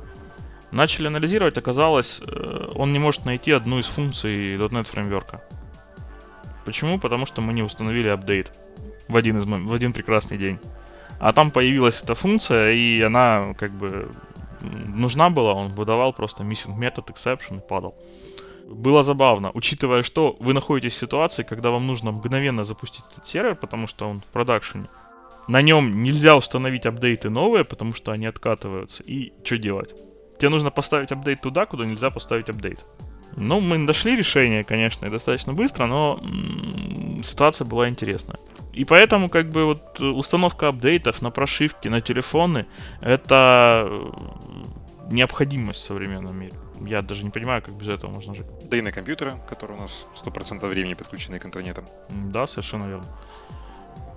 Начали 0.72 1.06
анализировать, 1.06 1.56
оказалось, 1.58 2.18
э, 2.20 2.72
он 2.74 2.92
не 2.92 2.98
может 2.98 3.24
найти 3.24 3.52
одну 3.52 3.78
из 3.78 3.86
функций 3.86 4.56
.NET 4.56 4.88
фреймворка. 4.88 5.42
Почему? 6.64 6.98
Потому 6.98 7.26
что 7.26 7.40
мы 7.40 7.52
не 7.52 7.62
установили 7.62 8.08
апдейт 8.08 8.50
в 9.08 9.16
один, 9.16 9.38
из, 9.38 9.44
в 9.44 9.72
один 9.72 9.92
прекрасный 9.92 10.38
день. 10.38 10.58
А 11.22 11.32
там 11.32 11.52
появилась 11.52 12.00
эта 12.02 12.16
функция, 12.16 12.72
и 12.72 13.00
она 13.00 13.54
как 13.56 13.70
бы 13.70 14.10
нужна 14.60 15.30
была, 15.30 15.54
он 15.54 15.72
выдавал 15.72 16.12
просто 16.12 16.42
missing 16.42 16.76
метод 16.76 17.10
exception 17.10 17.58
и 17.58 17.68
падал. 17.68 17.94
Было 18.66 19.04
забавно, 19.04 19.52
учитывая, 19.54 20.02
что 20.02 20.36
вы 20.40 20.52
находитесь 20.52 20.94
в 20.94 20.98
ситуации, 20.98 21.44
когда 21.44 21.70
вам 21.70 21.86
нужно 21.86 22.10
мгновенно 22.10 22.64
запустить 22.64 23.04
этот 23.12 23.28
сервер, 23.28 23.54
потому 23.54 23.86
что 23.86 24.08
он 24.08 24.20
в 24.20 24.32
продакшене. 24.32 24.86
На 25.46 25.62
нем 25.62 26.02
нельзя 26.02 26.34
установить 26.36 26.86
апдейты 26.86 27.30
новые, 27.30 27.64
потому 27.64 27.94
что 27.94 28.10
они 28.10 28.26
откатываются. 28.26 29.04
И 29.04 29.32
что 29.44 29.58
делать? 29.58 29.94
Тебе 30.40 30.48
нужно 30.48 30.72
поставить 30.72 31.12
апдейт 31.12 31.40
туда, 31.40 31.66
куда 31.66 31.84
нельзя 31.84 32.10
поставить 32.10 32.48
апдейт. 32.48 32.84
Ну, 33.36 33.60
мы 33.60 33.78
нашли 33.78 34.16
решение, 34.16 34.64
конечно, 34.64 35.06
и 35.06 35.10
достаточно 35.10 35.52
быстро, 35.52 35.86
но 35.86 36.18
м-м, 36.20 37.22
ситуация 37.22 37.64
была 37.64 37.88
интересная. 37.88 38.38
И 38.72 38.84
поэтому, 38.84 39.28
как 39.28 39.50
бы, 39.50 39.64
вот 39.64 40.00
установка 40.00 40.68
апдейтов 40.68 41.22
на 41.22 41.30
прошивки, 41.30 41.88
на 41.88 42.00
телефоны, 42.00 42.66
это 43.02 43.86
э, 43.86 45.12
необходимость 45.12 45.82
в 45.82 45.84
современном 45.84 46.38
мире. 46.38 46.54
Я 46.80 47.02
даже 47.02 47.22
не 47.22 47.30
понимаю, 47.30 47.62
как 47.62 47.74
без 47.74 47.88
этого 47.88 48.10
можно 48.10 48.34
жить. 48.34 48.46
Да 48.70 48.76
и 48.76 48.80
на 48.80 48.90
компьютеры, 48.90 49.34
которые 49.48 49.78
у 49.78 49.82
нас 49.82 50.06
100% 50.16 50.66
времени 50.66 50.94
подключены 50.94 51.38
к 51.38 51.46
интернету. 51.46 51.84
Да, 52.08 52.46
совершенно 52.46 52.88
верно. 52.88 53.06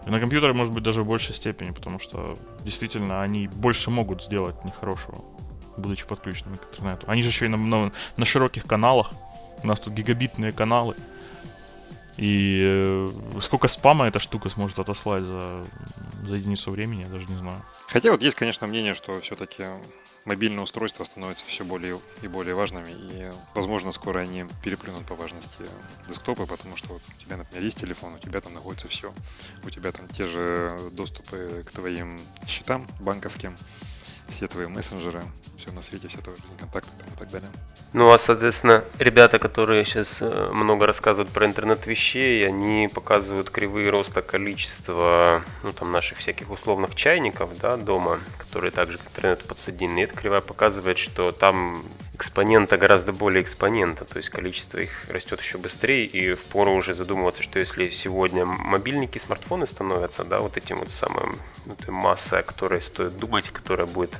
И 0.05 0.09
на 0.09 0.19
компьютере, 0.19 0.53
может 0.53 0.73
быть, 0.73 0.83
даже 0.83 1.01
в 1.01 1.07
большей 1.07 1.35
степени, 1.35 1.71
потому 1.71 1.99
что 1.99 2.35
действительно 2.63 3.23
они 3.23 3.47
больше 3.47 3.89
могут 3.89 4.23
сделать 4.23 4.63
нехорошего, 4.63 5.17
будучи 5.77 6.05
подключенными 6.05 6.55
к 6.55 6.71
интернету. 6.71 7.05
Они 7.07 7.23
же 7.23 7.29
еще 7.29 7.45
и 7.45 7.49
на, 7.49 7.57
на, 7.57 7.91
на 8.15 8.25
широких 8.25 8.65
каналах. 8.65 9.11
У 9.63 9.67
нас 9.67 9.79
тут 9.79 9.93
гигабитные 9.93 10.51
каналы. 10.51 10.95
И 12.17 12.59
э, 12.63 13.09
сколько 13.41 13.67
спама 13.67 14.07
эта 14.07 14.19
штука 14.19 14.49
сможет 14.49 14.79
отослать 14.79 15.23
за 15.23 15.65
за 16.25 16.35
единицу 16.35 16.71
времени, 16.71 17.03
я 17.03 17.07
даже 17.07 17.25
не 17.27 17.35
знаю. 17.35 17.63
Хотя 17.87 18.11
вот 18.11 18.21
есть, 18.21 18.35
конечно, 18.35 18.67
мнение, 18.67 18.93
что 18.93 19.19
все-таки 19.21 19.63
мобильные 20.25 20.61
устройства 20.61 21.03
становятся 21.03 21.45
все 21.45 21.63
более 21.63 21.99
и 22.21 22.27
более 22.27 22.55
важными, 22.55 22.89
и, 22.89 23.31
возможно, 23.53 23.91
скоро 23.91 24.19
они 24.19 24.45
переплюнут 24.63 25.05
по 25.05 25.15
важности 25.15 25.65
десктопы, 26.09 26.45
потому 26.45 26.75
что 26.75 26.93
вот 26.93 27.01
у 27.07 27.21
тебя, 27.21 27.37
например, 27.37 27.63
есть 27.63 27.79
телефон, 27.79 28.15
у 28.15 28.17
тебя 28.17 28.41
там 28.41 28.53
находится 28.53 28.87
все, 28.87 29.13
у 29.63 29.69
тебя 29.69 29.91
там 29.91 30.07
те 30.07 30.25
же 30.25 30.77
доступы 30.91 31.63
к 31.65 31.71
твоим 31.71 32.19
счетам 32.47 32.87
банковским, 32.99 33.55
все 34.29 34.47
твои 34.47 34.67
мессенджеры, 34.67 35.23
все 35.57 35.71
на 35.71 35.81
свете, 35.81 36.07
все 36.07 36.19
твои 36.19 36.35
контакты 36.59 36.89
и 37.13 37.19
так 37.19 37.29
далее. 37.31 37.49
Ну, 37.93 38.11
а, 38.11 38.19
соответственно, 38.19 38.83
ребята, 38.99 39.39
которые 39.39 39.85
сейчас 39.85 40.17
э, 40.19 40.49
много 40.51 40.85
рассказывают 40.85 41.31
про 41.31 41.45
интернет 41.45 41.85
вещей, 41.87 42.45
они 42.45 42.89
показывают 42.93 43.49
кривые 43.49 43.89
роста 43.89 44.21
количества, 44.21 45.43
ну, 45.63 45.71
там, 45.71 45.91
наших 45.91 46.17
всяких 46.17 46.49
условных 46.49 46.95
чайников, 46.95 47.57
да, 47.59 47.77
дома, 47.77 48.19
которые 48.37 48.71
также 48.71 48.97
к 48.97 49.01
интернету 49.07 49.47
подсоединены. 49.47 49.99
И 49.99 50.03
эта 50.03 50.15
кривая 50.15 50.41
показывает, 50.41 50.97
что 50.97 51.31
там 51.31 51.83
экспонента 52.15 52.77
гораздо 52.77 53.13
более 53.13 53.43
экспонента, 53.43 54.05
то 54.05 54.17
есть 54.17 54.29
количество 54.29 54.79
их 54.79 55.07
растет 55.09 55.41
еще 55.41 55.57
быстрее, 55.57 56.05
и 56.05 56.33
впору 56.33 56.73
уже 56.73 56.93
задумываться, 56.93 57.43
что 57.43 57.59
если 57.59 57.89
сегодня 57.89 58.45
мобильники, 58.45 59.19
смартфоны 59.19 59.67
становятся, 59.67 60.23
да, 60.23 60.39
вот 60.39 60.57
этим 60.57 60.79
вот 60.79 60.91
самым, 60.91 61.37
этой 61.65 61.91
массой, 61.91 62.39
о 62.39 62.81
стоит 62.81 63.17
думать, 63.17 63.49
которая 63.49 63.85
будет 63.85 64.11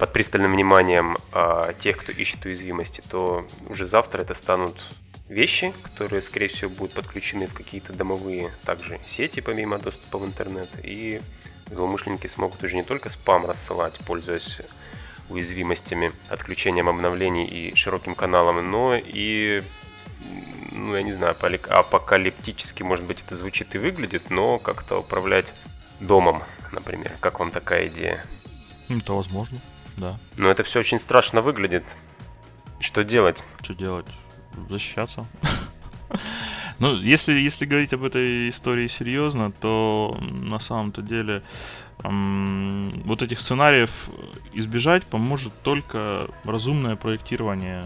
под 0.00 0.14
пристальным 0.14 0.52
вниманием 0.52 1.18
а, 1.30 1.74
тех, 1.74 1.98
кто 1.98 2.10
ищет 2.10 2.42
уязвимости, 2.46 3.02
то 3.10 3.44
уже 3.68 3.86
завтра 3.86 4.22
это 4.22 4.32
станут 4.32 4.82
вещи, 5.28 5.74
которые, 5.82 6.22
скорее 6.22 6.48
всего, 6.48 6.70
будут 6.70 6.94
подключены 6.94 7.46
в 7.46 7.52
какие-то 7.52 7.92
домовые 7.92 8.50
также 8.64 8.98
сети, 9.06 9.40
помимо 9.40 9.78
доступа 9.78 10.16
в 10.16 10.24
интернет, 10.24 10.70
и 10.82 11.20
злоумышленники 11.70 12.28
смогут 12.28 12.62
уже 12.64 12.76
не 12.76 12.82
только 12.82 13.10
спам 13.10 13.44
рассылать, 13.44 13.98
пользуясь 14.06 14.62
уязвимостями, 15.28 16.12
отключением 16.30 16.88
обновлений 16.88 17.44
и 17.44 17.76
широким 17.76 18.14
каналом, 18.14 18.70
но 18.70 18.96
и, 18.96 19.62
ну, 20.72 20.96
я 20.96 21.02
не 21.02 21.12
знаю, 21.12 21.36
апокалиптически, 21.68 22.82
может 22.82 23.04
быть, 23.04 23.22
это 23.26 23.36
звучит 23.36 23.74
и 23.74 23.78
выглядит, 23.78 24.30
но 24.30 24.58
как-то 24.58 25.00
управлять 25.00 25.52
домом, 26.00 26.42
например. 26.72 27.12
Как 27.20 27.38
вам 27.38 27.50
такая 27.50 27.88
идея? 27.88 28.24
Это 28.88 29.12
возможно 29.12 29.60
да. 30.00 30.18
Но 30.36 30.50
это 30.50 30.62
все 30.62 30.80
очень 30.80 30.98
страшно 30.98 31.42
выглядит. 31.42 31.84
Что 32.80 33.04
делать? 33.04 33.44
Что 33.62 33.74
делать? 33.74 34.06
Защищаться. 34.68 35.26
Ну, 36.80 36.96
если, 36.96 37.34
если 37.34 37.66
говорить 37.66 37.92
об 37.92 38.04
этой 38.04 38.48
истории 38.48 38.88
серьезно, 38.88 39.52
то 39.52 40.16
на 40.18 40.58
самом-то 40.58 41.02
деле 41.02 41.42
эм, 42.02 42.90
вот 43.04 43.20
этих 43.20 43.38
сценариев 43.40 43.90
избежать 44.54 45.04
поможет 45.04 45.52
только 45.62 46.26
разумное 46.42 46.96
проектирование 46.96 47.84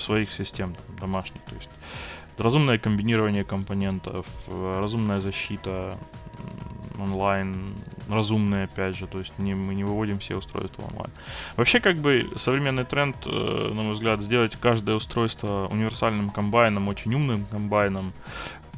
своих 0.00 0.32
систем 0.32 0.74
домашних. 1.00 1.42
То 1.42 1.54
есть 1.54 1.70
разумное 2.36 2.78
комбинирование 2.78 3.44
компонентов, 3.44 4.26
разумная 4.48 5.20
защита, 5.20 5.96
онлайн, 6.98 7.72
разумные, 8.08 8.64
опять 8.64 8.96
же, 8.96 9.06
то 9.06 9.18
есть 9.18 9.32
не, 9.38 9.54
мы 9.54 9.74
не 9.74 9.84
выводим 9.84 10.18
все 10.18 10.36
устройства 10.36 10.84
онлайн. 10.84 11.10
Вообще, 11.56 11.80
как 11.80 11.96
бы, 11.96 12.28
современный 12.36 12.84
тренд, 12.84 13.16
э, 13.26 13.70
на 13.74 13.82
мой 13.82 13.94
взгляд, 13.94 14.20
сделать 14.22 14.56
каждое 14.56 14.96
устройство 14.96 15.68
универсальным 15.70 16.30
комбайном, 16.30 16.88
очень 16.88 17.14
умным 17.14 17.46
комбайном, 17.46 18.12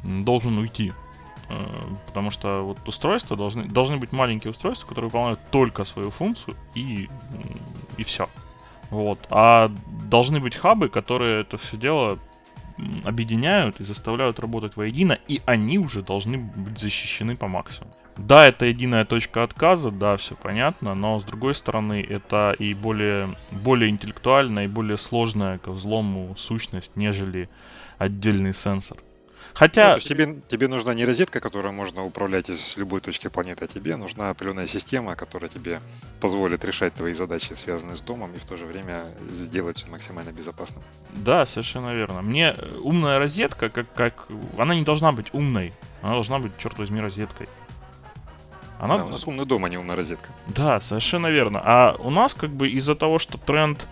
должен 0.03 0.57
уйти. 0.57 0.93
Э, 1.49 1.55
потому 2.07 2.29
что 2.29 2.63
вот 2.63 2.87
устройства 2.87 3.37
должны, 3.37 3.65
должны 3.65 3.97
быть 3.97 4.11
маленькие 4.11 4.51
устройства, 4.51 4.87
которые 4.87 5.09
выполняют 5.09 5.39
только 5.51 5.85
свою 5.85 6.11
функцию 6.11 6.55
и, 6.75 7.09
и 7.97 8.03
все. 8.03 8.29
Вот. 8.89 9.19
А 9.29 9.71
должны 10.09 10.39
быть 10.39 10.55
хабы, 10.55 10.89
которые 10.89 11.41
это 11.41 11.57
все 11.57 11.77
дело 11.77 12.19
объединяют 13.03 13.79
и 13.81 13.83
заставляют 13.83 14.39
работать 14.39 14.75
воедино, 14.75 15.17
и 15.27 15.41
они 15.45 15.79
уже 15.79 16.03
должны 16.03 16.37
быть 16.37 16.79
защищены 16.79 17.35
по 17.35 17.47
максимуму. 17.47 17.91
Да, 18.17 18.47
это 18.47 18.65
единая 18.65 19.05
точка 19.05 19.43
отказа, 19.43 19.91
да, 19.91 20.17
все 20.17 20.35
понятно, 20.35 20.95
но 20.95 21.19
с 21.19 21.23
другой 21.23 21.53
стороны, 21.53 22.05
это 22.07 22.55
и 22.57 22.73
более, 22.73 23.29
более 23.51 23.89
интеллектуальная 23.89 24.65
и 24.65 24.67
более 24.67 24.97
сложная 24.97 25.59
к 25.59 25.67
взлому 25.67 26.35
сущность, 26.37 26.91
нежели 26.95 27.49
отдельный 27.97 28.53
сенсор. 28.53 28.97
Хотя... 29.53 29.87
Ну, 29.87 29.93
то 29.93 29.97
есть 29.97 30.07
тебе, 30.07 30.41
тебе 30.47 30.67
нужна 30.67 30.93
не 30.93 31.03
розетка, 31.03 31.39
которую 31.39 31.73
можно 31.73 32.05
управлять 32.05 32.47
из 32.47 32.77
любой 32.77 33.01
точки 33.01 33.27
планеты, 33.27 33.65
а 33.65 33.67
тебе 33.67 33.95
нужна 33.95 34.29
определенная 34.29 34.67
система, 34.67 35.15
которая 35.15 35.49
тебе 35.49 35.79
позволит 36.19 36.63
решать 36.63 36.93
твои 36.93 37.13
задачи, 37.13 37.53
связанные 37.53 37.95
с 37.95 38.01
домом, 38.01 38.33
и 38.35 38.39
в 38.39 38.45
то 38.45 38.55
же 38.55 38.65
время 38.65 39.07
сделать 39.31 39.77
все 39.77 39.87
максимально 39.87 40.31
безопасным. 40.31 40.83
Да, 41.13 41.47
совершенно 41.47 41.93
верно. 41.95 42.21
Мне 42.21 42.55
умная 42.81 43.17
розетка, 43.17 43.69
как, 43.69 43.91
как... 43.93 44.27
она 44.59 44.75
не 44.75 44.83
должна 44.83 45.11
быть 45.11 45.33
умной, 45.33 45.73
она 46.03 46.13
должна 46.13 46.37
быть, 46.37 46.51
черт 46.59 46.77
возьми, 46.77 47.01
розеткой. 47.01 47.47
Она... 48.79 48.97
Да, 48.97 49.05
у 49.05 49.09
нас 49.09 49.27
умный 49.27 49.45
дом, 49.45 49.65
а 49.65 49.69
не 49.69 49.77
умная 49.77 49.95
розетка. 49.95 50.29
Да, 50.47 50.79
совершенно 50.81 51.27
верно. 51.27 51.61
А 51.63 51.95
у 51.99 52.11
нас 52.11 52.33
как 52.33 52.51
бы 52.51 52.69
из-за 52.69 52.95
того, 52.95 53.17
что 53.19 53.37
тренд 53.37 53.85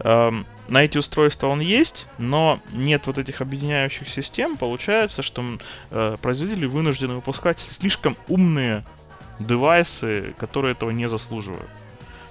э, 0.00 0.30
на 0.68 0.84
эти 0.84 0.98
устройства 0.98 1.46
он 1.46 1.60
есть, 1.60 2.06
но 2.18 2.58
нет 2.72 3.06
вот 3.06 3.18
этих 3.18 3.40
объединяющих 3.40 4.08
систем, 4.08 4.56
получается, 4.56 5.22
что 5.22 5.44
э, 5.90 6.16
производители 6.20 6.66
вынуждены 6.66 7.14
выпускать 7.14 7.60
слишком 7.78 8.16
умные 8.28 8.84
девайсы, 9.38 10.34
которые 10.38 10.72
этого 10.72 10.90
не 10.90 11.08
заслуживают. 11.08 11.68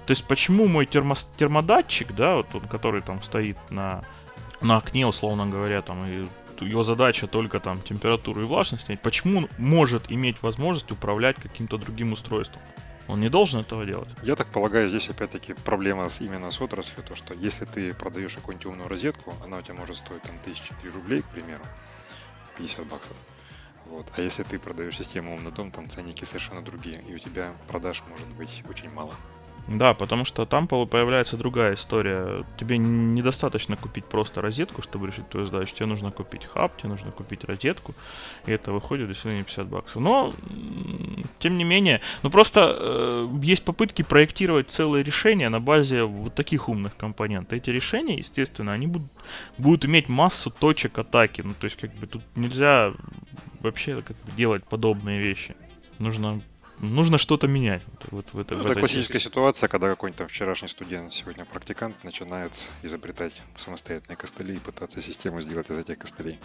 То 0.06 0.10
есть 0.10 0.24
почему 0.24 0.66
мой 0.66 0.86
термос, 0.86 1.26
термодатчик, 1.38 2.12
да, 2.14 2.36
вот 2.36 2.46
он, 2.54 2.62
который 2.62 3.02
там 3.02 3.22
стоит 3.22 3.56
на, 3.70 4.02
на 4.60 4.78
окне, 4.78 5.06
условно 5.06 5.46
говоря, 5.46 5.80
там 5.80 6.04
и 6.06 6.26
его 6.66 6.82
задача 6.82 7.26
только 7.26 7.60
там 7.60 7.80
температуру 7.80 8.42
и 8.42 8.44
влажность 8.44 8.86
снять, 8.86 9.00
почему 9.00 9.38
он 9.38 9.48
может 9.58 10.10
иметь 10.10 10.42
возможность 10.42 10.90
управлять 10.90 11.36
каким-то 11.36 11.78
другим 11.78 12.12
устройством? 12.12 12.60
Он 13.08 13.20
не 13.20 13.28
должен 13.28 13.60
этого 13.60 13.84
делать. 13.84 14.08
Я 14.22 14.36
так 14.36 14.46
полагаю, 14.48 14.88
здесь 14.88 15.08
опять-таки 15.08 15.54
проблема 15.54 16.08
именно 16.20 16.50
с 16.50 16.60
отраслью, 16.60 17.04
то 17.04 17.14
что 17.14 17.34
если 17.34 17.64
ты 17.64 17.92
продаешь 17.94 18.34
какую-нибудь 18.34 18.66
умную 18.66 18.88
розетку, 18.88 19.34
она 19.44 19.58
у 19.58 19.62
тебя 19.62 19.74
может 19.74 19.96
стоить 19.96 20.22
там 20.22 20.38
тысячи 20.38 20.72
три 20.80 20.90
рублей, 20.90 21.22
к 21.22 21.26
примеру, 21.26 21.62
50 22.58 22.86
баксов. 22.86 23.16
Вот. 23.86 24.06
А 24.16 24.20
если 24.20 24.44
ты 24.44 24.58
продаешь 24.58 24.96
систему 24.96 25.34
умный 25.34 25.50
дом, 25.50 25.70
там 25.70 25.88
ценники 25.88 26.24
совершенно 26.24 26.62
другие, 26.62 27.02
и 27.02 27.14
у 27.14 27.18
тебя 27.18 27.52
продаж 27.68 28.02
может 28.08 28.28
быть 28.28 28.62
очень 28.68 28.90
мало. 28.90 29.14
Да, 29.68 29.94
потому 29.94 30.24
что 30.24 30.44
там 30.44 30.66
появляется 30.66 31.36
другая 31.36 31.74
история. 31.74 32.44
Тебе 32.58 32.78
недостаточно 32.78 33.76
купить 33.76 34.04
просто 34.04 34.40
розетку, 34.40 34.82
чтобы 34.82 35.06
решить 35.06 35.28
твою 35.28 35.46
задачу. 35.46 35.74
Тебе 35.74 35.86
нужно 35.86 36.10
купить 36.10 36.44
хаб, 36.46 36.76
тебе 36.76 36.88
нужно 36.88 37.12
купить 37.12 37.44
розетку. 37.44 37.94
И 38.46 38.52
это 38.52 38.72
выходит 38.72 39.08
до 39.08 39.14
сегодня 39.14 39.44
50 39.44 39.66
баксов. 39.68 40.02
Но, 40.02 40.32
тем 41.38 41.56
не 41.56 41.64
менее, 41.64 42.00
ну 42.22 42.30
просто 42.30 42.76
э, 42.76 43.28
есть 43.42 43.64
попытки 43.64 44.02
проектировать 44.02 44.70
целые 44.70 45.04
решения 45.04 45.48
на 45.48 45.60
базе 45.60 46.02
вот 46.02 46.34
таких 46.34 46.68
умных 46.68 46.96
компонентов. 46.96 47.52
Эти 47.52 47.70
решения, 47.70 48.16
естественно, 48.16 48.72
они 48.72 48.88
будут, 48.88 49.08
будут 49.58 49.84
иметь 49.84 50.08
массу 50.08 50.50
точек 50.50 50.98
атаки. 50.98 51.42
Ну, 51.44 51.54
то 51.58 51.66
есть, 51.66 51.76
как 51.76 51.94
бы 51.94 52.06
тут 52.08 52.22
нельзя 52.34 52.92
вообще 53.60 54.02
как 54.02 54.16
бы, 54.16 54.32
делать 54.36 54.64
подобные 54.64 55.20
вещи. 55.20 55.54
Нужно 55.98 56.40
нужно 56.82 57.16
что-то 57.16 57.46
менять. 57.46 57.82
Вот, 58.10 58.26
в 58.32 58.38
это, 58.38 58.56
ну, 58.56 58.64
в 58.64 58.66
это 58.66 58.78
классическая 58.78 59.14
части. 59.14 59.28
ситуация, 59.28 59.68
когда 59.68 59.88
какой-нибудь 59.88 60.18
там 60.18 60.28
вчерашний 60.28 60.68
студент, 60.68 61.12
сегодня 61.12 61.44
практикант, 61.44 62.04
начинает 62.04 62.52
изобретать 62.82 63.40
самостоятельные 63.56 64.16
костыли 64.16 64.56
и 64.56 64.58
пытаться 64.58 65.00
систему 65.00 65.40
сделать 65.40 65.70
из 65.70 65.78
этих 65.78 65.98
костылей. 65.98 66.38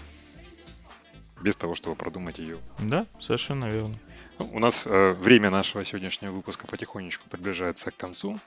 Без 1.41 1.55
того, 1.55 1.75
чтобы 1.75 1.95
продумать 1.95 2.39
ее. 2.39 2.57
Да, 2.79 3.05
совершенно 3.19 3.65
верно. 3.65 3.99
Ну, 4.39 4.49
у 4.53 4.59
нас 4.59 4.87
э, 4.87 5.11
время 5.13 5.49
нашего 5.49 5.85
сегодняшнего 5.85 6.31
выпуска 6.31 6.65
потихонечку 6.65 7.29
приближается 7.29 7.91
к 7.91 7.97
концу. 7.97 8.39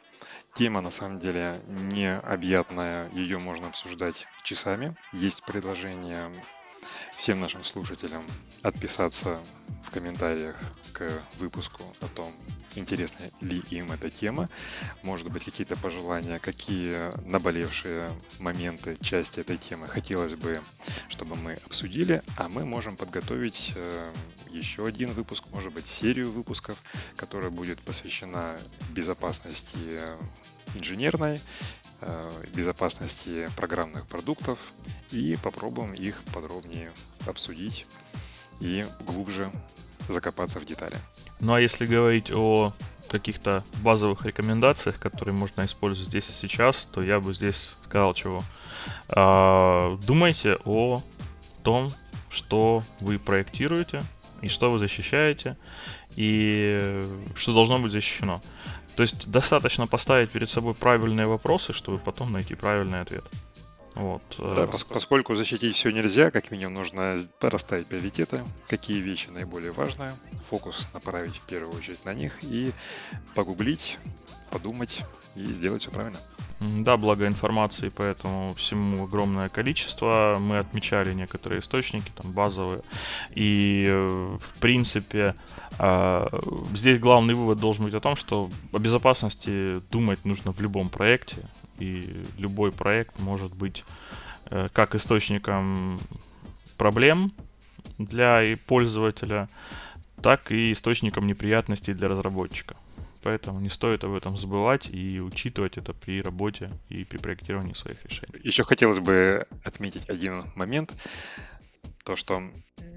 Тема 0.55 0.81
на 0.81 0.91
самом 0.91 1.21
деле 1.21 1.61
необъятная, 1.69 3.09
ее 3.11 3.39
можно 3.39 3.69
обсуждать 3.69 4.27
часами. 4.43 4.97
Есть 5.13 5.45
предложение 5.45 6.33
всем 7.21 7.39
нашим 7.39 7.63
слушателям 7.65 8.23
отписаться 8.63 9.39
в 9.83 9.91
комментариях 9.91 10.57
к 10.95 11.23
выпуску 11.37 11.83
о 12.01 12.07
том, 12.07 12.33
интересна 12.77 13.27
ли 13.43 13.59
им 13.69 13.93
эта 13.93 14.09
тема. 14.09 14.49
Может 15.03 15.31
быть, 15.31 15.45
какие-то 15.45 15.77
пожелания, 15.77 16.39
какие 16.39 17.15
наболевшие 17.29 18.11
моменты, 18.39 18.97
части 19.03 19.41
этой 19.41 19.59
темы 19.59 19.87
хотелось 19.87 20.35
бы, 20.35 20.63
чтобы 21.11 21.37
мы 21.37 21.59
обсудили, 21.67 22.23
а 22.39 22.49
мы 22.49 22.65
можем 22.65 22.97
подготовить 22.97 23.73
э, 23.75 24.13
еще 24.49 24.87
один 24.87 25.13
выпуск, 25.13 25.45
может 25.51 25.75
быть, 25.75 25.87
серию 25.87 26.33
выпусков, 26.33 26.79
которая 27.17 27.51
будет 27.51 27.81
посвящена 27.81 28.57
безопасности 28.95 30.01
инженерной, 30.75 31.39
безопасности 32.55 33.51
программных 33.57 34.07
продуктов 34.07 34.59
и 35.11 35.37
попробуем 35.43 35.93
их 35.93 36.23
подробнее 36.33 36.91
обсудить 37.27 37.87
и 38.61 38.85
глубже 39.07 39.51
закопаться 40.09 40.61
в 40.61 40.65
детали. 40.65 40.97
Ну 41.41 41.55
а 41.55 41.61
если 41.61 41.87
говорить 41.87 42.31
о 42.31 42.73
каких-то 43.09 43.65
базовых 43.83 44.25
рекомендациях, 44.25 44.99
которые 44.99 45.35
можно 45.35 45.65
использовать 45.65 46.09
здесь 46.09 46.29
и 46.29 46.33
сейчас, 46.33 46.87
то 46.93 47.03
я 47.03 47.21
бы 47.21 47.35
здесь 47.35 47.57
сказал 47.85 48.15
чего. 48.15 48.43
А, 49.09 49.97
думайте 50.07 50.57
о 50.65 51.03
том, 51.63 51.91
что 52.31 52.85
вы 53.01 53.19
проектируете 53.19 54.03
и 54.43 54.49
что 54.49 54.71
вы 54.71 54.79
защищаете, 54.79 55.57
и 56.17 57.03
что 57.35 57.53
должно 57.53 57.79
быть 57.79 57.93
защищено. 57.93 58.41
То 59.01 59.05
есть 59.05 59.31
достаточно 59.31 59.87
поставить 59.87 60.31
перед 60.31 60.51
собой 60.51 60.75
правильные 60.75 61.27
вопросы, 61.27 61.73
чтобы 61.73 61.97
потом 61.97 62.33
найти 62.33 62.55
правильный 62.55 63.01
ответ. 63.01 63.25
Вот. 63.95 64.21
Э, 64.37 64.53
да, 64.55 64.79
поскольку 64.91 65.35
защитить 65.37 65.75
все 65.75 65.89
нельзя, 65.89 66.31
как 66.31 66.51
минимум 66.51 66.75
нужно 66.75 67.19
расставить 67.41 67.87
приоритеты, 67.87 68.45
какие 68.69 69.01
вещи 69.01 69.31
наиболее 69.31 69.73
важные, 69.73 70.15
фокус 70.45 70.87
направить 70.93 71.37
в 71.37 71.41
первую 71.47 71.75
очередь 71.79 72.05
на 72.05 72.13
них 72.13 72.45
и 72.45 72.73
погуглить, 73.35 73.99
подумать 74.51 75.05
и 75.37 75.45
сделать 75.53 75.83
все 75.83 75.91
правильно. 75.91 76.19
Да, 76.61 76.99
благо 76.99 77.27
информации 77.27 77.89
по 77.89 78.03
этому 78.03 78.53
всему 78.55 79.05
огромное 79.05 79.49
количество. 79.49 80.37
Мы 80.39 80.59
отмечали 80.59 81.15
некоторые 81.15 81.61
источники, 81.61 82.13
там 82.15 82.33
базовые. 82.33 82.83
И, 83.35 83.87
э, 83.89 84.37
в 84.39 84.59
принципе, 84.59 85.35
а, 85.79 86.29
здесь 86.75 86.99
главный 86.99 87.33
вывод 87.33 87.59
должен 87.59 87.87
быть 87.87 87.95
о 87.95 88.01
том, 88.01 88.15
что 88.15 88.51
о 88.73 88.79
безопасности 88.79 89.81
думать 89.91 90.27
нужно 90.27 90.53
в 90.53 90.61
любом 90.61 90.91
проекте. 90.91 91.37
И 91.79 92.15
любой 92.37 92.73
проект 92.73 93.19
может 93.19 93.57
быть 93.57 93.83
э, 94.51 94.69
как 94.75 94.95
источником 94.95 95.99
проблем 96.77 97.33
для 97.97 98.43
пользователя, 98.67 99.49
так 100.23 100.53
и 100.53 100.75
источником 100.75 101.27
неприятностей 101.27 101.95
для 101.95 102.09
разработчика. 102.09 102.77
Поэтому 103.23 103.61
не 103.61 103.69
стоит 103.69 104.05
об 104.05 104.15
этом 104.15 104.37
забывать 104.37 104.89
и 104.89 105.21
учитывать 105.21 105.77
это 105.77 105.93
при 105.93 106.23
работе 106.23 106.71
и 106.89 107.05
при 107.05 107.19
проектировании 107.19 107.75
своих 107.75 108.03
решений. 108.05 108.41
Еще 108.43 108.65
хотелось 108.65 108.99
бы 108.99 109.47
отметить 109.63 110.09
один 110.09 110.45
момент. 110.55 110.93
То, 112.05 112.17
что 112.17 112.43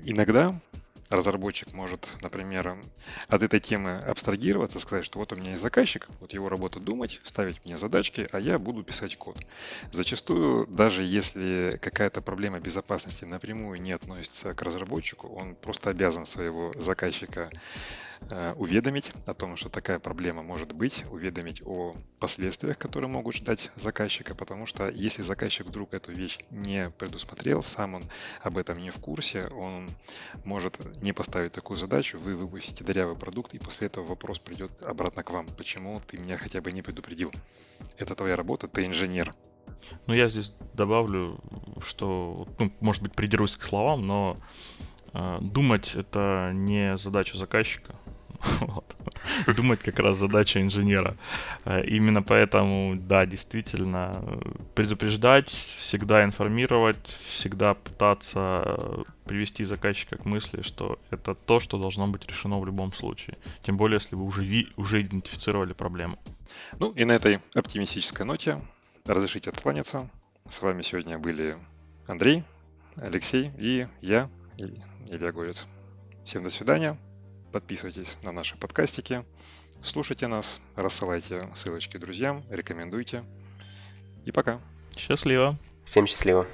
иногда 0.05 0.59
разработчик 1.09 1.74
может, 1.74 2.07
например, 2.21 2.78
от 3.28 3.41
этой 3.43 3.59
темы 3.59 3.97
абстрагироваться, 3.97 4.80
сказать, 4.80 5.05
что 5.05 5.19
вот 5.19 5.32
у 5.34 5.36
меня 5.36 5.51
есть 5.51 5.61
заказчик, 5.61 6.07
вот 6.19 6.34
его 6.34 6.49
работа 6.49 6.80
думать, 6.80 7.19
ставить 7.24 7.63
мне 7.65 7.78
задачки, 7.78 8.28
а 8.32 8.39
я 8.39 8.57
буду 8.57 8.84
писать 8.84 9.17
код. 9.17 9.38
Зачастую, 9.91 10.65
даже 10.67 11.03
если 11.03 11.78
какая-то 11.82 12.21
проблема 12.21 12.59
безопасности 12.59 13.26
напрямую 13.26 13.82
не 13.82 13.91
относится 13.91 14.53
к 14.53 14.61
разработчику, 14.61 15.28
он 15.28 15.55
просто 15.55 15.89
обязан 15.89 16.26
своего 16.26 16.74
заказчика 16.76 17.49
уведомить 18.57 19.11
о 19.26 19.34
том, 19.34 19.55
что 19.55 19.69
такая 19.69 19.99
проблема 19.99 20.43
может 20.43 20.74
быть, 20.74 21.05
уведомить 21.09 21.61
о 21.65 21.93
последствиях, 22.19 22.78
которые 22.78 23.09
могут 23.09 23.36
ждать 23.36 23.71
заказчика, 23.76 24.36
потому 24.36 24.65
что 24.65 24.89
если 24.89 25.21
заказчик 25.21 25.67
вдруг 25.67 25.93
эту 25.93 26.11
вещь 26.11 26.39
не 26.51 26.89
предусмотрел, 26.91 27.63
сам 27.63 27.95
он 27.95 28.03
об 28.41 28.57
этом 28.57 28.78
не 28.78 28.89
в 28.91 28.99
курсе, 28.99 29.47
он 29.47 29.89
может 30.43 30.80
не 31.01 31.13
поставить 31.13 31.53
такую 31.53 31.78
задачу, 31.78 32.17
вы 32.17 32.36
выпустите 32.36 32.84
дырявый 32.84 33.15
продукт, 33.15 33.53
и 33.53 33.59
после 33.59 33.88
этого 33.88 34.05
вопрос 34.05 34.39
придет 34.39 34.71
обратно 34.82 35.24
к 35.24 35.32
вам. 35.32 35.47
Почему 35.57 36.01
ты 36.05 36.17
меня 36.17 36.38
хотя 36.38 36.61
бы 36.61 36.71
не 36.71 36.82
предупредил? 36.82 37.32
Это 37.97 38.15
твоя 38.15 38.36
работа, 38.36 38.67
ты 38.67 38.86
инженер. 38.86 39.34
Ну, 40.07 40.13
я 40.13 40.28
здесь 40.28 40.53
добавлю, 40.74 41.39
что, 41.84 42.47
ну, 42.59 42.71
может 42.80 43.01
быть, 43.01 43.13
придерусь 43.13 43.55
к 43.55 43.63
словам, 43.63 44.05
но 44.05 44.38
э, 45.13 45.38
думать 45.41 45.93
это 45.95 46.51
не 46.53 46.97
задача 46.97 47.38
заказчика. 47.38 47.95
Вот. 48.59 48.95
Думать 49.55 49.79
как 49.79 49.99
раз 49.99 50.17
задача 50.17 50.61
инженера. 50.61 51.15
Э, 51.65 51.83
именно 51.85 52.21
поэтому, 52.21 52.95
да, 52.97 53.25
действительно, 53.25 54.13
предупреждать, 54.75 55.49
всегда 55.79 56.23
информировать, 56.23 57.17
всегда 57.35 57.73
пытаться 57.73 59.05
привести 59.25 59.63
заказчика 59.63 60.17
к 60.17 60.25
мысли, 60.25 60.61
что 60.61 60.99
это 61.09 61.35
то, 61.35 61.59
что 61.59 61.77
должно 61.77 62.07
быть 62.07 62.27
решено 62.27 62.59
в 62.59 62.65
любом 62.65 62.93
случае. 62.93 63.37
Тем 63.63 63.77
более, 63.77 63.99
если 64.01 64.15
вы 64.15 64.23
уже, 64.23 64.65
уже 64.75 65.01
идентифицировали 65.01 65.73
проблему. 65.73 66.19
Ну 66.79 66.91
и 66.91 67.05
на 67.05 67.13
этой 67.13 67.39
оптимистической 67.53 68.25
ноте 68.25 68.59
разрешите 69.05 69.49
откланяться. 69.49 70.09
С 70.49 70.61
вами 70.61 70.81
сегодня 70.81 71.17
были 71.17 71.57
Андрей, 72.07 72.43
Алексей 72.97 73.51
и 73.57 73.87
я, 74.01 74.29
Илья 75.09 75.31
Горец. 75.31 75.65
Всем 76.23 76.43
до 76.43 76.49
свидания. 76.49 76.97
Подписывайтесь 77.53 78.17
на 78.23 78.31
наши 78.31 78.57
подкастики, 78.57 79.23
слушайте 79.83 80.25
нас, 80.25 80.59
рассылайте 80.75 81.47
ссылочки 81.55 81.97
друзьям, 81.97 82.43
рекомендуйте. 82.49 83.23
И 84.25 84.31
пока. 84.31 84.59
Счастливо. 84.97 85.59
Всем 85.85 86.07
счастливо. 86.07 86.47